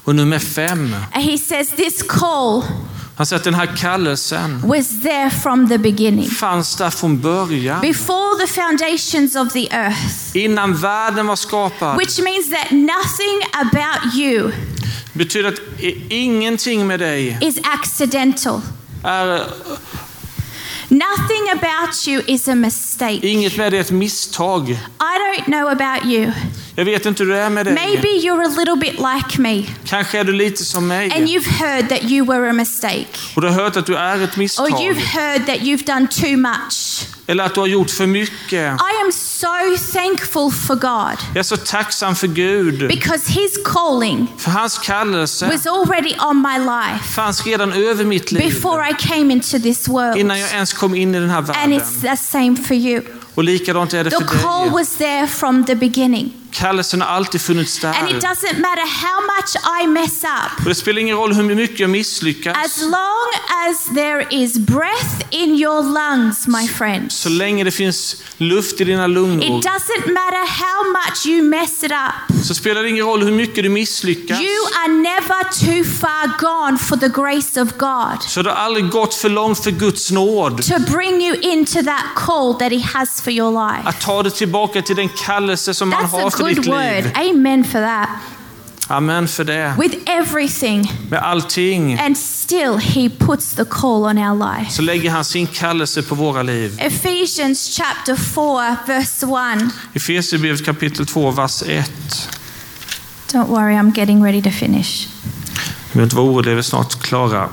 Och 0.05 0.15
nummer 0.17 0.39
fem, 0.39 0.97
And 1.13 1.25
he 1.25 1.39
says 1.39 1.69
this 1.77 2.03
call 2.03 2.63
han 3.17 3.27
säger 3.27 3.41
att 3.41 3.45
den 3.45 3.55
här 3.55 3.77
kallelsen 3.77 4.69
was 4.69 5.03
there 5.03 5.31
from 5.31 5.69
the 5.69 5.79
beginning. 5.79 6.29
fanns 6.31 6.77
där 6.77 6.91
från 6.91 7.21
början. 7.21 7.81
Before 7.81 8.47
the 8.47 8.53
foundations 8.53 9.37
of 9.37 9.53
the 9.53 9.69
earth. 9.75 10.37
Innan 10.37 10.75
världen 10.77 11.27
var 11.27 11.37
skapad. 11.37 11.99
Which 11.99 12.19
means 12.19 12.51
that 12.51 12.71
nothing 12.71 13.41
about 13.53 14.15
you 14.15 14.53
betyder 15.13 15.49
att 15.49 15.61
ingenting 16.09 16.87
med 16.87 17.01
dig 17.01 17.39
is 17.41 17.59
accidental. 17.65 18.61
är, 19.05 19.43
Nothing 20.89 21.49
about 21.53 22.09
you 22.09 22.23
is 22.27 22.49
a 22.49 22.55
mistake. 22.55 23.21
inget 23.29 23.57
med 23.57 23.73
dig 23.73 23.79
är 23.79 23.85
ett 23.85 23.91
misstag. 23.91 24.71
I 24.71 24.77
don't 25.41 25.45
know 25.45 25.69
about 25.69 26.05
you. 26.13 26.33
Jag 26.77 26.85
vet 26.85 27.07
inte 27.07 27.23
hur 27.25 27.31
det 27.31 27.39
är 27.39 27.51
med 27.51 27.67
dig. 27.67 27.75
Maybe 27.75 28.09
you're 28.09 28.45
a 28.45 28.55
little 28.59 28.77
bit 28.77 28.93
like 28.93 29.41
me 29.41 29.63
Kanske 29.85 30.19
är 30.19 30.25
du 30.25 30.33
lite 30.33 30.65
som 30.65 30.79
and 30.79 30.89
mig. 30.89 31.09
you've 31.11 31.49
heard 31.51 31.89
that 31.89 32.03
you 32.11 32.27
were 32.27 32.51
a 32.51 32.53
mistake. 32.53 33.07
Och 33.37 33.43
du 33.43 33.49
har 33.49 33.55
hört 33.55 33.77
att 33.77 33.87
du 33.87 33.97
är 33.97 34.23
ett 34.25 34.35
Or 34.35 34.39
misstag. 34.39 34.71
you've 34.71 35.01
heard 35.05 35.47
that 35.47 35.57
you've 35.59 35.85
done 35.87 36.07
too 36.09 36.37
much. 36.37 37.07
Eller 37.27 37.45
att 37.45 37.55
du 37.55 37.61
har 37.61 37.67
gjort 37.67 37.91
för 37.91 38.07
mycket. 38.07 38.53
I 38.53 39.05
am 39.05 39.13
so 39.13 39.47
thankful 39.93 40.53
for 40.53 40.75
God 40.75 41.19
Jag 41.29 41.37
är 41.39 41.43
så 41.43 41.57
tacksam 41.57 42.15
för 42.17 42.27
Gud. 42.27 42.89
because 42.89 43.31
His 43.33 43.59
calling 43.65 44.27
För 44.39 44.51
hans 44.51 44.79
kallelse 44.79 45.47
was 45.47 45.67
already 45.67 46.15
on 46.31 46.37
my 46.43 46.59
life 46.59 47.05
fanns 47.15 47.47
redan 47.47 47.73
över 47.73 48.05
mitt 48.05 48.33
liv. 48.33 48.43
before 48.55 48.91
I 48.91 48.95
came 48.99 49.33
into 49.33 49.59
this 49.59 49.89
world. 49.89 50.17
Innan 50.19 50.41
jag 50.41 50.51
ens 50.53 50.73
kom 50.73 50.95
in 50.95 51.15
i 51.15 51.21
den 51.21 51.31
här 51.31 51.37
And 51.39 51.47
världen. 51.47 51.73
it's 51.81 52.01
the 52.11 52.17
same 52.17 52.57
for 52.57 52.77
you. 52.77 53.03
Och 53.35 53.45
likadant 53.45 53.93
är 53.95 54.05
det 54.05 54.11
The 54.11 54.17
för 54.17 54.25
call 54.25 54.63
dig. 54.65 54.73
was 54.73 54.97
there 54.97 55.27
from 55.27 55.65
the 55.65 55.75
beginning. 55.75 56.33
Kallelsen 56.55 57.01
har 57.01 57.09
alltid 57.09 57.41
funnits 57.41 57.85
And 57.85 57.95
it 58.11 58.21
där. 58.21 58.29
doesn't 58.29 58.61
matter 58.61 58.87
how 58.87 59.21
much 59.21 59.83
I 59.83 59.87
mess 59.87 60.25
up. 60.25 60.59
Och 60.63 60.69
det 60.69 60.75
spelar 60.75 61.01
ingen 61.01 61.17
roll 61.17 61.33
hur 61.33 61.55
mycket 61.55 61.81
jag 61.81 61.91
misslyckas. 61.91 62.57
As 62.65 62.83
long 62.83 63.31
as 63.69 63.87
there 63.95 64.27
is 64.31 64.59
breath 64.59 65.15
in 65.31 65.55
your 65.55 65.83
lungs, 65.83 66.47
my 66.47 66.69
friend, 66.69 67.13
Så 67.13 67.29
länge 67.29 67.65
det 67.65 67.71
finns 67.71 68.17
luft 68.37 68.81
i 68.81 68.85
dina 68.85 69.07
lungor 69.07 69.45
it 69.45 69.65
doesn't 69.67 70.13
matter 70.13 70.47
how 70.47 70.93
much 70.93 71.27
you 71.27 71.43
mess 71.43 71.83
it 71.85 71.91
up. 71.93 72.45
så 72.47 72.55
spelar 72.55 72.83
det 72.83 72.89
ingen 72.89 73.05
roll 73.07 73.23
hur 73.23 73.33
mycket 73.33 73.65
du 73.65 73.69
misslyckas. 73.69 74.41
You 74.41 74.67
are 74.85 74.93
never 74.93 75.45
too 75.45 75.91
far 76.01 76.39
gone 76.39 76.79
for 76.79 76.97
the 76.97 77.09
grace 77.09 77.63
of 77.63 77.69
God 77.79 78.23
Så 78.29 78.43
det 78.43 78.51
har 78.51 78.57
aldrig 78.57 78.91
gått 78.91 79.15
för 79.15 79.29
långt 79.29 79.65
för 79.65 79.71
Guds 79.71 80.11
nåd. 80.11 80.63
to 80.65 80.79
bring 80.93 81.23
you 81.23 81.37
into 81.41 81.83
that 81.83 82.05
call 82.17 82.55
that 82.59 82.73
He 82.73 82.81
has 82.99 83.21
for 83.21 83.33
your 83.33 83.69
life. 83.69 83.89
Att 83.89 84.01
ta 84.01 84.23
dig 84.23 84.33
tillbaka 84.33 84.83
till 84.83 84.97
den 84.97 85.09
kallelse 85.09 85.75
som 85.75 85.93
han 85.93 86.05
That's 86.05 86.09
har 86.11 86.27
a 86.27 86.31
för 86.31 86.44
good 86.47 86.57
ditt 86.57 86.67
word. 86.67 87.05
liv. 87.05 87.13
Amen 87.17 87.65
for 87.65 87.81
that. 87.81 88.09
Amen 88.89 89.29
för 89.29 89.45
det. 89.45 89.75
With 89.79 89.97
everything, 90.07 90.93
Med 91.11 91.19
allting 91.23 91.99
and 92.01 92.19
still 92.19 92.77
He 92.79 93.09
puts 93.11 93.55
the 93.55 93.65
call 93.65 94.05
on 94.05 94.19
our 94.19 94.59
life. 94.59 94.71
så 94.73 94.83
lägger 94.83 95.11
han 95.11 95.25
sin 95.25 95.47
kallelse 95.47 96.03
på 96.03 96.15
våra 96.15 96.43
liv. 96.43 96.77
Ephesians 96.81 97.77
chapter 97.77 98.17
4, 98.17 98.77
verse 98.87 99.27
1. 99.63 99.73
Efesierbrevet 99.95 100.65
kapitel 100.65 101.07
2, 101.07 101.31
vers 101.31 101.63
1. 101.63 101.91
Don't 103.33 103.47
worry, 103.49 103.75
I'm 103.75 103.93
getting 103.99 104.25
ready 104.25 104.43
to 104.43 104.51
finish. 104.51 105.09
Du 105.65 105.93
behöver 105.93 106.03
inte 106.05 106.17
vara 106.17 106.27
orolig, 106.27 106.53
vi 106.53 106.59
är 106.59 106.63
snart 106.63 107.03
klara. 107.03 107.49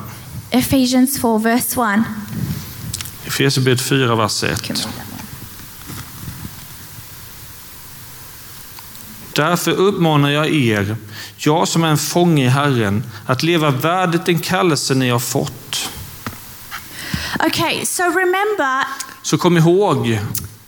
Ephesians 0.49 1.21
4, 1.21 1.37
verse 1.37 1.81
1. 1.81 1.99
Efesierbrevet 3.27 3.81
4, 3.81 4.15
vers 4.15 4.43
1. 4.43 4.87
Därför 9.33 9.71
uppmanar 9.71 10.29
jag 10.29 10.49
er, 10.49 10.95
jag 11.37 11.67
som 11.67 11.83
är 11.83 11.87
en 11.87 11.97
fånge 11.97 12.45
i 12.45 12.49
Herren, 12.49 13.03
att 13.25 13.43
leva 13.43 13.69
värdigt 13.69 14.25
den 14.25 14.39
kallelse 14.39 14.93
ni 14.93 15.09
har 15.09 15.19
fått. 15.19 15.89
Okay, 17.47 17.85
so 17.85 18.03
remember, 18.03 18.85
Så 19.21 19.37
kom 19.37 19.57
ihåg, 19.57 20.19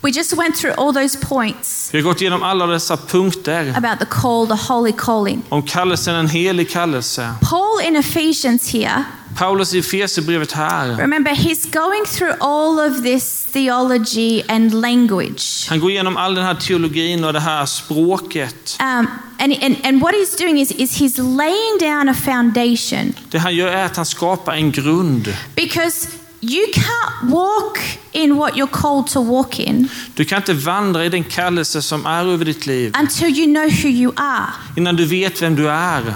we 0.03 0.11
just 0.11 0.33
went 0.33 0.55
through 0.57 0.73
all 0.77 0.93
those 0.93 1.19
points 1.19 1.89
vi 1.93 1.97
har 1.97 2.03
gått 2.03 2.21
igenom 2.21 2.43
alla 2.43 2.67
dessa 2.67 2.97
punkter 2.97 3.73
about 3.77 3.99
the 3.99 4.05
call, 4.21 4.47
the 4.47 4.73
holy 4.73 4.91
calling. 4.97 5.41
om 5.49 5.63
kallelsen, 5.63 6.15
en 6.15 6.27
helig 6.27 6.69
kallelse. 6.69 7.33
Paul 7.41 7.81
in 7.87 7.95
Ephesians 7.95 8.69
here, 8.73 9.03
Paulus 9.37 9.73
i 9.73 9.79
Efesierbrevet 9.79 10.51
här, 10.51 10.97
remember, 10.97 11.31
he's 11.31 11.65
going 11.71 12.05
through 12.05 12.35
all 12.39 12.79
of 12.91 13.03
this 13.03 13.45
theology 13.53 14.43
and 14.49 14.73
language. 14.81 15.69
han 15.69 15.79
går 15.79 15.91
igenom 15.91 16.17
all 16.17 16.35
den 16.35 16.43
här 16.45 16.55
teologin 16.55 17.23
och 17.23 17.33
det 17.33 17.39
här 17.39 17.65
språket. 17.65 18.77
Um, 18.79 19.07
and, 19.39 19.53
and, 19.63 19.75
and 19.85 20.01
what 20.01 20.13
he's 20.13 20.37
doing 20.37 20.59
is, 20.59 20.71
is 20.71 21.01
he's 21.01 21.17
laying 21.37 21.77
down 21.79 22.09
a 22.09 22.13
foundation 22.13 23.13
Det 23.31 23.37
han 23.39 23.55
gör 23.55 23.67
är 23.67 23.85
att 23.85 23.95
han 23.97 24.05
skapar 24.05 24.53
en 24.53 24.71
grund. 24.71 25.33
because 25.55 26.07
you 26.43 26.65
can't 26.73 27.32
walk 27.32 27.79
in 28.12 28.36
what 28.38 28.56
you're 28.56 28.67
called 28.82 29.08
to 29.08 29.21
walk 29.21 29.60
in 29.60 29.89
Du 30.15 30.25
kan 30.25 30.38
inte 30.38 30.53
vandra 30.53 31.06
i 31.06 31.10
den 31.10 31.23
kallelse 31.23 31.82
som 31.82 32.06
är 32.06 32.25
över 32.25 32.45
ditt 32.45 32.65
liv 32.65 32.93
until 32.99 33.27
you 33.39 33.45
know 33.53 33.69
who 33.84 33.88
you 33.89 34.13
are. 34.15 34.47
innan 34.77 34.95
du 34.95 35.06
vet 35.06 35.41
vem 35.41 35.56
du 35.56 35.69
är. 35.69 36.13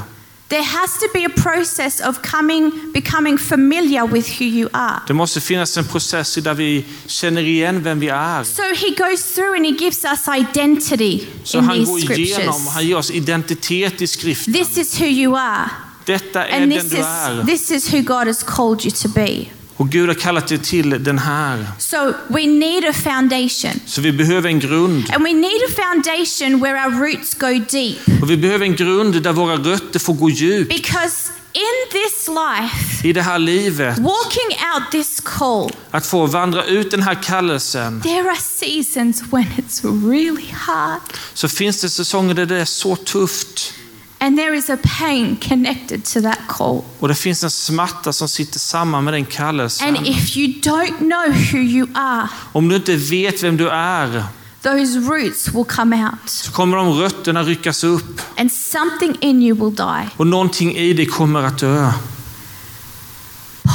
There 0.50 0.64
has 0.64 1.00
to 1.00 1.06
be 1.14 1.26
a 1.26 1.30
process 1.44 2.00
of 2.00 2.22
coming, 2.22 2.72
becoming 2.94 3.38
familiar 3.38 4.08
with 4.08 4.30
who 4.40 4.46
you 4.46 4.70
are. 4.74 5.02
Det 5.08 5.14
måste 5.14 5.42
finnas 5.42 5.78
en 5.78 5.86
process 5.86 6.36
där 6.36 6.54
vi 6.54 6.86
känner 7.08 7.42
igen 7.42 7.84
vem 7.84 8.00
vi 8.00 8.08
är. 8.10 8.44
So 8.44 8.62
he 8.62 8.90
goes 9.10 9.34
through 9.36 9.56
and 9.58 9.66
he 9.66 9.72
gives 9.72 10.06
us 10.06 10.28
identity 10.40 11.20
Så 11.44 11.58
in 11.58 11.64
han 11.64 11.78
these 11.78 11.92
går 11.92 12.00
igenom, 12.00 12.14
scriptures. 12.54 12.74
han 12.74 12.88
ger 12.88 12.96
oss 12.98 13.12
identitet 13.12 14.02
i 14.02 14.08
skriften. 14.08 14.54
This 14.54 14.78
is 14.78 15.00
who 15.02 15.06
you 15.06 15.36
are, 15.38 15.70
Detta 16.06 16.46
är 16.46 16.62
and 16.62 16.72
den 16.72 16.80
this 16.82 16.92
du 16.92 16.98
is 16.98 17.06
är. 17.06 17.46
this 17.46 17.72
is 17.72 17.94
who 17.94 18.02
God 18.02 18.28
has 18.28 18.44
called 18.44 18.86
you 18.86 18.92
to 18.92 19.08
be. 19.10 19.46
Och 19.78 19.90
Gud 19.90 20.08
har 20.08 20.16
kallat 20.16 20.48
dig 20.48 20.58
till 20.58 21.04
den 21.04 21.20
här. 21.20 21.66
So 21.80 21.98
we 22.28 22.46
need 22.48 22.86
a 22.86 22.94
foundation, 22.94 23.80
Så 23.86 24.02
vi 24.02 24.12
behöver 24.12 24.50
en 24.50 24.60
grund. 24.60 25.10
and 25.14 25.24
we 25.24 25.34
need 25.34 25.62
a 25.70 25.72
foundation 25.76 26.60
where 26.62 26.86
our 26.86 26.92
roots 27.08 27.34
go 27.34 27.48
deep. 27.72 28.22
Och 28.22 28.32
vi 28.32 28.38
behöver 28.38 28.66
en 28.66 28.76
grund 28.76 29.22
där 29.24 29.34
våra 29.34 29.56
rötter 29.56 30.00
får 30.00 30.14
gå 30.14 30.30
djupt. 30.30 30.70
Because 30.70 31.32
in 31.54 31.92
this 31.92 32.28
life, 32.28 33.08
I 33.08 33.14
det 33.14 33.22
här 33.22 33.40
livet. 33.40 33.98
walking 33.98 34.58
out 34.76 34.92
this 34.92 35.22
call, 35.24 35.72
Att 35.92 36.06
få 36.06 36.26
vandra 36.26 36.66
ut 36.66 36.92
den 36.92 37.04
här 37.04 37.24
kallelsen. 37.24 38.02
there 38.02 38.30
are 38.30 38.38
seasons 38.40 39.24
when 39.32 39.46
it's 39.58 40.10
really 40.12 40.52
hard. 40.54 41.02
Så 41.34 41.48
finns 41.48 41.82
det 41.82 41.90
säsonger 41.90 42.34
där 42.34 42.46
det 42.46 42.58
är 42.62 42.66
så 42.66 42.96
tufft. 42.96 43.74
And 44.20 44.38
there 44.38 44.56
is 44.56 44.70
a 44.70 44.78
pain 45.00 45.36
connected 45.36 46.06
to 46.06 46.22
that 46.22 46.40
call. 46.48 46.82
Och 47.00 47.08
det 47.08 47.16
finns 47.16 47.44
en 47.44 47.52
smärta 47.52 48.14
som 48.14 48.28
sitter 48.28 48.60
samman 48.60 49.04
med 49.04 49.14
den 49.14 49.26
kallelsen. 49.26 49.88
And 49.88 50.08
if 50.08 50.38
you 50.38 50.48
don't 50.62 50.98
know 50.98 51.32
who 51.52 51.58
you 51.58 51.88
are, 51.94 52.30
Om 52.54 52.70
du 52.70 52.76
inte 52.76 52.96
vet 52.96 53.44
vem 53.44 53.58
du 53.58 53.70
är 53.70 54.24
those 54.62 55.00
roots 55.00 55.54
will 55.54 55.66
come 55.66 55.94
out 55.94 56.30
så 56.30 56.52
kommer 56.52 56.78
de 56.78 56.90
rötterna 56.90 57.44
ryckas 57.44 57.84
upp 57.84 58.22
and 58.38 58.52
something 58.52 59.18
in 59.22 59.42
you 59.42 59.56
will 59.58 59.76
die. 59.76 60.10
och 60.18 60.28
någonting 60.28 60.76
i 60.76 60.94
dig 60.94 61.06
kommer 61.06 61.44
att 61.44 61.58
dö. 61.58 61.92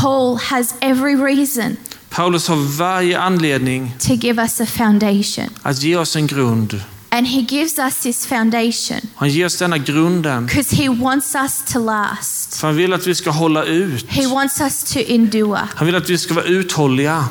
Paul 0.03 0.39
has 0.39 0.75
every 0.81 1.17
reason 1.17 1.77
Paulus 2.11 2.49
har 2.49 2.57
varje 2.79 3.21
anledning 3.21 3.97
to 3.99 4.15
give 4.15 4.43
us 4.43 4.61
a 4.61 4.67
foundation. 4.67 5.49
att 5.63 5.83
ge 5.83 5.97
oss 5.97 6.17
en 6.17 6.27
grund. 6.27 6.81
And 7.15 7.27
he 7.29 7.41
gives 7.41 7.79
us 7.79 8.01
this 8.03 8.27
foundation 8.27 9.01
Han 9.17 9.29
ger 9.29 9.47
oss 9.47 9.57
denna 9.59 9.79
grunden 9.79 10.47
because 10.47 10.77
he 10.77 10.89
wants 10.89 11.35
us 11.35 11.63
to 11.73 11.79
last. 11.79 12.61
för 12.61 12.67
han 12.67 12.77
vill 12.77 12.93
att 12.93 13.07
vi 13.07 13.15
ska 13.15 13.31
hålla 13.31 13.65
ut. 13.65 14.07
He 14.09 14.27
wants 14.27 14.61
us 14.61 14.85
to 14.85 14.99
endure. 15.09 15.69
Han 15.75 15.87
vill 15.87 15.97
att 15.97 16.11
vi 16.11 16.19
ska 16.19 16.35
vara 16.35 16.45
uthålliga. 16.45 17.25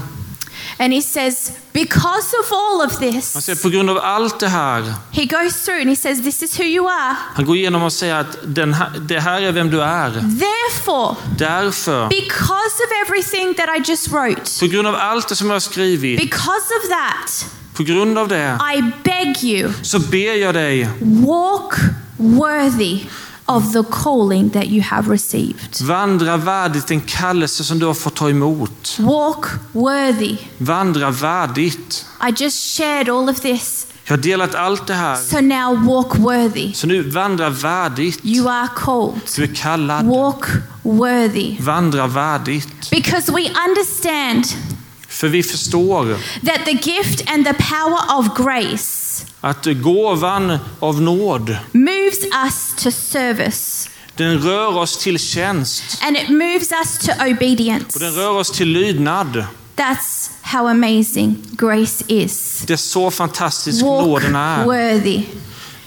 And 0.78 0.94
he 0.94 1.02
says, 1.02 1.52
because 1.74 2.36
of 2.42 2.52
all 2.52 2.86
of 2.88 2.92
Han 2.94 3.12
this, 3.14 3.44
säger 3.46 3.64
på 3.64 3.70
grund 3.70 3.90
av 3.90 3.98
allt 3.98 4.40
det 4.40 4.48
här. 4.48 4.94
he 5.12 5.26
goes 5.26 5.66
through 5.66 5.82
and 5.82 5.90
he 5.90 5.96
says, 5.96 6.22
this 6.24 6.44
is 6.44 6.60
who 6.60 6.64
you 6.64 6.88
are. 6.88 7.16
Han 7.36 7.46
går 7.46 7.56
igenom 7.56 7.84
och 7.84 7.94
säger 7.94 8.16
att 8.16 8.38
den 8.44 8.74
här, 8.74 8.90
det 9.00 9.20
här 9.20 9.42
är 9.42 9.52
vem 9.52 9.70
du 9.72 9.82
är. 9.82 10.12
Therefore, 10.12 11.16
Därför, 11.38 12.10
because 12.10 12.76
of 12.86 13.08
everything 13.08 13.54
that 13.54 13.70
I 13.78 13.92
just 13.92 14.08
wrote, 14.12 14.60
på 14.60 14.68
grund 14.68 14.88
av 14.88 14.96
allt 14.96 15.28
det 15.28 15.36
som 15.36 15.48
jag 15.48 15.56
har 15.56 15.60
skrivit, 15.60 16.20
because 16.22 16.74
of 16.84 16.90
that, 16.90 17.46
på 17.82 17.86
grund 17.94 18.18
av 18.18 18.28
det, 18.28 18.60
I 18.78 18.82
beg 19.04 19.44
you, 19.44 19.72
så 19.82 20.00
ber 20.00 20.42
jag 20.42 20.54
dig, 20.54 20.90
walk 21.00 21.74
worthy 22.18 23.00
of 23.46 23.74
the 23.74 23.84
calling 23.92 24.50
that 24.50 24.66
you 24.66 24.82
have 24.82 25.14
received. 25.14 25.82
vandra 25.82 26.38
värdigt 26.38 26.88
den 26.88 27.02
kallelse 27.02 27.64
som 27.64 27.80
du 27.80 27.86
har 27.86 27.94
fått 27.94 28.16
ta 28.16 28.30
emot. 28.30 28.98
Walk 29.00 29.46
worthy. 29.72 30.38
Vandra 30.58 31.12
värdigt. 31.12 32.06
I 32.30 32.44
just 32.44 32.78
shared 32.78 33.10
all 33.10 33.30
of 33.30 33.40
this. 33.40 33.88
Jag 34.04 34.18
har 34.18 34.24
delat 34.24 34.56
allt 34.56 34.88
det 34.88 34.94
här. 34.94 35.16
So 35.16 35.42
now 35.42 35.86
walk 35.86 36.18
worthy. 36.18 36.74
Så 36.74 36.88
nu 36.88 37.10
vandra 37.10 37.50
värdigt. 37.50 38.20
You 38.26 38.50
are 38.50 38.70
called. 38.76 39.22
Du 39.36 39.44
är 39.44 39.56
kallad. 39.56 40.06
Walk 40.06 40.46
worthy. 40.84 41.56
Vandra 41.60 42.08
värdigt. 42.08 42.90
Because 42.90 43.32
we 43.32 43.50
understand 43.70 44.46
För 45.12 45.28
vi 45.28 45.44
förstår 45.44 46.18
that 46.46 46.66
the 46.66 46.72
gift 46.92 47.30
and 47.30 47.46
the 47.46 47.54
power 47.54 48.20
of 48.20 48.38
grace 48.38 49.26
att 49.42 49.66
gåvan 49.66 50.58
av 50.80 51.02
nåd 51.02 51.58
moves 51.72 52.24
us 52.46 52.76
to 52.84 52.92
service. 52.92 53.90
Den 54.16 54.40
rör 54.40 54.78
oss 54.78 54.98
till 54.98 55.20
tjänst 55.20 55.84
and 56.02 56.18
it 56.18 56.30
moves 56.30 56.72
us 56.72 56.98
to 57.00 57.12
obedience. 57.26 57.86
och 57.94 58.00
den 58.00 58.14
rör 58.14 58.30
oss 58.32 58.52
till 58.52 58.68
lydnad. 58.68 59.46
That's 59.76 60.30
how 60.42 60.68
amazing 60.68 61.36
grace 61.52 62.04
is. 62.08 62.64
Det 62.68 62.74
är 62.74 62.78
så 62.78 63.12
fantastisk 63.12 63.84
Walk 63.86 64.06
nåden 64.06 64.36
är. 64.36 64.66
worthy. 64.66 65.24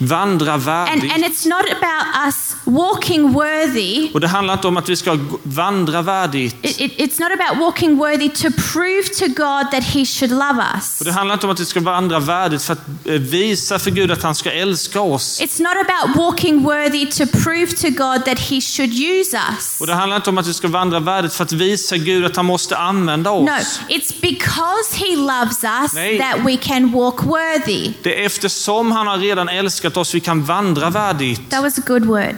Vandra 0.09 0.53
And, 0.53 0.63
värdigt. 0.63 1.13
and 1.15 1.25
it's 1.25 1.49
not 1.49 1.65
about 1.71 2.27
us 2.27 2.57
walking 2.65 3.33
worthy. 3.33 4.11
Och 4.15 4.21
det 4.21 4.29
handlar 4.29 4.55
inte 4.55 4.69
om 4.69 4.77
att 4.77 4.89
vi 4.89 4.97
ska 4.97 5.19
vandra 5.43 6.03
värdigt. 6.03 6.57
It, 6.63 6.81
it- 6.81 6.97
it's 6.99 7.21
not 7.21 7.31
about 7.41 7.59
walking 7.61 7.97
worthy 7.97 8.29
to 8.29 8.49
prove 8.73 9.03
to 9.19 9.27
God 9.27 9.71
that 9.71 9.85
He 9.85 10.05
should 10.07 10.31
love 10.31 10.65
us. 10.75 11.01
Och 11.01 11.05
det 11.05 11.13
handlar 11.13 11.35
inte 11.35 11.47
om 11.47 11.53
att 11.53 11.61
vi 11.61 11.65
ska 11.65 11.81
vandra 11.81 12.21
värdigt 12.21 12.63
för 12.63 12.73
att 12.73 12.89
eh, 13.05 13.13
visa 13.13 13.79
för 13.79 13.91
Gud 13.91 14.11
att 14.11 14.23
han 14.23 14.35
ska 14.35 14.53
älska 14.53 15.01
oss. 15.01 15.41
It's 15.41 15.63
not 15.63 15.73
about 15.89 16.17
walking 16.17 16.63
worthy 16.63 17.07
to 17.07 17.27
prove 17.45 17.67
to 17.67 17.89
God 17.89 18.25
that 18.25 18.39
He 18.39 18.61
should 18.61 18.93
use 18.95 19.37
us. 19.51 19.81
Och 19.81 19.87
det 19.87 19.95
handlar 19.95 20.17
inte 20.17 20.31
om 20.31 20.39
att 20.39 20.47
vi 20.47 20.55
ska 20.55 20.69
vandra 20.69 21.01
värdigt 21.01 21.33
för 21.35 21.45
att 21.45 21.53
visa 21.53 21.97
Gud 21.97 22.25
att 22.25 22.37
han 22.37 22.45
måste 22.47 22.77
använda 22.77 23.31
No, 23.31 23.45
oss. 23.61 23.81
it's 23.89 24.13
because 24.21 24.97
He 24.97 25.17
loves 25.17 25.65
us 25.65 25.93
Nej. 25.95 26.19
that 26.19 26.47
we 26.47 26.57
can 26.57 26.93
walk 26.93 27.23
worthy. 27.25 27.93
Det 28.03 28.21
är 28.23 28.27
eftersom 28.27 28.93
han 28.93 29.07
har 29.07 29.19
redan 29.19 29.49
älskat 29.49 29.94
oss 29.97 30.15
vi 30.15 30.21
kan 30.21 30.43
vandra 30.45 30.91
värdigt. 30.91 31.51
That 31.51 31.63
was 31.63 31.79
a 31.79 31.83
good 31.87 32.05
word. 32.05 32.37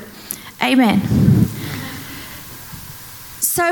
Amen. 0.61 1.00
So 3.40 3.62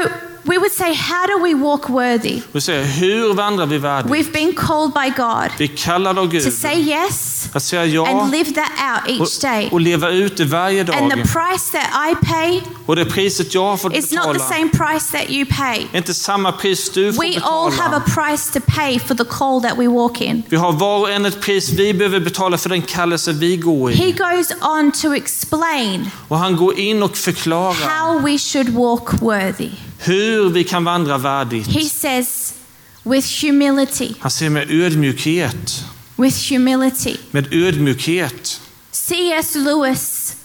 we 0.47 0.59
would 0.59 0.72
say, 0.72 0.92
how 0.95 1.26
do 1.26 1.42
we 1.42 1.55
walk 1.55 1.88
worthy? 1.88 2.42
Vi 2.53 2.61
säger, 2.61 2.84
hur 2.84 3.34
vandrar 3.34 3.66
vi 3.66 3.78
värdigt? 3.78 4.11
We've 4.12 4.32
been 4.32 4.53
called 4.55 4.92
by 4.92 5.11
God 5.22 5.51
Vi 5.59 5.68
kallar 5.68 6.11
av 6.11 6.14
to 6.14 6.26
Gud 6.26 6.53
say 6.53 6.74
yes 6.80 7.49
att 7.53 7.62
säga 7.62 7.84
ja 7.86 8.07
and 8.22 8.30
live 8.30 8.51
that 8.55 8.70
out 9.07 9.20
each 9.20 9.40
day. 9.40 9.66
och, 9.66 9.72
och 9.72 9.80
leva 9.80 10.11
ut 10.11 10.36
det 10.36 10.45
varje 10.45 10.80
And 10.80 11.11
the 11.11 11.16
dag. 11.16 11.24
price 11.24 11.72
that 11.72 12.11
I 12.11 12.26
pay 12.26 12.61
Och 12.86 12.97
det 12.97 13.05
priset 13.05 13.55
jag 13.55 13.62
har 13.64 13.76
fått 13.76 13.97
is 13.97 14.12
not 14.12 14.22
the 14.24 14.32
betala 14.32 14.49
same 14.49 14.68
price 14.68 15.18
that 15.18 15.30
you 15.30 15.47
pay. 15.51 15.86
inte 15.95 16.14
samma 16.14 16.53
pris 16.53 16.90
du 16.90 17.12
får 17.12 17.22
We 17.22 17.40
all 17.42 17.72
have 17.72 17.97
a 17.97 18.03
betala. 18.07 18.28
price 18.30 18.53
to 18.61 18.61
pay 18.66 18.99
for 18.99 19.14
the 19.14 19.24
call 19.24 19.62
that 19.62 19.78
we 19.78 19.88
walk 19.88 20.20
in. 20.20 20.42
Vi 20.49 20.57
har 20.57 20.72
var 20.72 20.99
och 20.99 21.11
en 21.11 21.24
ett 21.26 21.40
pris 21.40 21.68
vi 21.72 21.95
behöver 21.95 22.20
betala 22.20 22.59
för 22.59 22.68
den 22.68 22.82
kallelse 22.82 23.32
vi 23.32 23.57
går 23.57 23.90
He 23.90 24.05
i. 24.07 24.12
goes 24.12 24.53
on 24.62 24.92
to 24.92 25.14
explain 25.14 26.11
Och 26.28 26.38
han 26.38 26.57
går 26.57 26.78
in 26.78 27.03
och 27.03 27.16
förklarar 27.16 27.74
how 27.88 28.18
we 28.18 28.38
should 28.38 28.68
walk 28.68 29.22
worthy. 29.22 29.70
Hur 30.07 30.49
vi 30.51 30.65
kan 30.65 30.85
vandra 30.85 31.19
värdigt. 31.19 31.67
He 31.67 31.85
says, 31.85 32.55
with 33.03 33.29
humility, 33.45 34.15
Han 34.21 34.31
säger 34.31 34.51
med 34.51 34.71
ödmjukhet. 34.71 35.85
with 36.17 36.53
humility. 36.53 37.17
Med 37.31 37.53
ödmjukhet. 37.55 38.61
C.S. 38.91 39.55
Lewis, 39.55 40.37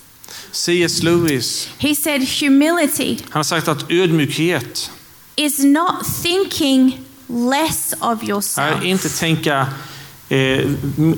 C.S. 0.51 1.03
Lewis, 1.03 1.69
he 1.77 1.95
said, 1.95 2.21
humility 2.41 3.17
han 3.29 3.39
har 3.39 3.43
sagt 3.43 3.67
att 3.67 3.91
ödmjukhet 3.91 4.91
is 5.35 5.59
not 5.59 5.95
thinking 6.23 6.97
less 7.27 7.93
of 7.99 8.23
är 8.23 8.27
yourself. 8.29 8.83
inte 8.83 9.09
tänka 9.09 9.67
eh, 10.29 10.65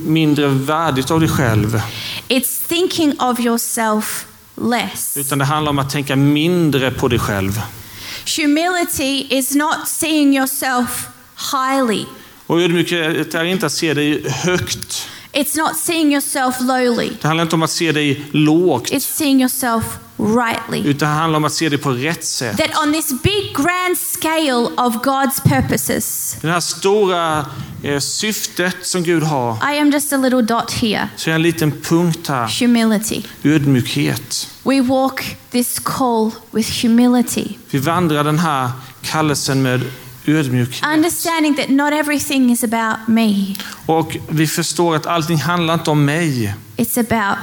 mindre 0.06 0.46
värdigt 0.48 1.10
av 1.10 1.20
dig 1.20 1.28
själv. 1.28 1.82
It's 2.28 2.68
thinking 2.68 3.20
of 3.20 3.40
yourself 3.40 4.26
less. 4.70 5.16
Utan 5.16 5.38
det 5.38 5.44
handlar 5.44 5.70
om 5.70 5.78
att 5.78 5.90
tänka 5.90 6.16
mindre 6.16 6.90
på 6.90 7.08
dig 7.08 7.18
själv. 7.18 7.60
Humility 8.26 9.26
is 9.30 9.54
not 9.54 9.88
seeing 9.88 10.36
yourself 10.36 11.08
highly. 11.52 12.04
Och 12.46 12.60
ödmjukhet 12.60 13.34
är 13.34 13.44
inte 13.44 13.66
att 13.66 13.72
se 13.72 13.94
dig 13.94 14.28
högt. 14.28 15.08
It's 15.32 15.56
not 15.56 15.76
seeing 15.76 16.12
yourself 16.12 16.60
lowly. 16.60 17.10
Det 17.20 17.28
handlar 17.28 17.42
inte 17.42 17.56
om 17.56 17.62
att 17.62 17.70
se 17.70 17.92
dig 17.92 18.24
lågt. 18.30 18.90
It's 18.90 19.00
seeing 19.00 19.40
yourself 19.40 19.84
rightly. 20.16 20.90
Utan 20.90 21.08
det 21.08 21.14
handlar 21.14 21.36
om 21.36 21.44
att 21.44 21.52
se 21.52 21.68
dig 21.68 21.78
på 21.78 21.90
rätt 21.90 22.24
sätt. 22.24 22.56
That 22.56 22.84
on 22.86 22.92
this 22.92 23.22
big 23.22 23.56
grand 23.56 23.98
scale 23.98 24.68
of 24.76 24.94
God's 24.94 25.42
purposes, 25.48 26.36
Det 26.40 26.48
här 26.48 26.60
stora 26.60 27.46
syftet 28.00 28.76
som 28.82 29.02
Gud 29.02 29.22
har. 29.22 29.72
I 29.74 29.78
am 29.78 29.90
just 29.90 30.12
a 30.12 30.16
little 30.16 30.42
dot 30.42 30.70
here. 30.72 31.08
Så 31.16 31.30
är 31.30 31.34
en 31.34 31.42
liten 31.42 31.72
punkt 31.82 32.28
här. 32.28 32.60
Humility. 32.60 33.22
Ödmjukhet. 33.44 34.48
We 34.62 34.80
walk 34.80 35.36
this 35.50 35.78
call 35.78 36.30
with 36.50 36.82
humility, 36.82 37.48
Vi 37.70 37.78
vandrar 37.78 38.24
den 38.24 38.38
här 38.38 38.70
kallelsen 39.02 39.62
med 39.62 39.80
ödmjukhet. 40.26 40.84
understanding 40.94 41.54
that 41.56 41.68
not 41.68 41.92
everything 41.92 42.50
is 42.52 42.64
about 42.64 43.08
me, 43.08 43.54
Och 43.86 44.16
vi 44.28 44.46
förstår 44.46 44.96
att 44.96 45.06
allting 45.06 45.38
handlar 45.38 45.74
inte 45.74 45.90
om 45.90 46.04
mig. 46.04 46.54
it's 46.76 46.98
about 47.00 47.38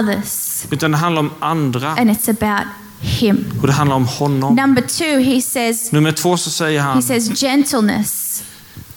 others, 0.00 0.64
Utan 0.70 0.90
det 0.90 0.96
handlar 0.96 1.20
om 1.20 1.30
andra. 1.40 1.88
and 1.90 2.10
it's 2.10 2.30
about 2.30 2.66
Him. 3.02 3.44
Och 3.60 3.66
det 3.66 3.72
handlar 3.72 3.96
om 3.96 4.06
honom. 4.06 4.54
Number 4.56 4.82
two, 4.82 5.20
he 5.34 5.42
says, 5.42 5.92
Nummer 5.92 6.12
två 6.12 6.36
så 6.36 6.50
säger 6.50 6.80
he 6.80 6.86
han 6.86 7.02
says 7.02 7.40
gentleness. 7.40 8.42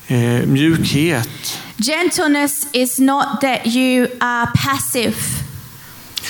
Eh, 0.08 0.46
mjukhet. 0.48 1.60
Gentleness 1.78 2.68
is 2.72 3.00
not 3.00 3.26
that 3.42 3.66
you 3.68 4.08
are 4.20 4.48
passive. 4.56 5.16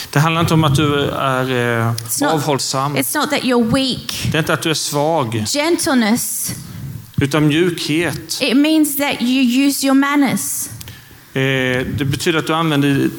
Det 0.09 0.19
handlar 0.19 0.41
inte 0.41 0.53
om 0.53 0.63
att 0.63 0.75
du 0.75 1.05
är 1.09 1.51
eh, 1.51 1.91
It's 1.93 2.23
not, 2.23 2.33
avhållsam. 2.33 2.95
it's 2.95 3.17
not 3.19 3.29
that 3.29 3.41
you're 3.43 3.73
weak. 3.73 4.27
Det 4.31 4.37
är 4.37 4.39
inte 4.39 4.53
att 4.53 4.61
du 4.61 4.69
är 4.69 4.73
svag. 4.73 5.43
Gentleness, 5.47 6.51
Utan 7.21 7.47
mjukhet. 7.47 8.39
it 8.41 8.57
means 8.57 8.97
that 8.97 9.21
you 9.21 9.65
use 9.67 9.85
your 9.85 9.95
manners. 9.95 10.67
Eh, 11.33 11.85
det 11.97 12.05
betyder 12.05 12.39
att 12.39 12.47
du 12.47 12.53
använder, 12.53 13.09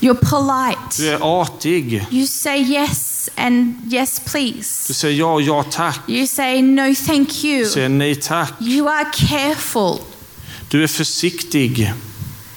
You're 0.00 0.14
polite. 0.30 1.02
du 1.02 1.08
är 1.08 1.18
artig. 1.42 2.06
You 2.10 2.26
say 2.26 2.58
yes 2.62 3.11
and 3.36 3.74
yes, 3.92 4.20
Du 4.24 4.30
please. 4.30 4.94
säger 4.94 5.18
ja, 5.18 5.40
ja 5.40 5.62
tack. 5.62 6.00
You 6.08 6.26
say 6.26 6.62
no, 6.62 6.94
thank 7.06 7.44
you. 7.44 7.64
Du 7.64 7.70
säger 7.70 7.88
nej 7.88 8.14
tack. 8.14 8.52
You 8.60 8.88
are 8.88 9.04
careful. 9.28 9.98
Du 10.68 10.82
är 10.82 10.86
försiktig. 10.88 11.92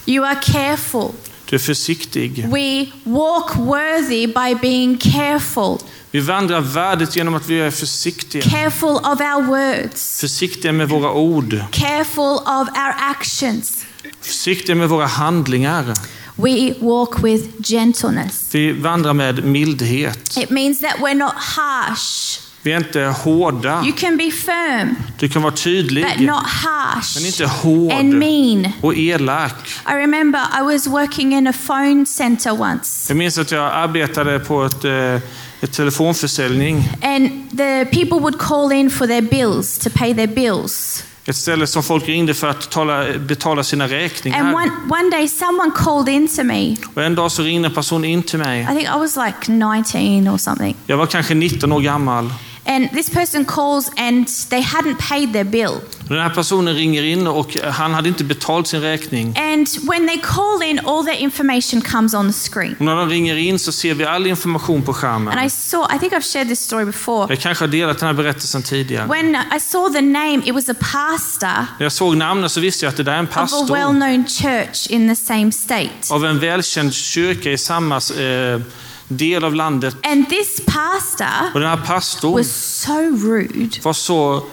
You 0.06 0.26
are 0.26 0.36
careful. 0.44 1.08
Du 1.50 1.56
är 1.56 1.60
försiktig. 1.60 2.48
We 2.50 2.86
walk 3.04 3.56
worthy 3.56 4.28
by 4.28 4.56
being 4.62 4.98
careful. 4.98 5.78
Vi 6.12 6.20
vandrar 6.20 6.62
värdigt 6.62 7.16
genom 7.16 7.36
att 7.36 7.48
vi 7.50 7.60
är 7.60 7.72
försiktiga. 7.72 8.42
Careful 8.44 8.90
of 8.90 9.20
our 9.22 9.44
words. 9.44 10.20
Försiktiga 10.22 10.72
med 10.72 10.90
våra 10.90 11.12
ord. 11.12 11.64
Careful 11.72 12.24
of 12.46 12.68
our 12.70 12.94
actions. 13.00 13.86
Försiktiga 14.22 14.76
med 14.76 14.90
våra 14.90 15.06
handlingar. 15.06 15.94
We 16.36 16.74
walk 16.80 17.24
with 17.24 17.44
gentleness. 17.64 18.50
Vi 18.56 18.72
vandrar 18.72 19.14
med 19.14 19.44
mildhet. 19.46 20.38
It 20.38 20.50
means 20.50 20.80
that 20.80 20.96
we're 21.00 21.14
not 21.14 21.34
harsh. 21.36 22.40
Vi 22.62 22.72
är 22.72 22.78
inte 22.78 23.02
hårda. 23.24 23.82
You 23.86 23.92
can 23.98 24.18
be 24.18 24.32
firm, 24.32 24.96
Du 25.20 25.30
kan 25.30 25.42
vara 25.42 25.52
but 25.52 25.62
tydlig, 25.64 26.06
not 26.20 26.44
harsh 26.46 27.16
men 27.16 27.26
inte 27.26 27.46
hård 27.46 27.92
and 27.94 28.14
mean. 28.14 28.68
och 28.82 28.96
elak. 28.96 29.54
I 29.90 29.94
remember 29.94 30.40
I 30.60 30.64
was 30.74 30.88
working 30.88 31.34
in 31.34 31.48
a 31.48 31.54
phone 31.68 32.06
center 32.06 32.62
once, 32.62 33.06
Jag 33.14 33.18
minns 33.18 33.38
att 33.38 33.52
jag 33.52 33.74
arbetade 33.74 34.40
på 34.40 34.64
ett, 34.64 34.86
eh, 34.86 35.16
ett 35.62 35.72
telefonförsäljning. 35.74 36.90
and 37.02 37.30
the 37.58 37.86
people 37.86 38.20
would 38.20 38.40
call 38.40 38.72
in 38.72 38.90
for 38.90 39.08
their 39.08 39.22
bills 39.22 39.78
to 39.78 39.90
pay 39.94 40.14
their 40.16 40.28
bills. 40.28 41.04
Ett 41.28 41.36
ställe 41.36 41.68
som 41.68 41.84
folk 41.84 42.08
ringde 42.08 42.34
för 42.34 42.48
att 42.48 42.72
tala, 42.72 43.18
betala 43.20 43.64
sina 43.64 43.84
And 43.84 43.94
räkningar. 43.94 44.54
one, 44.54 44.72
one 44.90 45.10
day, 45.10 45.28
someone 45.28 45.72
called 45.76 46.10
in 46.10 46.28
to 46.28 46.44
me. 46.44 46.76
Och 46.94 47.04
en 47.04 47.16
dag 47.16 47.32
så 47.32 47.44
ringde 47.44 47.68
en 47.68 47.74
person 47.74 48.06
in 48.06 48.24
till 48.24 48.40
mig. 48.40 48.62
I 48.62 48.66
think 48.66 48.84
I 48.84 49.00
was 49.00 49.18
like 49.18 49.52
19 49.52 50.28
or 50.34 50.38
something. 50.38 50.76
Jag 50.86 50.98
var 50.98 51.06
kanske 51.06 51.34
19 51.36 51.72
år 51.72 51.80
gammal. 51.82 52.34
And 52.68 52.92
this 52.92 53.10
person 53.10 53.46
calls 53.46 53.92
and 53.98 54.28
they 54.50 54.62
hadn't 54.62 54.98
paid 55.10 55.34
their 55.34 55.44
bill. 55.44 55.82
Den 56.08 56.20
här 56.20 56.30
personen 56.30 56.76
ringer 56.76 57.04
in 57.04 57.28
och 57.28 57.58
han 57.64 57.94
hade 57.94 58.10
inte 58.10 58.24
betalt 58.24 58.68
sin 58.68 58.82
räkning. 58.82 59.38
And 59.38 59.68
when 59.84 60.08
they 60.08 60.18
call 60.18 60.64
in, 60.64 60.80
all 60.80 61.06
their 61.06 61.16
information 61.22 61.82
comes 61.82 62.14
on 62.14 62.32
the 62.34 62.40
screen. 62.52 62.76
Och 62.80 62.86
när 62.86 62.96
de 62.96 63.10
ringer 63.10 63.36
in 63.36 63.60
så 63.60 63.72
ser 63.72 63.94
vi 63.94 64.06
all 64.06 64.28
information 64.28 64.82
på 64.82 64.92
And 64.92 64.98
I 64.98 65.02
skärmen. 65.02 65.50
saw, 65.50 65.96
I 65.96 66.00
think 66.00 66.14
I've 66.14 66.34
shared 66.34 66.48
this 66.48 66.60
story 66.60 66.86
before. 66.86 67.26
Jag 67.30 67.40
kanske 67.40 67.64
har 67.64 67.70
delat 67.70 68.00
den 68.00 68.08
här 68.08 68.14
berättelsen 68.14 68.64
tidigare. 68.64 69.08
When 69.08 69.36
I 69.36 69.60
saw 69.60 70.00
the 70.00 70.06
name, 70.06 70.42
it 70.46 70.54
was 70.54 70.70
a 70.70 70.76
pastor 70.92 71.48
När 71.80 71.86
jag 71.86 71.92
såg 71.92 72.18
namnet 72.18 72.52
så 72.52 72.60
visste 72.60 72.86
jag 72.86 72.90
att 72.90 72.98
det 72.98 73.04
där 73.04 73.14
är 73.14 73.18
en 73.18 73.26
of 73.26 73.32
a 73.32 73.40
pastor 73.40 73.74
well 73.76 73.90
known 73.90 74.26
church 74.28 74.88
in 74.90 75.10
the 75.10 75.16
same 75.16 75.52
state. 75.52 76.14
av 76.14 76.26
en 76.26 76.40
välkänd 76.40 76.94
kyrka 76.94 77.52
i 77.52 77.58
samma 77.58 77.96
eh, 77.96 78.62
del 79.08 79.44
av 79.44 79.56
landet. 79.56 79.96
And 80.04 80.30
this 80.30 80.62
pastor 80.66 81.52
Och 81.54 81.60
den 81.60 81.70
här 81.70 81.86
pastorn 81.86 82.32
was 82.34 82.82
so 82.82 82.94
rude. 83.00 83.80
var 83.84 83.94
så 83.94 84.44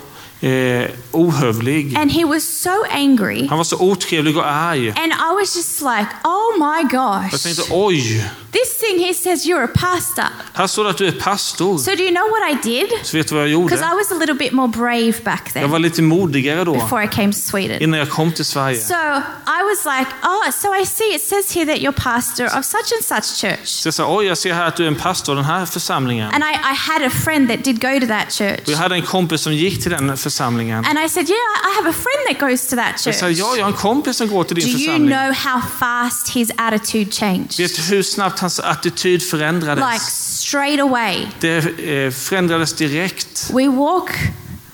eh, 0.42 0.90
ohövlig. 1.12 1.96
And 1.98 2.12
he 2.12 2.24
was 2.24 2.62
so 2.62 2.84
angry. 2.90 3.46
Han 3.48 3.58
var 3.58 3.64
så 3.64 3.76
otrevlig 3.76 4.36
och 4.36 4.46
arg. 4.46 4.88
And 4.90 5.12
I 5.12 5.34
was 5.40 5.56
just 5.56 5.80
like, 5.80 6.06
oh 6.24 6.58
my 6.58 6.88
Jag 6.92 7.30
gosh. 7.30 7.42
tänkte 7.42 7.62
oj, 7.70 8.24
This 8.52 8.78
thing 8.78 8.98
here 8.98 9.14
says 9.14 9.46
you're 9.46 9.64
a 9.64 9.68
pastor. 9.74 10.24
Här 10.52 10.66
står 10.66 10.84
det 10.84 10.90
att 10.90 10.98
du 10.98 11.06
är 11.08 11.12
pastor. 11.12 11.78
So 11.78 11.90
do 11.94 12.02
you 12.02 12.10
know 12.10 12.28
what 12.30 12.50
I 12.50 12.70
did? 12.70 12.88
Så 13.02 13.16
vet 13.16 13.28
du 13.28 13.34
vad 13.34 13.48
jag 13.48 13.62
Because 13.62 13.84
gjorde? 13.84 13.94
I 13.94 13.96
was 13.96 14.12
a 14.12 14.14
little 14.14 14.34
bit 14.34 14.52
more 14.52 14.68
brave 14.68 15.12
back 15.24 15.50
Jag 15.54 15.62
var 15.62 15.68
then 15.68 15.82
lite 15.82 16.02
modigare 16.02 16.64
då, 16.64 16.74
before 16.74 17.04
I 17.04 17.08
came 17.08 17.32
to 17.32 17.38
Sweden. 17.38 17.82
innan 17.82 17.98
jag 17.98 18.10
kom 18.10 18.32
till 18.32 18.44
Sverige. 18.44 18.76
So 18.80 18.94
I 18.94 19.60
was 19.70 19.84
like, 19.98 20.10
oh, 20.22 20.50
so 20.52 20.68
I 20.82 20.86
see 20.86 21.14
it 21.14 21.22
says 21.22 21.54
here 21.54 21.66
that 21.66 21.76
you're 21.82 22.02
pastor 22.02 22.46
of 22.58 22.64
such 22.64 22.92
and 22.92 23.04
such 23.04 23.40
church. 23.40 23.68
Så 23.68 23.86
jag 23.86 23.94
sa, 23.94 24.16
oj, 24.16 24.26
jag 24.26 24.38
ser 24.38 24.52
här 24.54 24.66
att 24.66 24.76
du 24.76 24.82
är 24.84 24.88
en 24.88 24.94
pastor 24.94 25.34
den 25.34 25.44
här 25.44 25.66
församlingen. 25.66 26.30
And 26.34 26.44
I, 26.44 26.52
I 26.54 26.74
had 26.90 27.02
a 27.02 27.10
friend 27.24 27.48
that 27.48 27.64
did 27.64 27.80
go 27.80 28.00
to 28.00 28.06
that 28.06 28.32
church. 28.32 28.60
Och 28.66 28.68
jag 28.72 28.78
hade 28.78 28.94
en 28.94 29.02
kompis 29.02 29.40
som 29.40 29.54
gick 29.54 29.82
till 29.82 29.90
den 29.90 30.16
församlingen. 30.16 30.31
And 30.40 30.98
I 30.98 31.08
said, 31.08 31.28
yeah, 31.28 31.36
I 31.64 31.76
have 31.76 31.90
a 31.90 31.92
friend 31.92 32.22
that 32.28 32.38
goes 32.50 32.66
to 32.68 32.76
that 32.76 33.06
Jag 33.06 33.14
sa, 33.14 33.26
church. 33.26 33.38
ja, 33.38 33.56
jag 33.56 33.64
har 33.64 33.70
en 33.70 33.76
kompis 33.76 34.16
som 34.16 34.28
går 34.28 34.44
till 34.44 34.56
Do 34.56 34.60
din 34.60 34.68
you 34.70 34.78
församling. 34.78 35.10
know 35.10 35.32
how 35.34 35.60
fast 35.78 36.28
his 36.28 36.50
attitude 36.56 37.10
changed? 37.12 37.58
Vet 37.58 37.76
du 37.76 37.82
hur 37.82 38.02
snabbt 38.02 38.38
hans 38.40 38.60
attityd 38.60 39.22
förändrades? 39.30 39.84
Like 39.92 40.04
straight 40.10 40.80
away. 40.80 41.26
Det 41.40 41.56
eh, 41.56 42.10
förändrades 42.10 42.72
direkt. 42.72 43.50
We 43.54 43.68
walk 43.68 44.10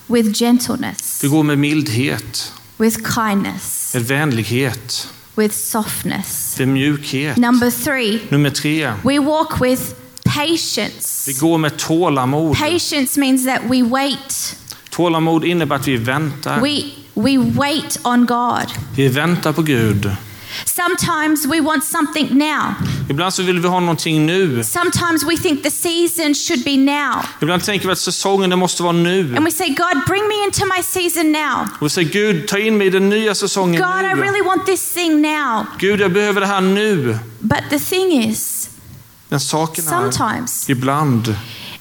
with 0.06 0.32
gentleness, 0.38 1.18
Vi 1.24 1.28
går 1.28 1.42
med 1.42 1.58
mildhet, 1.58 2.52
with 2.78 2.96
kindness, 3.14 3.90
med 3.94 4.02
vänlighet, 4.02 5.08
with 5.36 5.54
softness. 5.56 6.54
med 6.58 6.68
mjukhet. 6.68 7.36
Number 7.36 7.70
three, 7.70 8.20
Nummer 8.30 8.50
tre, 8.50 8.92
we 9.04 9.18
walk 9.18 9.60
with 9.60 9.82
patience. 10.24 11.30
vi 11.30 11.32
går 11.32 11.58
med 11.58 11.76
tålamod. 11.78 12.56
Patience 12.56 13.20
means 13.20 13.44
that 13.46 13.60
we 13.70 13.82
wait. 13.82 14.56
Tålamod 14.98 15.44
innebär 15.44 15.76
att 15.76 15.88
vi 15.88 15.96
väntar. 15.96 16.60
We, 16.60 16.82
we 17.14 17.38
wait 17.38 18.00
on 18.04 18.26
God. 18.26 18.66
Vi 18.96 19.08
väntar 19.08 19.52
på 19.52 19.62
Gud. 19.62 20.10
Sometimes 20.64 21.46
we 21.46 21.60
want 21.60 21.84
something 21.84 22.38
now. 22.38 22.74
Ibland 23.10 23.34
så 23.34 23.42
vill 23.42 23.60
vi 23.60 23.68
ha 23.68 23.80
någonting 23.80 24.26
nu. 24.26 24.64
Sometimes 24.64 25.22
we 25.22 25.36
think 25.36 25.62
the 25.62 25.70
season 25.70 26.34
should 26.34 26.64
be 26.64 26.76
now. 26.76 27.24
Ibland 27.42 27.64
tänker 27.64 27.86
vi 27.86 27.92
att 27.92 27.98
säsongen 27.98 28.50
det 28.50 28.56
måste 28.56 28.82
vara 28.82 28.92
nu. 28.92 29.36
And 29.36 29.44
we 29.44 29.50
say, 29.50 29.68
God, 29.68 30.06
bring 30.06 30.28
me 30.28 30.44
into 30.44 30.64
my 30.76 30.82
season 30.82 31.32
now. 31.32 31.68
Och 31.80 31.86
vi 31.86 31.90
säger 31.90 32.12
Gud, 32.12 32.48
ta 32.48 32.58
in 32.58 32.78
mig 32.78 32.86
i 32.86 32.90
den 32.90 33.08
nya 33.08 33.34
säsongen 33.34 33.82
God, 33.82 34.00
I 34.00 34.14
nu. 34.14 34.22
really 34.22 34.42
want 34.42 34.66
this 34.66 34.94
thing 34.94 35.22
now. 35.22 35.66
Gud, 35.78 36.00
jag 36.00 36.12
behöver 36.12 36.40
det 36.40 36.46
här 36.46 36.60
nu. 36.60 37.18
But 37.40 37.60
the 37.70 37.78
thing 37.78 38.12
is, 38.12 38.70
Men 39.28 39.40
saken 39.40 39.84
är, 39.86 39.90
sometimes 39.90 40.70
ibland, 40.70 41.34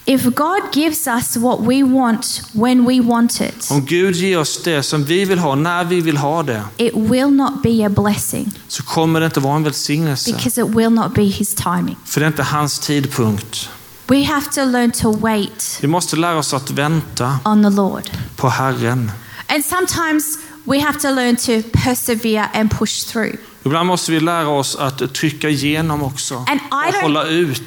if 0.10 0.24
God 0.24 0.74
gives 0.74 1.08
us 1.08 1.36
what 1.38 1.60
we 1.60 1.84
want 1.84 2.42
when 2.54 2.86
we 2.88 3.02
want 3.02 3.42
it, 3.42 3.68
om 3.72 3.86
Gud 3.86 4.16
ger 4.16 4.40
oss 4.40 4.64
det 4.64 4.84
som 4.84 5.04
vi 5.04 5.26
vill 5.26 5.40
ha, 5.40 5.56
när 5.56 5.84
vi 5.84 6.02
vill 6.02 6.18
ha 6.18 6.44
det, 6.44 6.64
it 6.78 6.94
will 6.96 7.30
not 7.32 7.64
be 7.64 7.86
a 7.86 7.90
blessing 7.90 8.52
så 8.68 8.84
kommer 8.84 9.20
det 9.20 9.26
inte 9.26 9.40
vara 9.40 9.56
en 9.56 9.64
välsignelse. 9.64 10.34
because 10.34 10.62
it 10.62 10.68
will 10.68 10.90
not 10.90 11.14
be 11.14 11.24
His 11.24 11.56
timing. 11.56 11.98
För 12.06 12.20
det 12.20 12.26
är 12.26 12.28
inte 12.28 12.44
hans 12.44 12.80
tidpunkt. 12.80 13.70
We 14.08 14.24
have 14.24 14.46
to 14.52 14.66
learn 14.66 14.92
to 14.92 15.12
wait 15.12 15.78
Vi 15.82 15.88
måste 15.88 16.16
lära 16.16 16.38
oss 16.38 16.54
att 16.54 16.70
vänta 16.70 17.40
on 17.46 17.64
the 17.64 17.70
Lord. 17.70 18.10
på 18.36 18.50
Herren. 18.50 19.12
And 19.50 19.66
sometimes 19.66 20.38
we 20.64 20.80
have 20.80 21.00
to 21.00 21.12
learn 21.12 21.36
to 21.36 21.70
persevere 21.84 22.50
and 22.54 22.72
push 22.72 23.12
through. 23.12 23.36
Ibland 23.68 23.88
måste 23.88 24.12
vi 24.12 24.20
lära 24.20 24.48
oss 24.48 24.76
att 24.76 25.14
trycka 25.14 25.50
igenom 25.50 26.04
också 26.04 26.36
och 26.36 27.02
hålla 27.02 27.24
ut. 27.24 27.64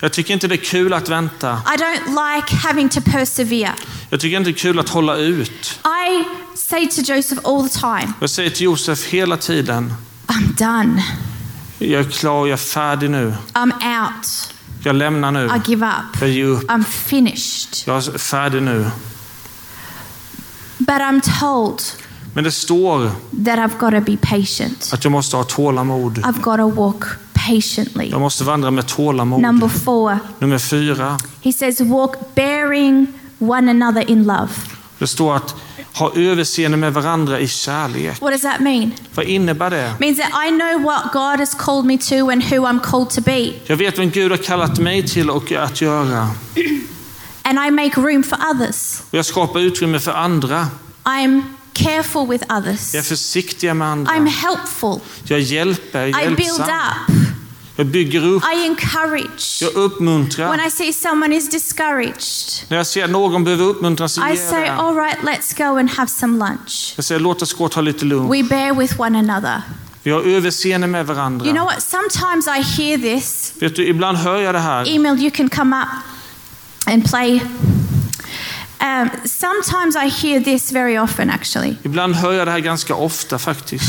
Jag 0.00 0.12
tycker 0.12 0.34
inte 0.34 0.48
det 0.48 0.54
är 0.54 0.56
kul 0.56 0.92
att 0.92 1.08
vänta. 1.08 1.62
I 1.74 1.78
don't 1.78 2.36
like 2.36 2.56
having 2.56 2.88
to 2.88 3.00
persevere. 3.00 3.72
Jag 4.10 4.20
tycker 4.20 4.36
inte 4.36 4.50
det 4.50 4.54
är 4.54 4.58
kul 4.58 4.78
att 4.78 4.88
hålla 4.88 5.16
ut. 5.16 5.80
I 5.84 6.24
say 6.54 6.88
to 6.88 7.00
Joseph 7.00 7.40
all 7.44 7.68
the 7.68 7.78
time, 7.80 8.12
Jag 8.20 8.30
säger 8.30 8.50
till 8.50 8.62
Josef 8.64 9.04
hela 9.04 9.36
tiden, 9.36 9.94
I'm 10.26 10.56
done. 10.56 11.04
jag 11.78 12.00
är 12.00 12.10
klar, 12.10 12.46
jag 12.46 12.52
är 12.52 12.56
färdig 12.56 13.10
nu. 13.10 13.34
I'm 13.52 14.04
out. 14.04 14.54
Jag 14.84 14.96
lämnar 14.96 15.30
nu. 15.30 15.46
I 15.46 15.70
give 15.70 15.86
up. 15.86 16.20
Jag 16.20 16.30
ger 16.30 16.44
upp. 16.44 16.70
I'm 16.70 16.84
finished. 16.84 17.86
Jag 17.86 17.96
är 17.96 18.18
färdig 18.18 18.62
nu. 18.62 18.90
But 20.78 20.88
I'm 21.00 21.40
told 21.40 21.82
Men 22.34 22.44
det 22.44 22.52
står 22.52 23.10
that 23.44 23.58
I've 23.58 23.78
got 23.78 23.90
to 23.90 24.00
be 24.00 24.16
patient. 24.16 24.90
att 24.92 25.04
jag 25.04 25.10
måste 25.10 25.36
ha 25.36 25.44
tålamod. 25.44 26.18
I've 26.18 26.40
got 26.40 26.56
to 26.56 26.68
walk 26.70 27.04
patiently. 27.46 28.10
Jag 28.10 28.20
måste 28.20 28.44
vandra 28.44 28.70
med 28.70 28.86
tålamod. 28.86 29.40
Number 29.40 29.68
four, 29.68 30.18
Nummer 30.38 30.58
fyra. 30.58 31.18
he 31.42 31.52
says, 31.52 31.80
walk 31.80 32.34
bearing 32.34 33.06
one 33.38 33.70
another 33.70 34.10
in 34.10 34.24
love. 34.24 34.48
Det 34.98 35.06
står 35.06 35.36
att 35.36 35.54
ha 35.94 36.12
överseende 36.14 36.76
med 36.76 36.92
varandra 36.94 37.40
i 37.40 37.48
kärlek. 37.48 38.20
What 38.20 38.32
does 38.32 38.42
that 38.42 38.60
mean? 38.60 38.92
Vad 39.14 39.26
innebär 39.26 39.70
det? 39.70 39.94
means 40.00 40.18
that 40.18 40.46
I 40.46 40.50
know 40.50 40.82
what 40.82 41.12
God 41.12 41.38
has 41.38 41.54
called 41.54 41.84
me 41.84 41.98
to 41.98 42.30
and 42.30 42.42
who 42.44 42.56
I'm 42.66 42.80
called 42.80 43.10
to 43.10 43.20
be. 43.20 43.52
Jag 43.66 43.76
vet 43.76 43.98
vem 43.98 44.10
Gud 44.10 44.30
har 44.30 44.38
kallat 44.38 44.78
mig 44.78 45.08
till 45.08 45.30
och 45.30 45.52
att 45.52 45.80
göra. 45.80 46.28
And 47.44 47.58
I 47.68 47.70
make 47.70 48.00
room 48.00 48.22
for 48.22 48.38
others. 48.54 49.00
Och 49.10 49.18
jag 49.18 49.26
skapar 49.26 49.60
utrymme 49.60 49.98
för 50.00 50.12
andra. 50.12 50.66
I'm 51.04 51.42
careful 51.84 52.26
with 52.26 52.44
others. 52.58 52.94
Jag 52.94 53.00
är 53.00 53.04
försiktig 53.04 53.76
med 53.76 53.88
andra. 53.88 54.12
I'm 54.12 54.26
helpful. 54.26 55.00
Jag 55.24 55.40
hjälper, 55.40 56.06
I 56.06 56.12
build 56.12 56.40
hjälpsam. 56.40 56.68
up. 56.68 57.32
Jag 57.76 57.86
bygger 57.86 58.24
upp, 58.24 58.42
I 58.54 58.66
encourage. 58.66 59.58
jag 59.62 59.74
uppmuntrar. 59.74 60.50
When 60.50 60.66
I 60.66 60.70
see 60.70 60.92
someone 60.92 61.36
is 61.36 61.50
discouraged, 61.50 62.68
När 62.68 62.76
jag 62.76 62.86
ser 62.86 63.08
någon 63.08 63.44
behöver 63.44 63.64
uppmuntras 63.64 64.18
I 64.18 64.36
say, 64.36 64.68
all 64.68 64.94
right, 64.94 65.18
let's 65.22 65.56
go 65.56 65.78
and 65.78 65.90
have 65.90 66.08
some 66.08 66.38
lunch. 66.38 66.92
Jag 66.96 67.04
säger 67.04 67.20
låt 67.20 67.42
oss 67.42 67.52
gå 67.52 67.64
och 67.64 67.70
ta 67.70 67.80
lite 67.80 68.04
lugnt. 68.04 68.34
We 68.34 68.42
bear 68.42 68.74
with 68.74 69.00
one 69.00 69.18
another. 69.18 69.62
Vi 70.02 70.10
har 70.10 70.20
överseende 70.20 70.86
med 70.86 71.06
varandra. 71.06 71.46
You 71.46 71.54
know 71.54 71.64
what? 71.64 71.82
Sometimes 71.82 72.46
I 72.46 72.82
hear 72.82 72.98
this. 72.98 73.52
Vet 73.60 73.76
du, 73.76 73.86
ibland 73.86 74.18
hör 74.18 74.40
jag 74.40 74.54
det 74.54 74.58
här. 74.58 74.94
Emil, 74.96 75.22
you 75.22 75.30
can 75.30 75.48
come 75.48 75.76
up 75.76 75.88
and 76.92 77.10
play. 77.10 77.42
Um, 78.82 79.10
sometimes 79.24 79.96
I 79.96 80.08
hear 80.08 80.40
this 80.40 80.72
very 80.72 80.98
often, 80.98 81.30
actually. 81.30 81.76
Ibland 81.82 82.14
hör 82.14 82.32
jag 82.32 82.46
det 82.46 82.50
här 82.50 82.58
ganska 82.58 82.94
ofta 82.94 83.38
faktiskt. 83.38 83.84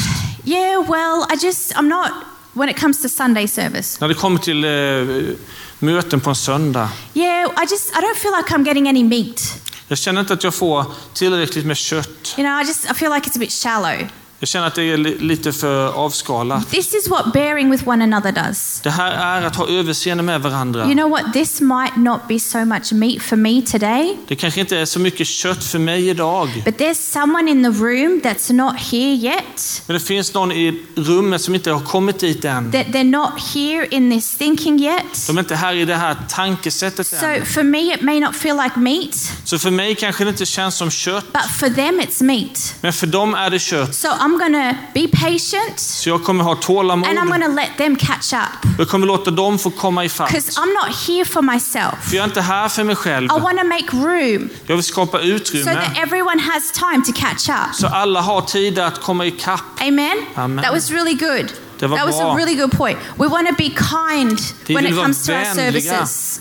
Yeah, 0.45 0.89
well, 0.89 1.25
I 1.33 1.45
just, 1.45 1.73
I'm 1.75 1.87
not, 1.87 2.11
when 2.53 2.69
it 2.69 2.79
comes 2.79 3.01
to 3.01 3.09
Sunday 3.09 3.47
service. 3.47 3.99
När 3.99 4.07
det 4.07 4.13
kommer 4.13 4.39
till 4.39 4.63
eh, 4.63 5.35
möten 5.79 6.19
på 6.19 6.29
en 6.29 6.35
söndag. 6.35 6.89
Yeah, 7.13 7.49
I 7.49 7.65
just, 7.71 7.89
I 7.89 8.01
don't 8.01 8.15
feel 8.15 8.33
like 8.37 8.53
I'm 8.53 8.65
getting 8.65 8.87
any 8.89 9.03
meat. 9.03 9.41
Jag 9.87 9.97
känner 9.97 10.21
inte 10.21 10.33
att 10.33 10.43
jag 10.43 10.53
får 10.53 10.85
tillräckligt 11.13 11.65
med 11.65 11.77
kött. 11.77 12.35
You 12.37 12.47
know, 12.47 12.61
I 12.61 12.67
just, 12.67 12.91
I 12.91 12.93
feel 12.93 13.11
like 13.13 13.29
it's 13.29 13.35
a 13.35 13.39
bit 13.39 13.51
shallow. 13.51 14.07
Jag 14.43 14.47
känner 14.47 14.67
att 14.67 14.75
det 14.75 14.83
är 14.83 14.97
li- 14.97 15.17
lite 15.19 15.53
för 15.53 15.87
avskalat. 15.87 16.69
This 16.69 16.93
is 16.93 17.09
what 17.09 17.33
bearing 17.33 17.71
with 17.71 17.87
one 17.87 18.03
another 18.03 18.31
does. 18.31 18.79
Det 18.83 18.89
här 18.89 19.11
är 19.41 19.45
att 19.47 19.55
ha 19.55 19.67
överseende 19.67 20.23
med 20.23 20.41
varandra. 20.41 20.83
You 20.85 20.93
know 20.93 21.09
what? 21.09 21.33
This 21.33 21.61
might 21.61 21.95
not 21.95 22.27
be 22.27 22.39
so 22.39 22.65
much 22.65 22.91
meat 22.93 23.21
for 23.21 23.35
me 23.35 23.61
today, 23.61 24.17
Det 24.27 24.35
kanske 24.35 24.59
inte 24.59 24.77
är 24.77 24.85
så 24.85 24.99
mycket 24.99 25.27
kött 25.27 25.63
för 25.63 25.79
mig 25.79 26.09
idag. 26.09 26.61
but 26.65 26.77
there's 26.77 26.93
someone 27.19 27.51
in 27.51 27.63
the 27.63 27.69
room 27.83 28.21
that's 28.23 28.53
not 28.53 28.73
here 28.79 29.13
yet. 29.15 29.83
Men 29.87 29.93
det 29.93 29.99
finns 29.99 30.33
någon 30.33 30.51
i 30.51 30.81
rummet 30.95 31.41
som 31.41 31.55
inte 31.55 31.71
har 31.71 31.85
kommit 31.85 32.19
dit 32.19 32.45
än. 32.45 32.71
That 32.71 32.85
they're 32.87 33.03
not 33.03 33.31
here 33.55 33.87
in 33.91 34.11
this 34.11 34.35
thinking 34.37 34.79
yet. 34.85 35.27
De 35.27 35.37
är 35.37 35.41
inte 35.41 35.55
här 35.55 35.73
i 35.73 35.85
det 35.85 35.95
här 35.95 36.17
tankesättet 36.29 37.07
So 37.07 37.25
än. 37.25 37.45
for 37.45 37.63
me, 37.63 37.93
it 37.93 38.01
may 38.01 38.19
not 38.19 38.35
feel 38.35 38.57
like 38.63 38.79
meat, 38.79 39.31
Så 39.43 39.59
för 39.59 39.71
mig 39.71 39.95
kanske 39.95 40.23
det 40.23 40.29
inte 40.29 40.45
känns 40.45 40.75
som 40.77 40.91
kött. 40.91 41.25
but 41.33 41.51
for 41.59 41.69
them, 41.69 41.99
it's 42.01 42.23
meat. 42.23 42.75
Men 42.81 42.93
för 42.93 43.07
dem 43.07 43.33
är 43.33 43.49
det 43.49 43.59
kött. 43.59 43.95
So 43.95 44.07
I'm 44.07 44.32
going 44.37 44.53
to 44.53 44.75
be 44.93 45.07
patient 45.07 45.79
Så 45.79 46.09
jag 46.09 46.23
kommer 46.23 46.43
ha 46.43 46.55
tålamod. 46.55 47.09
and 47.09 47.19
I'm 47.19 47.29
to 47.41 47.55
let 47.55 47.77
them 47.77 47.95
catch 47.95 48.33
up 48.33 48.69
Jag 48.77 48.87
kommer 48.89 49.07
låta 49.07 49.31
dem 49.31 49.59
få 49.59 49.69
komma 49.69 50.05
ifatt. 50.05 50.27
because 50.27 50.59
I'm 50.59 50.73
not 50.85 50.95
here 51.07 51.25
for 51.25 51.41
myself. 51.41 51.95
För 52.09 52.15
jag 52.15 52.23
är 52.23 52.27
inte 52.27 52.41
här 52.41 52.69
för 52.69 52.83
mig 52.83 52.95
själv. 52.95 53.25
I 53.25 53.39
make 53.63 53.97
room 54.07 54.49
Jag 54.67 54.75
vill 54.75 54.83
skapa 54.83 55.17
so 55.17 55.23
utrymme. 55.23 55.73
that 55.73 55.97
everyone 55.97 56.41
has 56.41 56.71
time 56.71 57.03
to 57.05 57.11
catch 57.13 57.49
up. 57.49 57.75
Så 57.75 57.87
alla 57.87 58.21
har 58.21 58.41
tid 58.41 58.79
att 58.79 59.01
komma 59.01 59.25
ikapp. 59.25 59.61
Amen? 59.81 60.17
Amen. 60.35 60.63
That 60.65 60.73
was 60.73 60.91
really 60.91 61.13
good. 61.13 61.51
Det 61.79 61.87
var 61.87 61.97
That 61.97 62.05
was 62.07 62.15
a 62.19 62.23
bra. 62.23 62.35
really 62.35 62.55
good 62.55 62.71
point. 62.71 62.97
We 63.17 63.27
want 63.27 63.47
to 63.47 63.53
be 63.57 63.69
kind 63.69 64.39
when 64.67 64.85
it 64.85 64.95
comes 64.95 65.25
to 65.25 65.31
our 65.33 65.45
services. 65.55 66.39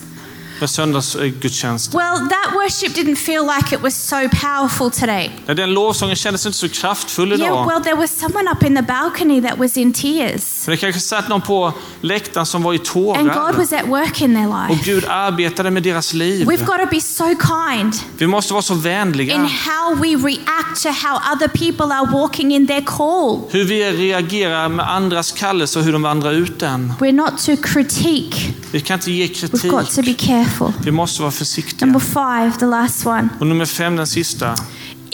Med 0.63 0.71
söndagsgudstjänst. 0.71 1.95
Well, 1.95 2.19
that 2.19 2.55
worship 2.55 2.95
didn't 2.97 3.17
feel 3.17 3.43
like 3.57 3.75
it 3.75 3.83
was 3.83 4.09
so 4.09 4.17
powerful 4.41 4.91
today. 4.91 5.31
Ja, 5.47 5.55
Den 5.55 5.71
lovsången 5.75 6.17
kändes 6.17 6.47
inte 6.47 6.59
så 6.59 6.69
kraftfull 6.69 7.29
Yeah, 7.33 7.43
idag. 7.47 7.67
well, 7.69 7.83
there 7.83 7.95
was 7.95 8.11
someone 8.19 8.51
up 8.51 8.63
in 8.63 8.77
the 8.77 8.83
balcony 8.83 9.43
that 9.43 9.59
was 9.59 9.77
in 9.77 9.93
tears. 9.93 10.63
Men 10.67 10.71
det 10.73 10.77
kanske 10.77 11.01
satt 11.01 11.29
någon 11.29 11.41
på 11.41 11.73
läktaren 12.01 12.47
som 12.47 12.63
var 12.63 12.75
i 12.75 12.77
And 12.77 12.87
God 12.87 12.93
tårar. 12.93 13.53
was 13.53 13.73
at 13.73 13.87
work 13.89 14.21
in 14.21 14.35
their 14.35 14.49
Och 14.49 14.71
life. 14.71 14.85
Gud 14.91 15.05
arbetade 15.09 15.71
med 15.71 15.83
deras 15.83 16.13
liv. 16.13 16.47
We've 16.49 16.65
got 16.67 16.79
to 16.79 16.87
be 16.91 17.01
so 17.01 17.25
kind 17.25 17.95
Vi 18.19 18.27
måste 18.27 18.53
vara 18.53 18.63
så 18.63 18.75
in 18.75 18.81
vänliga. 18.81 19.37
how 19.39 19.95
we 19.95 20.09
react 20.09 20.83
to 20.83 20.89
how 20.89 21.17
other 21.35 21.49
people 21.49 21.95
are 21.95 22.11
walking 22.13 22.55
in 22.55 22.67
their 22.67 22.83
call. 22.85 23.41
Hur 23.51 23.65
vi 23.65 23.93
reagerar 23.93 24.69
med 24.69 24.91
andras 24.91 25.33
kallelse 25.33 25.79
och 25.79 25.85
hur 25.85 25.93
de 25.93 26.03
vandrar 26.03 26.33
ut 26.33 26.59
den. 26.59 26.93
We're 27.01 27.13
not 27.13 27.39
to 27.39 27.57
critique. 27.63 28.55
Vi 28.73 28.81
kan 28.81 28.95
inte 28.99 29.11
ge 29.11 29.27
We've 29.27 29.69
got 29.71 29.91
to 29.91 30.03
be 30.03 30.15
kritik. 30.15 30.52
Careful. 30.59 30.85
Vi 30.85 30.91
måste 30.91 31.23
vara 31.23 31.33
försiktiga. 31.33 31.87
Number 31.87 32.01
five, 32.01 32.59
the 32.59 32.67
last 32.67 33.07
one. 33.07 33.29
Och 33.41 33.47
nummer 33.47 33.67
fem, 33.67 33.97
den 33.97 34.07
sista. 34.07 34.55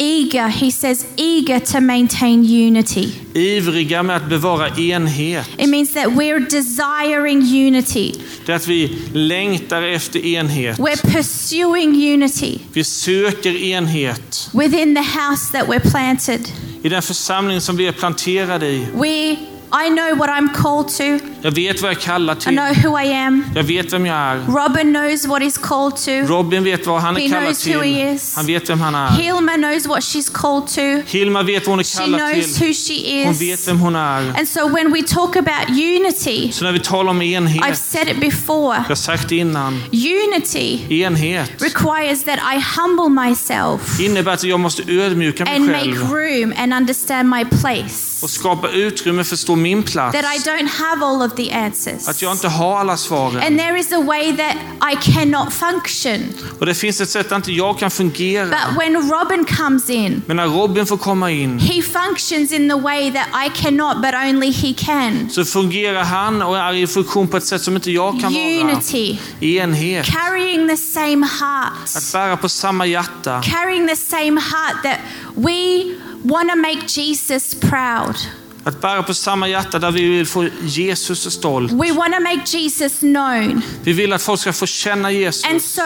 eager, 0.00 0.48
he 0.48 0.70
says, 0.70 1.06
eager 1.16 1.58
to 1.58 1.80
maintain 1.80 2.44
unity. 2.44 3.12
Ivriga 3.34 4.02
med 4.02 4.16
att 4.16 4.28
bevara 4.28 4.68
enhet. 4.68 5.46
It 5.58 5.68
means 5.68 5.92
that 5.94 6.06
we're 6.06 6.50
desiring 6.50 7.42
unity. 7.66 8.14
Det 8.46 8.52
är 8.52 8.56
att 8.56 8.66
vi 8.66 8.98
längtar 9.12 9.82
efter 9.82 10.26
enhet. 10.26 10.78
We're 10.78 11.12
pursuing 11.12 12.12
unity 12.14 12.58
Vi 12.72 12.84
söker 12.84 13.56
enhet 13.56 14.50
within 14.52 14.94
the 14.94 15.02
house 15.02 15.52
that 15.52 15.68
we're 15.68 15.90
planted. 15.90 16.40
i 16.82 16.88
den 16.88 17.02
församling 17.02 17.60
som 17.60 17.76
vi 17.76 17.86
är 17.86 17.92
planterade 17.92 18.66
i. 18.66 18.86
We, 18.94 19.36
I 19.72 19.90
know 19.90 20.18
what 20.18 20.30
I'm 20.30 20.48
called 20.54 20.88
to. 20.88 21.24
Jag 21.42 21.50
vet 21.50 21.82
vad 21.82 21.90
jag 21.90 21.96
är 21.98 22.00
kallad 22.02 22.36
I 22.38 22.40
till. 22.40 22.56
know 22.56 22.74
who 22.84 23.00
I 23.00 23.12
am. 23.14 23.44
Jag 23.54 23.62
vet 23.62 23.92
vem 23.92 24.06
jag 24.06 24.16
är. 24.16 24.36
Robin 24.46 24.94
knows 24.94 25.26
what 25.26 25.42
he's 25.42 25.60
called 25.60 25.96
to. 25.96 26.34
Robin 26.34 26.64
vet 26.64 26.86
vad 26.86 27.00
han 27.00 27.16
He 27.16 27.24
är 27.24 27.28
kallad 27.28 27.56
who 27.66 27.82
he 27.82 28.04
till. 28.04 28.14
is. 28.16 28.36
Han 28.36 28.46
vet 28.46 28.70
vem 28.70 28.80
han 28.80 28.94
är. 28.94 29.08
Hilma 29.10 29.52
knows 29.52 29.86
what 29.86 30.00
she's 30.00 30.32
called 30.32 30.66
to. 30.66 31.10
Hilma 31.10 31.42
vet 31.42 31.66
vad 31.66 31.72
hon 31.72 31.80
är 31.80 31.84
She 31.84 31.98
kallad 31.98 32.20
knows 32.20 32.54
till. 32.58 32.66
who 32.66 32.72
she 32.72 33.24
Hon 33.24 33.32
is. 33.34 33.40
vet 33.40 33.68
vem 33.68 33.80
hon 33.80 33.96
är. 33.96 34.38
And 34.38 34.48
so 34.48 34.68
when 34.68 34.92
we 34.92 35.02
talk 35.02 35.36
about 35.36 35.68
unity, 35.70 36.52
Så 36.52 36.64
när 36.64 36.72
vi 36.72 36.80
talar 36.80 37.10
om 37.10 37.22
I've 37.22 37.36
enhet, 37.36 37.78
said 37.78 38.08
it 38.08 38.20
before, 38.20 38.76
jag 38.76 38.88
har 38.88 38.94
sagt 38.94 39.28
det 39.28 39.36
innan, 39.36 39.82
unity 39.92 40.80
enhet 41.02 41.50
requires 41.62 42.24
that 42.24 42.38
I 42.38 42.64
humble 42.80 43.08
myself 43.28 44.00
innebär 44.00 44.32
att 44.32 44.44
jag 44.44 44.60
måste 44.60 44.82
ödmjuka 44.92 45.44
and 45.44 45.64
mig 45.66 45.88
make 45.88 45.98
själv 45.98 46.12
room 46.12 46.54
and 46.58 46.74
understand 46.74 47.28
my 47.28 47.44
place. 47.44 48.04
och 48.22 48.30
skapa 48.30 48.68
utrymme, 48.68 49.24
förstå 49.24 49.56
min 49.56 49.82
plats. 49.82 50.16
That 50.16 50.24
I 50.24 50.38
don't 50.50 50.68
have 50.68 51.04
all 51.06 51.27
of 51.32 51.36
the 51.36 51.52
answers. 51.52 52.08
Att 52.08 52.22
jag 52.22 52.32
inte 52.32 52.48
har 52.48 52.78
alla 52.78 52.96
svaren. 52.96 53.42
And 53.42 53.58
there 53.58 53.78
is 53.80 53.92
a 53.92 54.00
way 54.00 54.36
that 54.36 54.56
I 54.92 55.12
cannot 55.12 55.52
function. 55.52 56.34
Och 56.60 56.66
det 56.66 56.74
finns 56.74 57.00
ett 57.00 57.10
sätt 57.10 57.32
att 57.32 57.36
inte 57.36 57.52
jag 57.52 57.78
kan 57.78 57.90
fungera. 57.90 58.44
But 58.46 58.78
when 58.78 59.10
Robin 59.10 59.44
comes 59.44 59.90
in, 59.90 60.22
Men 60.26 60.36
när 60.36 60.46
Robin 60.46 60.86
får 60.86 60.96
komma 60.96 61.30
in 61.30 61.58
he 61.58 61.82
functions 61.82 62.52
in 62.52 62.68
the 62.68 62.76
way 62.80 63.12
that 63.12 63.26
I 63.46 63.62
cannot, 63.62 63.96
but 64.02 64.14
only 64.14 64.50
he 64.52 64.74
can. 64.74 65.28
så 65.30 65.44
fungerar 65.44 66.04
han 66.04 66.42
och 66.42 66.58
är 66.58 66.72
i 66.74 66.86
funktion 66.86 67.28
på 67.28 67.36
ett 67.36 67.44
sätt 67.44 67.62
som 67.62 67.74
inte 67.76 67.90
jag 67.90 68.20
kan 68.20 68.32
vara. 68.34 68.44
Unity, 68.72 69.18
Enhet. 69.40 70.06
carrying 70.06 70.68
the 70.68 70.76
same 70.76 71.26
Att 71.26 71.40
heart, 71.40 72.12
bära 72.12 72.36
på 72.36 72.48
samma 72.48 72.86
hjärta. 72.86 73.42
carrying 73.44 73.88
the 73.88 73.96
same 73.96 74.40
heart 74.40 74.82
that 74.82 74.98
we 75.34 75.84
want 76.22 76.50
to 76.50 76.56
make 76.56 77.00
Jesus 77.00 77.54
proud. 77.54 78.16
Att 78.64 78.80
bära 78.80 79.02
på 79.02 79.14
samma 79.14 79.48
hjärta 79.48 79.78
där 79.78 79.90
vi 79.90 80.08
vill 80.08 80.26
få 80.26 80.48
Jesus 80.62 81.32
stolt. 81.34 81.72
We 81.72 81.92
want 81.92 82.14
to 82.14 82.20
make 82.20 82.42
Jesus 82.58 82.98
known. 83.00 83.62
Vi 83.82 83.92
vill 83.92 84.12
att 84.12 84.22
folk 84.22 84.40
ska 84.40 84.52
få 84.52 84.66
känna 84.66 85.08
And 85.08 85.16
Jesus. 85.16 85.74
so, 85.74 85.82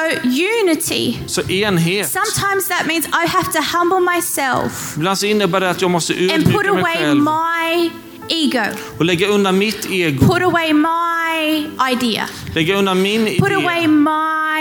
unity, 0.63 1.19
Så 1.27 1.41
enhet. 1.51 2.11
sometimes 2.13 2.69
that 2.69 2.87
means 2.87 3.07
I 3.07 3.27
have 3.29 3.53
to 3.53 3.59
humble 3.79 4.01
myself 4.17 4.97
Ibland 4.97 5.19
så 5.19 5.27
innebär 5.27 5.61
det 5.61 5.71
att 5.71 5.81
jag 5.83 5.91
måste 5.91 6.13
and 6.13 6.29
put 6.29 6.33
ödmjuka 6.33 6.73
mig 6.73 6.81
away 6.83 6.97
själv 6.97 7.23
my 7.23 7.91
ego, 8.29 8.63
och 8.99 9.05
lägga 9.05 9.27
undan 9.29 9.59
mitt 9.59 9.91
ego. 9.91 10.27
put 10.35 10.43
away 10.43 10.73
my 10.73 11.67
idea, 11.93 12.29
Lägga 12.55 12.75
undan 12.77 13.03
min 13.03 13.25
put 13.25 13.53
away 13.53 13.79
idé. 13.79 13.87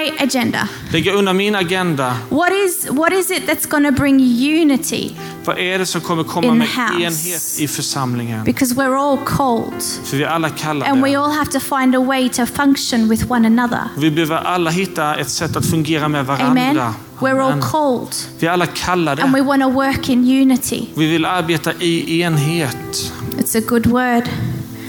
My 0.02 0.12
agenda. 0.20 0.68
Lägga 0.92 1.12
undan 1.14 1.38
min 1.38 1.56
agenda. 1.56 2.18
What 2.30 2.52
is, 2.52 2.88
what 2.90 3.14
is 3.14 3.32
it 3.32 3.44
that's 3.48 3.70
going 3.70 3.86
to 3.86 3.92
bring 3.92 4.20
unity? 4.62 5.12
Vad 5.46 5.58
är 5.60 5.80
det 5.80 5.86
som 5.86 6.02
kommer 6.02 6.24
komma 6.24 6.48
In 6.48 6.58
med 6.58 6.68
house. 6.68 7.02
enhet 7.04 7.60
i 7.60 7.68
församlingen? 7.68 8.44
Because 8.44 8.76
we're 8.76 8.96
all 9.12 9.18
called 9.26 9.84
För 10.04 10.18
vi 10.18 10.24
är 10.24 10.28
alla 10.28 10.48
and 10.48 10.56
we 10.56 10.62
kallade. 10.64 11.18
all 11.20 11.32
have 11.32 11.52
to 11.52 11.60
find 11.60 11.96
a 11.96 12.00
way 12.04 12.30
to 12.30 12.46
function 12.46 13.10
with 13.10 13.32
one 13.32 13.48
another. 13.48 13.80
Vi 13.98 14.12
behöver 14.12 14.36
alla 14.38 14.70
hitta 14.72 15.16
ett 15.16 15.30
sätt 15.30 15.56
att 15.56 15.66
fungera 15.66 16.08
med 16.08 16.30
Amen. 16.30 16.38
varandra. 16.76 16.94
We're 17.20 17.42
all 17.44 17.52
Amen. 17.52 17.62
called 17.72 18.16
Vi 18.40 18.48
är 18.48 18.52
alla 18.52 18.66
and 18.66 18.74
we 18.74 18.80
kallade. 18.86 19.42
want 19.44 19.62
to 19.64 19.70
work 19.70 20.10
in 20.10 20.20
unity. 20.42 20.86
Vi 20.96 21.08
vill 21.08 21.26
arbeta 21.26 21.74
i 21.80 22.22
enhet. 22.22 23.12
It's 23.38 23.58
a 23.58 23.62
good 23.68 23.86
word. 23.86 24.24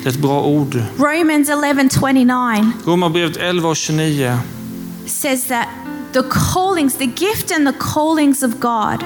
Det 0.03 0.09
är 0.09 0.13
ett 0.13 0.19
bra 0.19 0.43
ord. 0.43 0.83
Romans 0.99 1.51
11:29 1.51 2.71
Romarbrevet 2.85 3.37
11 3.37 3.69
och 3.69 3.77
29. 3.77 4.39
Says 5.07 5.45
that 5.45 5.69
the 6.13 6.23
callings, 6.55 6.95
the 6.95 7.07
gift 7.07 7.51
and 7.51 7.67
the 7.67 7.79
callings 7.79 8.43
of 8.43 8.51
God 8.61 9.05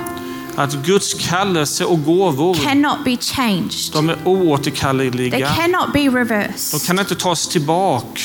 Att 0.58 0.74
Guds 0.86 1.14
kallelse 1.14 1.84
och 1.84 2.04
gåvor, 2.04 2.54
cannot 2.54 3.04
be 3.04 3.16
changed. 3.16 3.92
de 3.92 4.08
är 4.08 4.14
They 4.14 4.24
oåterkalleliga. 4.24 5.48
cannot 5.48 5.92
be 5.92 5.98
De 6.00 6.10
reversed. 6.10 6.86
kan 6.86 6.98
inte 6.98 7.14
tas 7.14 7.48
tillbaka. 7.48 8.20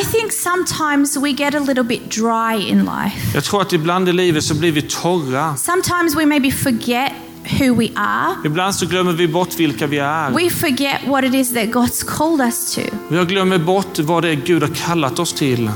I 0.00 0.04
think 0.04 0.32
sometimes 0.32 1.16
we 1.16 1.30
get 1.32 1.54
a 1.54 1.58
little 1.60 1.82
bit 1.84 2.10
dry 2.10 2.68
in 2.68 2.78
life. 2.84 3.34
Jag 3.34 3.44
tror 3.44 3.62
att 3.62 3.72
ibland 3.72 4.08
i 4.08 4.12
livet 4.12 4.44
så 4.44 4.54
blir 4.54 4.72
vi 4.72 4.82
torra. 4.82 5.56
Sometimes 5.56 6.14
we 6.16 6.26
maybe 6.26 6.50
forget 6.50 7.12
who 7.60 7.74
we 7.74 7.88
are. 7.96 8.34
Ibland 8.44 8.74
så 8.74 8.86
glömmer 8.86 9.12
vi 9.12 9.28
bort 9.28 9.60
vilka 9.60 9.86
vi 9.86 9.98
är. 9.98 10.30
We 10.30 10.50
forget 10.50 11.00
what 11.06 11.24
it 11.24 11.34
is 11.34 11.54
that 11.54 11.64
God's 11.68 12.04
called 12.06 12.40
us 12.40 12.74
to. 12.74 12.80
Vi 13.08 13.24
glömmer 13.24 13.58
bort 13.58 13.98
vad 13.98 14.22
det 14.22 14.28
är 14.28 14.34
Gud 14.34 14.62
har 14.62 14.74
kallat 14.74 15.18
oss 15.18 15.32
till. 15.32 15.70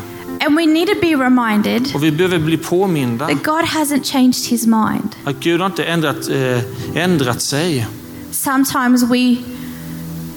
And 0.46 0.56
we 0.56 0.66
need 0.66 0.88
to 0.88 0.94
be 1.00 1.06
reminded 1.24 1.90
Och 1.94 2.04
vi 2.04 2.10
behöver 2.12 2.38
bli 2.38 2.56
påminda 2.56 3.26
that 3.28 3.42
God 3.42 3.64
hasn't 3.64 4.04
changed 4.12 4.46
his 4.50 4.66
mind. 4.66 5.08
att 5.24 5.40
Gud 5.40 5.60
har 5.60 5.66
inte 5.66 5.84
ändrat, 5.84 6.28
eh, 6.28 7.02
ändrat 7.02 7.40
sig. 7.42 7.86
Sometimes 8.30 9.02
we 9.02 9.36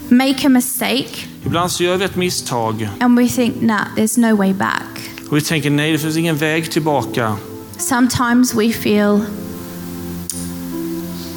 make 0.08 0.46
a 0.46 0.48
mistake 0.48 1.08
Ibland 1.46 1.70
så 1.70 1.82
gör 1.82 1.96
vi 1.96 2.04
ett 2.04 2.16
misstag 2.16 2.88
and 3.00 3.18
we 3.18 3.28
think, 3.28 3.62
nah, 3.62 3.80
there's 3.96 4.20
no 4.20 4.36
way 4.36 4.52
back. 4.54 5.10
och 5.30 5.36
vi 5.36 5.40
tänker 5.40 5.70
nej, 5.70 5.92
det 5.92 5.98
finns 5.98 6.16
ingen 6.16 6.36
väg 6.36 6.70
tillbaka. 6.72 7.36
Sometimes 7.78 8.54
we 8.54 8.72
feel, 8.72 9.20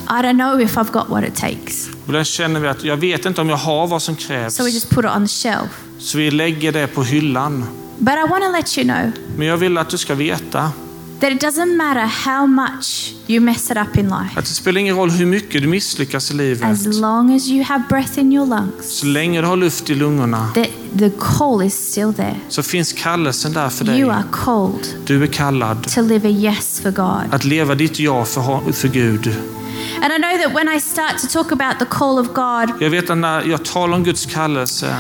I 0.10 0.22
don't 0.22 0.34
know 0.38 0.62
if 0.62 0.78
I've 0.78 0.92
got 0.92 1.10
what 1.10 1.24
it 1.24 1.36
takes. 1.36 1.90
Ibland 2.08 2.26
känner 2.28 2.60
vi 2.60 2.68
att 2.68 2.84
jag 2.84 2.98
vet 2.98 3.26
inte 3.26 3.42
om 3.42 3.50
jag 3.50 3.58
har 3.58 3.88
vad 3.88 4.02
som 4.02 4.16
krävs. 4.16 4.56
So 4.56 4.64
we 4.64 4.70
just 4.70 4.90
put 4.90 5.06
it 5.06 5.12
on 5.16 5.28
the 5.28 5.34
shelf. 5.34 5.70
Så 6.00 6.18
vi 6.18 6.32
lägger 6.32 6.72
det 6.72 6.88
på 6.88 7.04
hyllan. 7.04 7.66
But 7.98 8.14
I 8.14 8.30
want 8.30 8.44
to 8.44 8.52
let 8.52 8.78
you 8.78 8.88
know 8.88 9.12
Men 9.38 9.48
jag 9.48 9.58
vill 9.58 9.78
att 9.78 9.90
du 9.90 9.98
ska 9.98 10.16
veta 10.16 10.72
that 11.20 11.32
it 11.32 11.44
doesn't 11.44 11.76
matter 11.78 12.06
how 12.32 12.48
much 12.48 13.14
you 13.28 13.40
mess 13.40 13.72
it 13.72 13.78
up 13.78 13.98
in 13.98 14.04
life. 14.06 14.40
att 14.40 14.46
det 14.46 14.52
spelar 14.54 14.82
ingen 14.82 14.96
roll 14.96 15.10
hur 15.10 15.26
mycket 15.26 15.62
du 15.62 15.68
misslyckas 15.68 16.32
i 16.32 16.34
livet. 16.34 16.64
As 16.70 16.86
long 16.86 17.36
as 17.36 17.48
you 17.48 17.64
have 17.64 17.84
breath 17.90 18.20
in 18.20 18.34
your 18.34 18.46
lungs, 18.46 19.00
Så 19.00 19.06
länge 19.06 19.42
du 19.42 19.48
har 19.48 19.56
luft 19.58 19.90
i 19.90 19.96
lungorna 19.96 20.50
the, 20.54 20.70
the 21.00 21.12
call 21.20 21.64
is 21.64 21.92
still 21.92 22.14
there. 22.14 22.36
så 22.50 22.64
finns 22.64 22.94
kallelsen 22.94 23.54
där 23.54 23.70
för 23.70 23.86
dig. 23.86 24.00
You 24.00 24.12
are 24.12 24.24
called 24.32 24.88
Du 25.06 25.24
är 25.24 25.28
kallad 25.28 25.88
to 25.88 26.02
live 26.02 26.28
a 26.30 26.32
yes 26.32 26.80
for 26.80 26.92
God. 26.92 27.34
att 27.34 27.44
leva 27.44 27.76
ditt 27.76 28.00
ja 28.00 28.26
för, 28.26 28.72
för 28.72 28.88
Gud. 28.88 29.36
And 30.04 30.12
I 30.14 30.18
know 30.18 30.38
that 30.38 30.54
when 30.54 30.68
I 30.68 30.80
start 30.82 31.18
to 31.22 31.28
talk 31.28 31.52
about 31.52 31.80
the 31.80 31.86
call 31.86 32.20
of 32.20 32.28
God, 32.34 32.82
Jag 32.82 32.90
vet 32.90 33.10
att 33.10 33.18
när 33.18 33.44
jag 33.44 33.66
talar 33.66 33.94
om 33.96 34.04
Guds 34.04 34.26
kallelse 34.26 34.96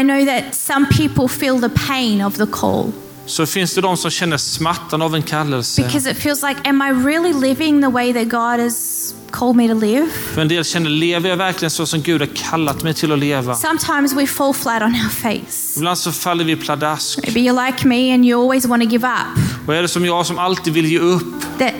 I 0.00 0.02
know 0.02 0.26
that 0.26 0.54
some 0.54 0.86
people 0.86 1.28
feel 1.28 1.60
the 1.60 1.68
pain 1.88 2.22
of 2.24 2.36
the 2.36 2.46
call 2.46 2.92
så 3.26 3.46
finns 3.46 3.74
det 3.74 3.80
de 3.80 3.96
som 3.96 4.10
känner 4.10 4.36
smärtan 4.36 5.02
av 5.02 5.14
en 5.14 5.22
kallelse. 5.22 5.82
because 5.82 6.10
it 6.10 6.16
feels 6.16 6.42
like, 6.42 6.60
am 6.68 6.82
I 6.82 6.90
really 7.06 7.32
living 7.32 7.82
the 7.82 7.88
way 7.88 8.12
that 8.12 8.28
God 8.28 8.60
has 8.64 9.14
called 9.30 9.56
me 9.56 9.68
to 9.68 9.74
live? 9.74 10.08
För 10.34 10.42
en 10.42 10.48
del 10.48 10.64
känner, 10.64 10.90
lever 10.90 11.28
jag 11.28 11.36
verkligen 11.36 11.70
så 11.70 11.86
som 11.86 12.02
Gud 12.02 12.20
har 12.20 12.28
kallat 12.50 12.82
mig 12.82 12.94
till 12.94 13.12
att 13.12 13.18
leva? 13.18 13.54
Sometimes 13.54 14.12
we 14.12 14.26
fall 14.26 14.54
flat 14.54 14.82
on 14.82 14.94
our 14.94 15.08
face. 15.10 15.76
Ibland 15.78 15.98
så 15.98 16.12
faller 16.12 16.44
vi 16.44 16.56
pladask. 16.56 17.18
Maybe 17.22 17.40
you're 17.40 17.66
like 17.66 17.86
me 17.86 18.14
and 18.14 18.24
you 18.24 18.42
always 18.42 18.66
want 18.66 18.82
to 18.82 18.88
give 18.88 19.08
up. 19.08 19.38
Och 19.68 19.74
är 19.74 19.82
det 19.82 19.88
som 19.88 20.06
jag 20.06 20.26
som 20.26 20.38
alltid 20.38 20.72
vill 20.72 20.86
ge 20.86 20.98
upp? 20.98 21.58
That 21.58 21.72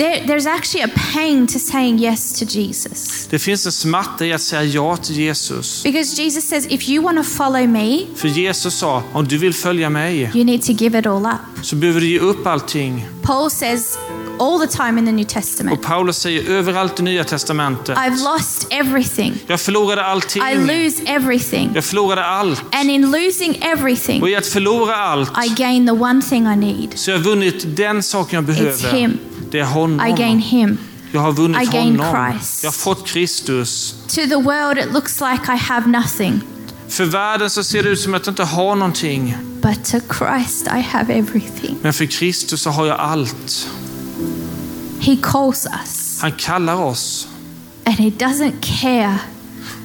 there, 0.00 0.26
there's 0.26 0.46
actually 0.46 0.82
a 0.84 0.88
pain 1.14 1.46
to 1.46 1.58
saying 1.58 1.98
yes 1.98 2.32
to 2.38 2.44
Jesus. 2.44 3.26
Det 3.30 3.38
finns 3.38 3.66
en 3.66 3.72
smärta 3.72 4.26
i 4.26 4.32
att 4.32 4.40
säga 4.42 4.62
ja 4.64 4.96
till 4.96 5.16
Jesus. 5.18 5.82
Because 5.82 6.22
Jesus 6.22 6.48
says, 6.48 6.66
if 6.70 6.88
you 6.88 7.04
want 7.04 7.18
to 7.18 7.24
follow 7.24 7.66
me, 7.68 8.00
För 8.16 8.28
Jesus 8.28 8.74
sa, 8.74 9.02
om 9.12 9.28
du 9.28 9.38
vill 9.38 9.54
följa 9.54 9.90
mig 9.90 10.30
you 10.34 10.44
need 10.44 10.62
to 10.62 10.72
give 10.72 10.98
it 10.98 11.06
all 11.06 11.26
up. 11.26 11.64
så 11.64 11.76
behöver 11.76 12.00
du 12.00 12.06
ge 12.08 12.18
upp 12.18 12.46
allting. 12.46 13.06
Paul 13.22 13.50
says 13.50 13.98
all 14.38 14.58
the 14.60 14.66
time 14.76 14.98
in 14.98 15.06
the 15.06 15.12
New 15.12 15.24
Och 15.24 15.28
Testament, 15.28 15.82
Paulus 15.82 16.16
säger 16.18 16.50
överallt 16.50 17.00
i 17.00 17.02
Nya 17.02 17.24
Testamentet, 17.24 17.96
I've 17.98 18.32
lost 18.34 18.66
everything. 18.70 19.34
jag 19.46 19.60
förlorade 19.60 20.00
I 20.00 20.04
allting. 20.04 20.42
lose 20.66 21.02
everything. 21.06 21.70
Jag 21.74 21.84
förlorade 21.84 22.24
allt. 22.24 22.62
And 22.72 22.90
in 22.90 23.10
losing 23.10 23.58
everything, 23.62 24.22
Och 24.22 24.28
i 24.30 24.36
att 24.36 24.46
förlora 24.46 24.96
allt 24.96 25.32
I 25.46 25.48
gain 25.48 25.86
the 25.86 25.92
one 25.92 26.22
thing 26.22 26.46
I 26.46 26.56
need. 26.56 26.88
så 26.94 27.10
jag 27.10 27.18
har 27.18 27.24
vunnit 27.24 27.76
den 27.76 28.02
saken 28.02 28.34
jag 28.36 28.44
behöver. 28.44 28.92
him. 28.92 29.18
Det 29.50 29.58
är 29.58 29.62
I 29.62 29.66
honom. 29.66 30.14
gain 30.16 30.38
him. 30.38 30.78
Jag 31.12 31.20
har 31.20 31.32
vunnit 31.32 31.62
I 31.62 31.66
gain 31.66 32.00
honom. 32.00 32.32
Christ. 32.32 32.62
Jag 32.62 32.70
har 32.70 32.72
fått 32.72 33.06
Kristus. 33.06 33.94
To 34.08 34.14
the 34.14 34.36
world, 34.36 34.78
it 34.78 34.92
looks 34.92 35.20
like 35.20 35.52
I 35.52 35.56
have 35.56 35.86
nothing. 35.86 36.40
För 36.88 37.04
världen 37.04 37.50
så 37.50 37.64
ser 37.64 37.82
det 37.82 37.88
ut 37.88 38.00
som 38.00 38.14
att 38.14 38.26
jag 38.26 38.32
inte 38.32 38.44
har 38.44 38.76
någonting. 38.76 39.36
But 39.62 39.84
to 39.84 39.98
Christ, 40.18 40.66
I 40.66 40.80
have 40.80 41.14
everything. 41.14 41.76
Men 41.82 41.92
för 41.92 42.06
Kristus 42.06 42.62
så 42.62 42.70
har 42.70 42.86
jag 42.86 43.00
allt. 43.00 43.68
He 45.00 45.16
calls 45.22 45.66
us, 45.82 46.18
Han 46.20 46.32
kallar 46.32 46.74
oss. 46.74 47.28
and 47.84 47.96
He 47.96 48.10
doesn't 48.10 48.52
care 48.80 49.18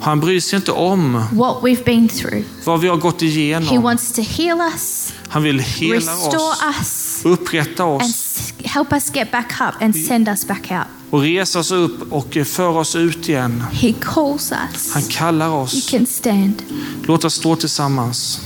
Han 0.01 0.19
bryr 0.19 0.39
sig 0.39 0.57
inte 0.57 0.71
om 0.71 1.13
what 1.31 1.57
we've 1.63 1.83
been 1.85 2.07
through. 2.09 2.43
vad 2.65 2.79
vi 2.81 2.87
har 2.87 2.97
gått 2.97 3.21
He 3.21 3.27
igenom. 3.27 3.81
wants 3.83 4.11
to 4.11 4.21
heal 4.21 4.61
us, 4.73 5.13
Han 5.29 5.43
vill 5.43 5.59
hela 5.59 6.15
oss. 6.15 6.35
us, 6.81 7.21
Upprätta 7.25 7.83
oss 7.83 8.24
help 8.75 8.93
us 8.93 9.09
get 9.15 9.31
back 9.31 9.51
up 9.61 9.81
and 9.81 9.95
send 9.95 10.27
us 10.29 10.47
back 10.47 10.71
out. 10.71 10.87
och 11.09 11.21
resa 11.21 11.59
oss 11.59 11.71
upp 11.71 12.11
och 12.11 12.37
föra 12.45 12.79
oss 12.79 12.95
ut 12.95 13.29
igen. 13.29 13.63
He 13.71 13.93
calls 14.01 14.51
us. 14.73 14.93
Han 14.93 15.03
kallar 15.03 15.45
You 15.47 15.55
oss. 15.63 15.89
can 15.91 16.05
stand. 16.05 16.63
Låt 17.03 17.25
oss 17.25 17.33
stå 17.33 17.55
tillsammans. 17.55 18.41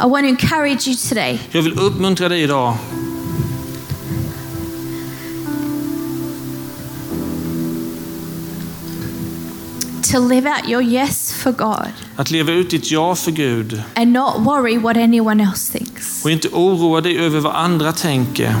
I 0.00 0.06
want 0.08 0.22
to 0.24 0.28
encourage 0.28 0.86
you 0.88 0.96
today 1.08 1.40
Jag 1.50 1.62
vill 1.62 1.78
uppmuntra 1.78 2.28
dig 2.28 2.42
idag. 2.42 2.76
to 10.02 10.18
live 10.20 10.46
out 10.46 10.68
your 10.68 10.82
yes 10.82 11.32
for 11.32 11.52
God 11.52 11.92
Att 12.16 12.30
leva 12.30 12.52
ut 12.52 12.70
ditt 12.70 12.90
ja 12.90 13.14
för 13.14 13.30
Gud 13.30 13.82
and 13.94 14.12
not 14.12 14.34
worry 14.38 14.78
what 14.78 14.96
anyone 14.96 15.42
else 15.42 15.72
thinks. 15.78 16.24
och 16.24 16.30
inte 16.30 16.48
oroa 16.48 17.00
dig 17.00 17.18
över 17.18 17.40
vad 17.40 17.54
andra 17.56 17.92
tänker. 17.92 18.54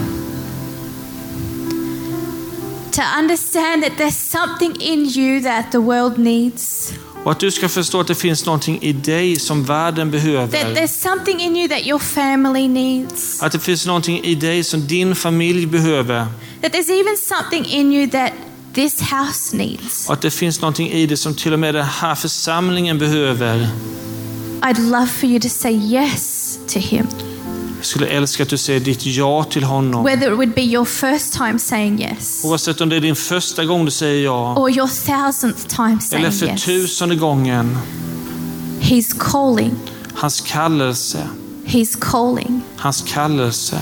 To 2.98 3.04
understand 3.18 3.82
that 3.84 3.92
there's 3.96 4.16
something 4.16 4.76
in 4.80 5.04
you 5.06 5.40
that 5.42 5.72
the 5.72 5.78
world 5.78 6.18
needs, 6.18 6.92
Och 7.24 7.32
att 7.32 7.40
du 7.40 7.50
ska 7.50 7.68
förstå 7.68 8.00
att 8.00 8.06
det 8.06 8.14
finns 8.14 8.46
någonting 8.46 8.78
i 8.82 8.92
dig 8.92 9.36
som 9.36 9.64
världen 9.64 10.12
that 10.12 10.22
behöver. 10.22 10.74
there's 10.74 10.86
something 11.08 11.40
in 11.40 11.56
you 11.56 11.68
that 11.68 11.86
your 11.86 11.98
family 11.98 12.68
needs, 12.68 13.42
Att 13.42 13.52
det 13.52 13.58
finns 13.58 13.86
någonting 13.86 14.24
i 14.24 14.34
dig 14.34 14.64
som 14.64 14.86
din 14.86 15.14
familj 15.14 15.66
behöver. 15.66 16.26
that 16.62 16.72
there's 16.72 16.90
even 17.00 17.16
something 17.16 17.64
in 17.64 17.92
you 17.92 18.10
that 18.10 18.32
this 18.74 19.00
house 19.00 19.56
needs. 19.56 20.06
Och 20.08 20.14
att 20.14 20.22
det 20.22 20.30
finns 20.30 20.60
någonting 20.60 20.90
i 20.90 21.06
dig 21.06 21.16
som 21.16 21.34
till 21.34 21.52
och 21.52 21.58
med 21.58 21.74
den 21.74 21.84
här 21.86 22.14
församlingen 22.14 22.98
behöver. 22.98 23.68
I'd 24.60 24.90
love 24.90 25.06
for 25.06 25.28
you 25.28 25.40
to 25.40 25.48
say 25.48 25.72
yes 25.72 26.58
to 26.68 26.78
Him. 26.78 27.06
Jag 27.78 27.86
skulle 27.86 28.06
älska 28.06 28.42
att 28.42 28.48
du 28.48 28.56
säger 28.56 28.80
ditt 28.80 29.06
ja 29.06 29.44
till 29.44 29.64
honom. 29.64 30.04
Whether 30.04 30.32
it 30.32 30.36
would 30.38 30.54
be 30.54 30.62
your 30.62 30.84
first 30.84 31.32
time 31.32 31.58
saying 31.58 32.02
yes 32.02 32.44
Oavsett 32.44 32.80
om 32.80 32.88
det 32.88 32.96
är 32.96 33.00
din 33.00 33.16
första 33.16 33.64
gång 33.64 33.84
du 33.84 33.90
säger 33.90 34.24
ja. 34.24 34.54
or 34.56 34.70
your 34.70 34.88
thousandth 34.88 35.76
time 35.76 36.00
saying 36.00 36.24
Eller 36.24 36.36
för 36.36 36.46
yes. 36.46 36.64
tusende 36.64 37.14
gången. 37.16 37.78
He's 38.80 39.16
calling. 39.18 39.74
Hans 40.14 40.40
kallelse. 40.40 41.28
He's 41.64 41.98
calling. 42.00 42.62
Hans 42.76 43.04
kallelse. 43.12 43.78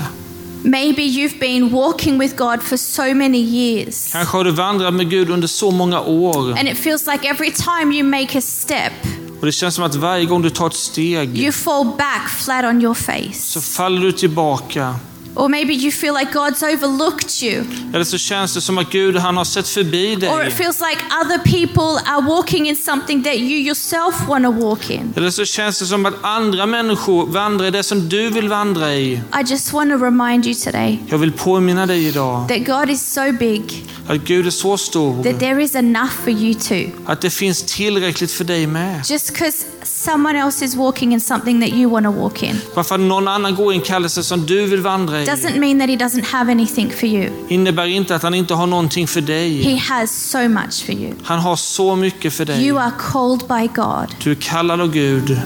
Maybe 0.63 1.03
you've 1.03 1.39
been 1.39 1.71
walking 1.71 2.17
with 2.17 2.35
God 2.35 2.63
for 2.63 2.77
so 2.77 3.13
many 3.13 3.37
years. 3.37 4.11
Kanske 4.11 4.37
har 4.37 4.43
du 4.43 4.51
vandrat 4.51 4.93
med 4.93 5.09
Gud 5.09 5.29
under 5.29 5.47
så 5.47 5.71
många 5.71 6.01
år. 6.01 6.59
And 6.59 6.67
it 6.67 6.77
feels 6.77 7.07
like 7.07 7.29
every 7.29 7.51
time 7.51 7.95
you 7.95 8.03
make 8.03 8.37
a 8.37 8.41
step, 8.41 8.93
Och 9.39 9.45
det 9.45 9.51
känns 9.51 9.75
som 9.75 9.83
att 9.83 9.95
varje 9.95 10.25
gång 10.25 10.41
du 10.41 10.49
tar 10.49 10.67
ett 10.67 10.73
steg 10.73 11.37
you 11.37 11.51
fall 11.51 11.85
back 11.85 12.29
flat 12.29 12.65
on 12.65 12.81
your 12.81 12.93
så 12.93 13.59
face. 13.59 13.61
faller 13.77 14.01
du 14.01 14.11
tillbaka. 14.11 14.95
Or 15.37 15.49
maybe 15.49 15.73
you 15.73 15.91
feel 15.91 16.13
like 16.19 16.31
God's 16.31 16.63
overlooked 16.75 17.43
you. 17.43 17.63
Eller 17.93 18.03
så 18.03 18.17
känns 18.17 18.53
det 18.53 18.61
som 18.61 18.77
att 18.77 18.91
Gud 18.91 19.17
han 19.17 19.37
har 19.37 19.45
sett 19.45 19.67
förbi 19.67 20.15
Or 20.15 20.19
dig. 20.19 20.47
it 20.47 20.53
feels 20.53 20.79
like 20.79 21.01
other 21.25 21.37
people 21.37 22.11
are 22.11 22.21
walking 22.21 22.69
in 22.69 22.75
something 22.75 23.23
that 23.23 23.35
you 23.35 23.59
yourself 23.59 24.27
want 24.27 24.45
to 24.45 24.51
walk 24.51 24.89
in. 24.89 25.13
Eller 25.17 25.29
så 25.29 25.45
känns 25.45 25.79
det 25.79 25.85
som 25.85 26.05
att 26.05 26.13
andra 26.21 26.65
människor 26.65 27.25
vandrar 27.27 27.65
i 27.67 27.71
det 27.71 27.83
som 27.83 28.09
du 28.09 28.29
vill 28.29 28.47
vandra 28.49 28.93
i. 28.93 29.11
I 29.13 29.21
just 29.47 29.73
want 29.73 29.91
to 29.91 29.97
remind 29.97 30.45
you 30.45 30.55
today 30.55 30.99
Jag 31.09 31.17
vill 31.17 31.31
påminna 31.31 31.85
dig 31.85 32.07
idag 32.07 32.47
that 32.49 32.65
God 32.65 32.89
is 32.89 33.13
so 33.13 33.31
big 33.39 33.85
att 34.07 34.17
Gud 34.17 34.47
är 34.47 34.51
så 34.51 34.77
stor. 34.77 35.23
that 35.23 35.39
there 35.39 35.63
is 35.63 35.75
enough 35.75 36.11
for 36.23 36.29
you 36.33 36.53
too. 36.53 36.89
Att 37.05 37.21
det 37.21 37.29
finns 37.29 37.63
tillräckligt 37.63 38.31
för 38.31 38.43
dig 38.43 38.67
med. 38.67 39.01
Just 39.09 39.27
because 39.33 39.65
someone 39.87 40.39
else 40.39 40.65
is 40.65 40.75
walking 40.75 41.13
in 41.13 41.19
something 41.19 41.61
that 41.61 41.69
you 41.69 41.89
want 41.91 42.05
to 42.05 42.11
walk 42.11 42.43
in 42.43 42.55
Bara 42.75 42.83
för 42.83 42.95
att 42.95 43.01
någon 43.01 43.27
annan 43.27 43.55
går 43.55 43.73
i 43.73 43.75
en 43.75 43.81
kallelse 43.81 44.23
som 44.23 44.45
du 44.45 44.65
vill 44.65 44.81
vandra 44.81 45.21
i. 45.21 45.25
doesn't 45.25 45.59
mean 45.59 45.79
that 45.79 45.89
He 45.89 45.95
doesn't 45.95 46.25
have 46.25 46.51
anything 46.51 46.89
for 46.89 47.05
you. 47.05 47.29
Innebär 47.47 47.85
inte 47.85 48.15
att 48.15 48.23
han 48.23 48.33
inte 48.33 48.53
har 48.53 48.67
någonting 48.67 49.07
för 49.07 49.21
dig. 49.21 49.63
He 49.63 49.77
has 49.77 50.29
so 50.29 50.49
much 50.49 50.85
for 50.85 50.95
you. 50.95 51.13
Han 51.23 51.39
har 51.39 51.55
så 51.55 51.95
mycket 51.95 52.33
för 52.33 52.45
dig. 52.45 52.67
You 52.67 52.79
are 52.79 52.91
called 52.99 53.47
by 53.47 53.67
God. 53.75 54.15
Du 54.23 54.31
är 54.31 54.35
kallad 54.35 54.81
av 54.81 54.91
Gud. 54.91 55.41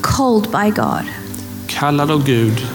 Called 0.00 0.50
by 0.50 0.70
God. 0.70 1.04
Kallad 1.66 2.10
av 2.10 2.24
Gud. 2.24 2.66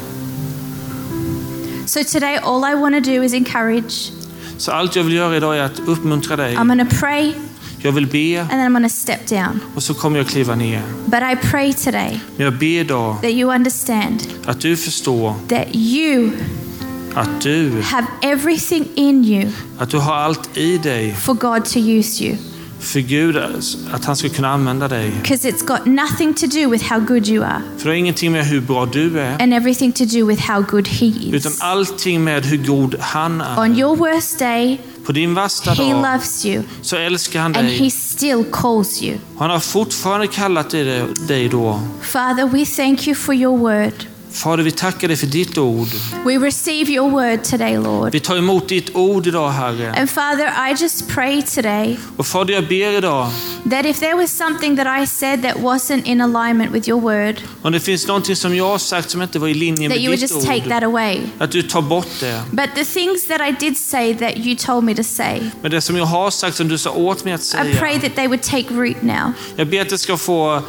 So 1.86 2.04
today, 2.04 2.38
all 2.38 2.64
I 2.72 2.76
want 2.76 2.96
to 3.06 3.12
do 3.12 3.24
is 3.24 3.34
encourage. 3.34 4.12
Så 4.58 4.72
allt 4.72 4.96
jag 4.96 5.04
vill 5.04 5.14
göra 5.14 5.38
idag 5.38 5.58
är 5.58 5.64
att 5.64 5.80
uppmuntra 5.80 6.36
dig. 6.36 6.56
I'm 6.56 6.68
going 6.68 6.90
to 6.90 6.96
pray 7.00 7.34
Jag 7.82 7.92
vill 7.92 8.08
be 8.08 8.40
and 8.42 8.50
then 8.50 8.76
I'm 8.78 8.84
to 8.84 8.90
step 8.90 9.28
down. 9.28 9.60
och 9.76 9.84
så 9.84 9.94
kommer 9.94 10.18
jag 10.18 10.28
kliva 10.28 10.56
ner. 10.56 10.82
But 11.06 11.20
I 11.20 11.48
pray 11.52 11.74
today 11.74 12.20
Men 12.38 12.46
jag 12.46 12.54
ber 12.54 12.66
idag 12.80 13.16
that 13.22 13.32
you 13.32 13.56
understand 13.56 14.24
att 14.46 14.60
du 14.60 14.78
förstår 14.78 15.34
that 15.50 15.68
you 15.76 16.32
att 17.14 17.42
du, 17.42 17.82
have 17.82 18.08
everything 18.22 18.86
in 18.96 19.26
you 19.26 19.50
att 19.78 19.90
du 19.90 19.98
har 19.98 20.16
allt 20.16 20.58
i 20.58 20.78
dig 20.78 21.16
for 21.16 21.34
God 21.34 21.66
to 21.66 21.80
use 21.80 22.24
you. 22.24 22.36
för 22.80 23.00
Gud, 23.00 23.38
att 23.92 24.06
han 24.06 24.16
ska 24.16 24.30
kunna 24.30 24.50
använda 24.50 24.88
dig. 24.88 25.12
Because 25.22 25.50
it's 25.50 25.66
got 25.66 25.86
nothing 25.86 26.34
to 26.34 26.48
do 26.48 26.70
with 26.70 26.84
how 26.94 27.00
good 27.00 27.28
you 27.28 27.44
are 27.46 27.62
För 27.78 27.84
det 27.86 27.90
har 27.90 27.96
ingenting 27.96 28.32
med 28.32 28.46
hur 28.46 28.62
bra 28.62 28.86
du 28.86 29.20
är, 29.20 29.42
and 29.42 29.54
everything 29.54 29.92
to 29.92 30.06
do 30.06 30.26
with 30.28 30.42
how 30.52 30.62
good 30.62 30.88
He 30.88 31.06
utan 31.32 31.52
is. 31.52 31.62
allting 31.62 32.24
med 32.24 32.46
hur 32.46 32.58
god 32.58 32.96
han 33.00 33.42
On 33.42 33.72
är. 33.72 33.80
your 33.80 33.96
worst 33.96 34.40
day, 34.40 34.82
På 35.10 35.14
din 35.14 35.34
värsta 35.34 35.72
He 35.72 35.94
dag 35.94 36.14
loves 36.14 36.46
you 36.46 36.64
så 36.82 36.96
älskar 36.96 37.40
han 37.40 37.56
and 37.56 37.68
He 37.68 37.78
dig. 37.78 37.92
still 37.92 38.46
calls 38.52 39.04
you. 39.04 39.18
Han 39.38 39.50
har 39.50 39.60
fortfarande 39.60 40.28
kallat 40.28 40.70
dig 40.70 41.04
dig 41.28 41.50
då. 41.50 41.80
Father, 42.02 42.46
we 42.46 42.66
thank 42.66 43.08
you 43.08 43.16
for 43.16 43.36
your 43.36 43.58
word. 43.58 43.94
Fader, 44.32 44.64
vi 44.64 44.72
tackar 44.72 45.08
dig 45.08 45.18
för 45.18 45.28
ditt 45.28 45.58
ord. 45.58 45.88
We 46.26 46.38
receive 46.38 46.92
your 46.92 47.10
word 47.12 47.44
today, 47.44 47.78
Lord. 47.78 48.12
Vi 48.12 48.20
tar 48.20 48.38
emot 48.38 48.68
ditt 48.70 48.96
ord 48.96 49.28
idag, 49.28 49.50
Herre. 49.50 49.94
And 50.00 50.10
Father, 50.10 50.46
I 50.70 50.76
just 50.82 51.08
pray 51.08 51.42
today 51.42 51.98
Och 52.18 52.28
Fader, 52.28 52.54
jag 52.54 52.68
ber 52.68 52.98
idag, 52.98 53.30
that 53.70 53.86
if 53.86 54.00
there 54.00 54.14
was 54.16 54.32
something 54.38 54.76
that 54.78 55.02
I 55.04 55.08
said 55.08 55.42
that 55.42 55.56
wasn't 55.56 56.06
in 56.06 56.22
alignment 56.22 56.72
with 56.72 56.90
your 56.90 57.02
word, 57.02 57.36
om 57.62 57.72
det 57.72 57.80
finns 57.80 58.08
någonting 58.08 58.36
som 58.36 58.56
jag 58.56 58.68
har 58.68 58.78
sagt 58.78 59.10
som 59.10 59.22
inte 59.22 59.40
var 59.40 59.48
i 59.48 59.54
linje 59.54 59.90
that 59.90 59.98
med 59.98 60.04
you 60.04 60.08
would 60.08 60.20
ditt 60.20 60.32
just 60.32 60.48
take 60.48 60.62
ord, 60.64 60.70
that 60.70 60.84
away. 60.84 61.20
att 61.38 61.52
du 61.52 61.62
tar 61.62 61.82
bort 61.82 62.08
det. 62.20 62.42
But 62.52 62.70
the 62.76 62.86
things 62.86 63.28
that 63.28 63.42
I 63.50 63.66
did 63.66 63.78
say 63.78 64.14
that 64.16 64.38
you 64.38 64.56
told 64.56 64.84
me 64.84 64.96
to 64.96 65.04
say, 65.04 65.40
Men 65.62 65.72
det 65.72 65.82
som 65.82 65.96
jag 65.98 66.06
har 66.06 66.32
sagt 66.32 66.58
som 66.58 66.68
du 66.68 66.78
sa 66.78 66.92
åt 66.92 67.24
mig 67.26 67.34
att 67.34 67.42
I 67.42 67.78
pray 67.78 68.00
säga, 68.00 68.02
that 68.02 68.16
they 68.16 68.28
would 68.28 68.42
take 68.42 68.74
root 68.74 69.02
now. 69.02 69.32
jag 69.56 69.68
ber 69.68 69.82
att 69.82 69.90
det 69.90 69.98
ska 69.98 70.18
få, 70.18 70.62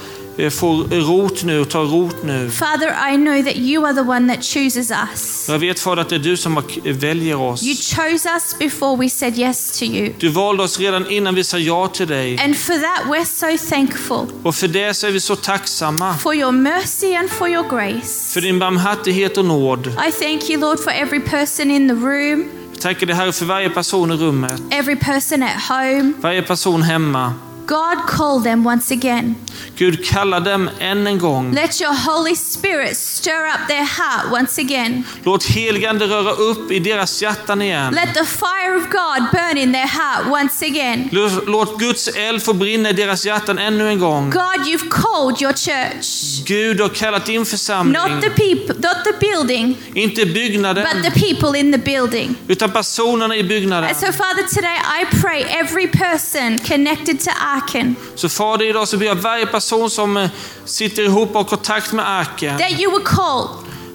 eh, 0.45 0.51
få 0.51 0.73
rot 0.91 1.45
nu 1.45 1.61
och 1.61 1.69
ta 1.69 1.79
rot 1.83 2.17
nu. 2.25 2.51
Father, 2.51 3.13
I 3.13 3.17
know 3.17 3.45
that 3.45 3.57
you 3.57 3.87
are 3.87 3.95
the 3.95 4.01
one 4.01 4.35
that 4.35 4.45
chooses 4.45 4.91
us. 4.91 5.47
Jag 5.49 5.59
vet 5.59 5.81
Fader 5.81 6.03
att 6.03 6.09
det 6.09 6.15
är 6.15 6.19
du 6.19 6.37
som 6.37 6.63
väljer 6.85 7.41
oss. 7.41 7.63
You 7.63 7.75
chose 7.77 8.29
us 8.29 8.59
before 8.59 8.97
we 8.97 9.11
said 9.11 9.39
yes 9.39 9.79
to 9.79 9.85
you. 9.85 10.13
Du 10.19 10.29
valde 10.29 10.63
oss 10.63 10.79
redan 10.79 11.11
innan 11.11 11.35
vi 11.35 11.45
sa 11.45 11.59
ja 11.59 11.89
till 11.89 12.07
dig. 12.09 12.39
And 12.45 12.57
for 12.57 12.73
that, 12.75 13.07
we're 13.07 13.25
so 13.59 13.69
thankful 13.75 14.27
Och 14.43 14.55
för 14.55 14.69
det 14.69 14.95
så 14.95 15.07
är 15.07 15.11
vi 15.11 15.21
så 15.21 15.37
tacksamma. 15.37 16.15
for 16.19 16.35
your 16.35 16.53
mercy 16.53 17.15
and 17.15 17.31
for 17.31 17.49
your 17.49 17.69
grace. 17.69 18.33
För 18.35 18.41
din 18.41 18.59
barmhärtighet 18.59 19.39
och 19.39 19.45
nåd. 19.45 19.87
I 19.87 20.13
thank 20.23 20.51
you, 20.51 20.61
Lord, 20.61 20.79
for 20.85 20.91
every 20.91 21.21
person 21.21 21.71
in 21.71 21.89
the 21.89 21.95
room, 21.95 22.45
Jag 22.73 22.81
tackar 22.83 23.07
dig 23.07 23.17
Herre 23.17 23.33
för 23.33 23.45
varje 23.47 23.71
person 23.71 24.11
i 24.13 24.15
rummet. 24.17 24.63
every 24.71 24.97
person 24.97 25.43
at 25.43 25.63
home. 25.69 26.13
Varje 26.21 26.43
person 26.43 26.83
hemma. 26.83 27.35
God, 27.71 27.99
call 28.09 28.43
them 28.43 28.67
once 28.67 28.91
again. 28.95 29.35
Gud 29.79 30.05
kallar 30.05 30.41
dem 30.41 30.71
än 30.81 31.07
en 31.07 31.19
gång. 31.19 31.55
Let 31.55 31.81
your 31.81 31.95
Holy 31.95 32.35
Spirit 32.37 32.97
stir 32.97 33.47
up 33.47 33.69
their 33.69 33.85
heart 33.85 34.33
once 34.33 34.59
again. 34.61 35.05
Låt 35.25 35.45
heligande 35.45 36.05
röra 36.07 36.31
upp 36.33 36.71
i 36.71 36.79
deras 36.79 37.23
hjärtan 37.23 37.63
igen. 37.63 37.95
Let 37.95 38.15
the 38.15 38.25
fire 38.25 38.77
of 38.77 38.83
God 38.91 39.31
burn 39.33 39.59
in 39.59 39.73
their 39.73 39.87
heart 39.87 40.27
once 40.43 40.67
again. 40.67 41.09
Låt- 41.47 41.79
Guds 41.79 42.09
eld 42.09 42.43
få 42.43 42.53
brinna 42.53 42.91
i 42.91 42.93
deras 42.93 43.25
hjärtan 43.27 43.59
ännu 43.59 43.89
en 43.89 43.99
gång. 43.99 44.31
God, 44.31 44.67
you've 44.67 44.89
called 44.91 45.43
your 45.43 45.53
church. 45.53 46.07
Gud 46.47 46.81
har 46.81 46.89
kallat 46.89 47.27
din 47.27 47.45
församling. 47.47 47.93
Not 48.03 48.23
the 48.23 48.31
people, 48.31 48.75
not 48.89 49.05
the 49.05 49.13
building, 49.21 49.77
Inte 49.95 50.25
but 50.27 50.35
byggnaden, 50.35 50.87
the 51.03 51.11
people 51.11 51.59
in 51.61 51.73
the 51.73 51.79
building. 51.79 52.35
utan 52.49 52.71
personerna 52.71 53.37
i 53.37 53.43
byggnaden. 53.45 53.85
And 53.91 53.97
so, 53.99 54.07
Father, 54.13 54.43
today 54.55 54.77
I 55.01 55.21
pray 55.23 55.43
every 55.61 55.87
person 55.89 56.59
connected 56.59 57.21
to 57.21 57.31
Arken 57.63 57.97
Så 58.15 58.29
Fader, 58.29 58.65
idag 58.65 58.89
så 58.89 58.97
ber 58.97 59.07
jag 59.07 59.15
varje 59.15 59.47
person 59.47 59.91
som 59.91 60.17
eh, 60.17 60.29
sitter 60.65 61.03
ihop 61.03 61.29
och 61.29 61.37
har 61.37 61.45
kontakt 61.45 61.93
med 61.93 62.09
arken, 62.09 62.59
that 62.59 62.81
you 62.81 62.91
would 62.91 63.05
call. 63.05 63.49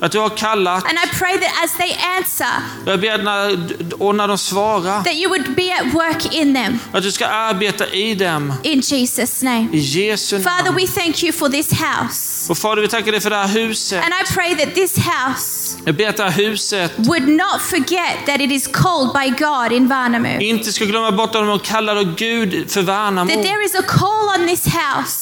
Att 0.06 0.12
du 0.12 0.20
har 0.20 0.30
kallat. 0.38 0.84
And 0.84 0.94
I 1.06 1.18
pray 1.18 1.38
that 1.38 1.64
as 1.64 1.72
they 1.78 1.96
answer, 2.18 2.48
Jag 2.86 3.00
ber 3.02 3.18
när, 3.18 4.04
och 4.04 4.16
när 4.16 4.28
de 4.28 4.38
svarar, 4.38 5.04
that 5.04 5.14
you 5.14 5.30
would 5.30 5.56
be 5.56 5.74
at 5.74 5.94
work 5.94 6.34
in 6.34 6.56
them. 6.56 6.80
att 6.92 7.04
du 7.04 7.12
ska 7.12 7.28
arbeta 7.28 7.88
i 7.88 8.16
dem. 8.16 8.54
In 8.64 8.82
Jesus' 8.82 9.44
name. 9.44 9.68
I 9.74 9.78
Jesu 9.80 10.40
Father, 10.44 10.64
namn. 10.64 10.76
we 10.78 10.88
thank 10.88 11.24
you 11.24 11.32
for 11.34 11.50
this 11.50 11.70
house. 11.72 12.52
Och 12.52 12.58
Fader, 12.58 12.82
vi 12.82 12.88
tackar 12.88 13.12
dig 13.12 13.22
för 13.22 13.30
det 13.30 13.36
här 13.36 13.48
huset. 13.48 14.04
And 14.04 14.14
I 14.14 14.34
pray 14.34 14.56
that 14.56 14.76
this 14.76 14.96
house 14.98 15.78
Jag 15.86 15.96
ber 15.96 16.10
att 16.10 16.18
det 16.18 16.24
här 16.24 16.32
huset 16.32 16.92
would 16.98 17.28
not 17.28 17.62
forget 17.62 18.26
that 18.26 18.42
it 18.42 18.52
is 18.52 18.68
called 18.68 19.12
by 19.14 19.44
God 19.46 19.72
in 19.72 19.88
Värnamo. 19.88 20.40
inte 20.40 20.72
ska 20.74 20.86
glömma 20.86 21.12
bort 21.12 21.28
att 21.28 21.34
de 21.34 21.50
är 21.50 21.58
kallade 21.58 22.00
av 22.00 22.16
Gud 22.16 22.72
för 22.72 22.82
Värnamo. 22.82 23.32
That 23.32 23.44
there 23.44 23.64
is 23.66 23.76
a 23.76 23.84
call 23.88 24.40
on 24.42 24.48
this 24.48 24.66
Att 24.68 24.74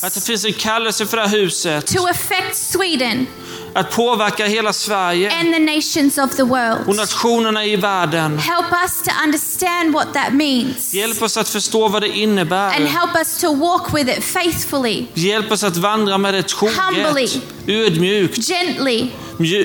det 0.01 0.05
house 0.07 0.21
finns 0.21 0.45
en 0.45 0.53
kallelse 0.53 1.05
för 1.05 1.17
det 1.17 1.27
här 1.27 1.38
huset. 1.38 1.88
to 1.88 2.07
affect 2.07 2.55
Sweden, 2.55 3.27
att 3.74 3.91
påverka 3.91 4.45
hela 4.45 4.74
Sverige 4.74 5.32
and 5.39 5.53
the 5.53 5.59
nations 5.59 6.17
of 6.17 6.36
the 6.36 6.41
och 6.43 6.49
world. 6.49 6.95
nationerna 6.95 7.65
i 7.65 7.76
världen. 7.76 8.38
Help 8.38 8.65
us 8.84 9.01
to 9.03 9.11
understand 9.24 9.93
what 9.93 10.13
that 10.13 10.34
means 10.34 10.93
Hjälp 10.93 11.21
oss 11.21 11.38
att 11.38 11.49
förstå 11.49 11.88
vad 11.88 12.01
det 12.01 12.07
and 12.07 12.15
innebär. 12.17 12.71
help 12.71 13.15
us 13.15 13.38
to 13.41 13.55
walk 13.55 13.93
with 13.95 14.17
it 14.17 14.24
faithfully, 14.24 15.05
Hjälp 15.13 15.51
oss 15.51 15.63
att 15.63 15.78
vandra 15.78 16.17
med 16.17 16.34
det 16.34 16.51
Humbly. 16.51 17.28
troget, 17.28 17.41
ödmjukt, 17.67 18.47
gently, 18.47 19.07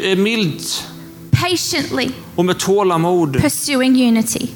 eh, 0.03 0.17
milt 0.19 0.85
patiently 1.43 2.09
och 2.37 2.45
med 2.45 2.59
tålamod. 2.59 3.41
pursuing 3.41 4.09
unity. 4.09 4.49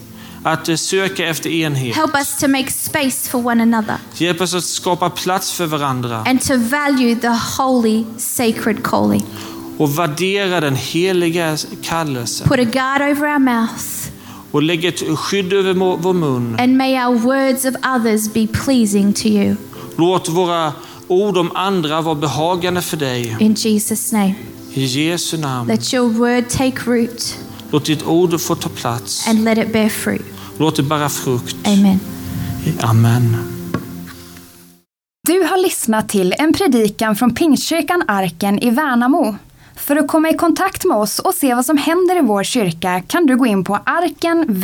Att 0.43 0.69
eh, 0.69 0.77
söka 0.77 1.27
efter 1.29 1.51
enhet. 1.51 1.97
Help 1.97 2.15
us 2.15 2.37
to 2.41 2.49
make 2.49 2.71
space 2.71 3.31
for 3.31 3.47
one 3.47 3.63
another 3.63 3.97
Hjälp 4.15 4.41
oss 4.41 4.55
att 4.55 4.65
skapa 4.65 5.11
plats 5.11 5.53
för 5.53 5.67
varandra 5.67 6.25
and 6.27 6.41
to 6.43 6.55
value 6.57 7.17
the 7.17 7.63
holy, 7.63 8.05
sacred 8.19 8.83
calling. 8.83 9.25
och 9.79 9.99
värdera 9.99 10.61
den 10.61 10.77
heliga 10.77 11.57
kallelsen. 11.83 12.49
Put 12.49 12.59
a 12.61 12.65
guard 12.73 13.03
over 13.17 13.33
our 13.33 13.39
mouth, 13.39 13.85
Och 14.51 14.63
lägg 14.63 14.85
ett 14.85 15.19
skydd 15.19 15.53
över 15.53 15.73
vår 15.97 16.13
mun. 16.13 16.57
and 16.61 16.77
may 16.77 16.95
our 17.07 17.19
words 17.19 17.65
of 17.65 17.75
others 17.97 18.33
be 18.33 18.47
pleasing 18.47 19.13
to 19.13 19.27
you. 19.27 19.57
Låt 19.97 20.29
våra 20.29 20.73
ord 21.09 21.37
om 21.39 21.51
andra 21.55 22.01
vara 22.01 22.15
behagande 22.15 22.83
för 22.83 22.97
dig. 22.97 23.37
In 23.41 23.55
Jesus' 23.55 24.13
name, 24.13 24.35
I 24.75 24.85
Jesu 24.85 25.37
namn. 25.37 25.69
let 25.69 25.95
your 25.95 26.09
word 26.09 26.49
take 26.49 26.77
root 26.87 27.39
Låt 27.71 27.85
ditt 27.85 28.07
ord 28.07 28.41
få 28.41 28.55
ta 28.55 28.69
plats. 28.69 29.29
and 29.29 29.45
let 29.45 29.59
it 29.59 29.73
bear 29.73 29.89
fruit. 29.89 30.23
Låt 30.63 30.77
det 30.77 30.83
bära 30.83 31.09
frukt. 31.09 31.57
Amen. 31.67 32.01
Amen. 32.81 33.37
Du 35.27 35.43
har 35.43 35.63
lyssnat 35.63 36.09
till 36.09 36.35
en 36.39 36.53
predikan 36.53 37.17
från 37.17 37.35
Pingstkyrkan 37.35 38.03
Arken 38.09 38.59
i 38.59 38.71
Värnamo. 38.71 39.37
För 39.77 39.97
att 39.97 40.09
komma 40.09 40.31
i 40.31 40.35
kontakt 40.35 40.85
med 40.85 40.97
oss 40.97 41.19
och 41.19 41.35
se 41.35 41.55
vad 41.55 41.67
som 41.67 41.77
händer 41.77 42.19
i 42.19 42.21
vår 42.21 42.43
kyrka 42.43 43.03
kan 43.07 43.27
du 43.27 43.37
gå 43.37 43.47
in 43.47 43.65
på 43.65 43.79
arkenvmo.se. 43.85 44.59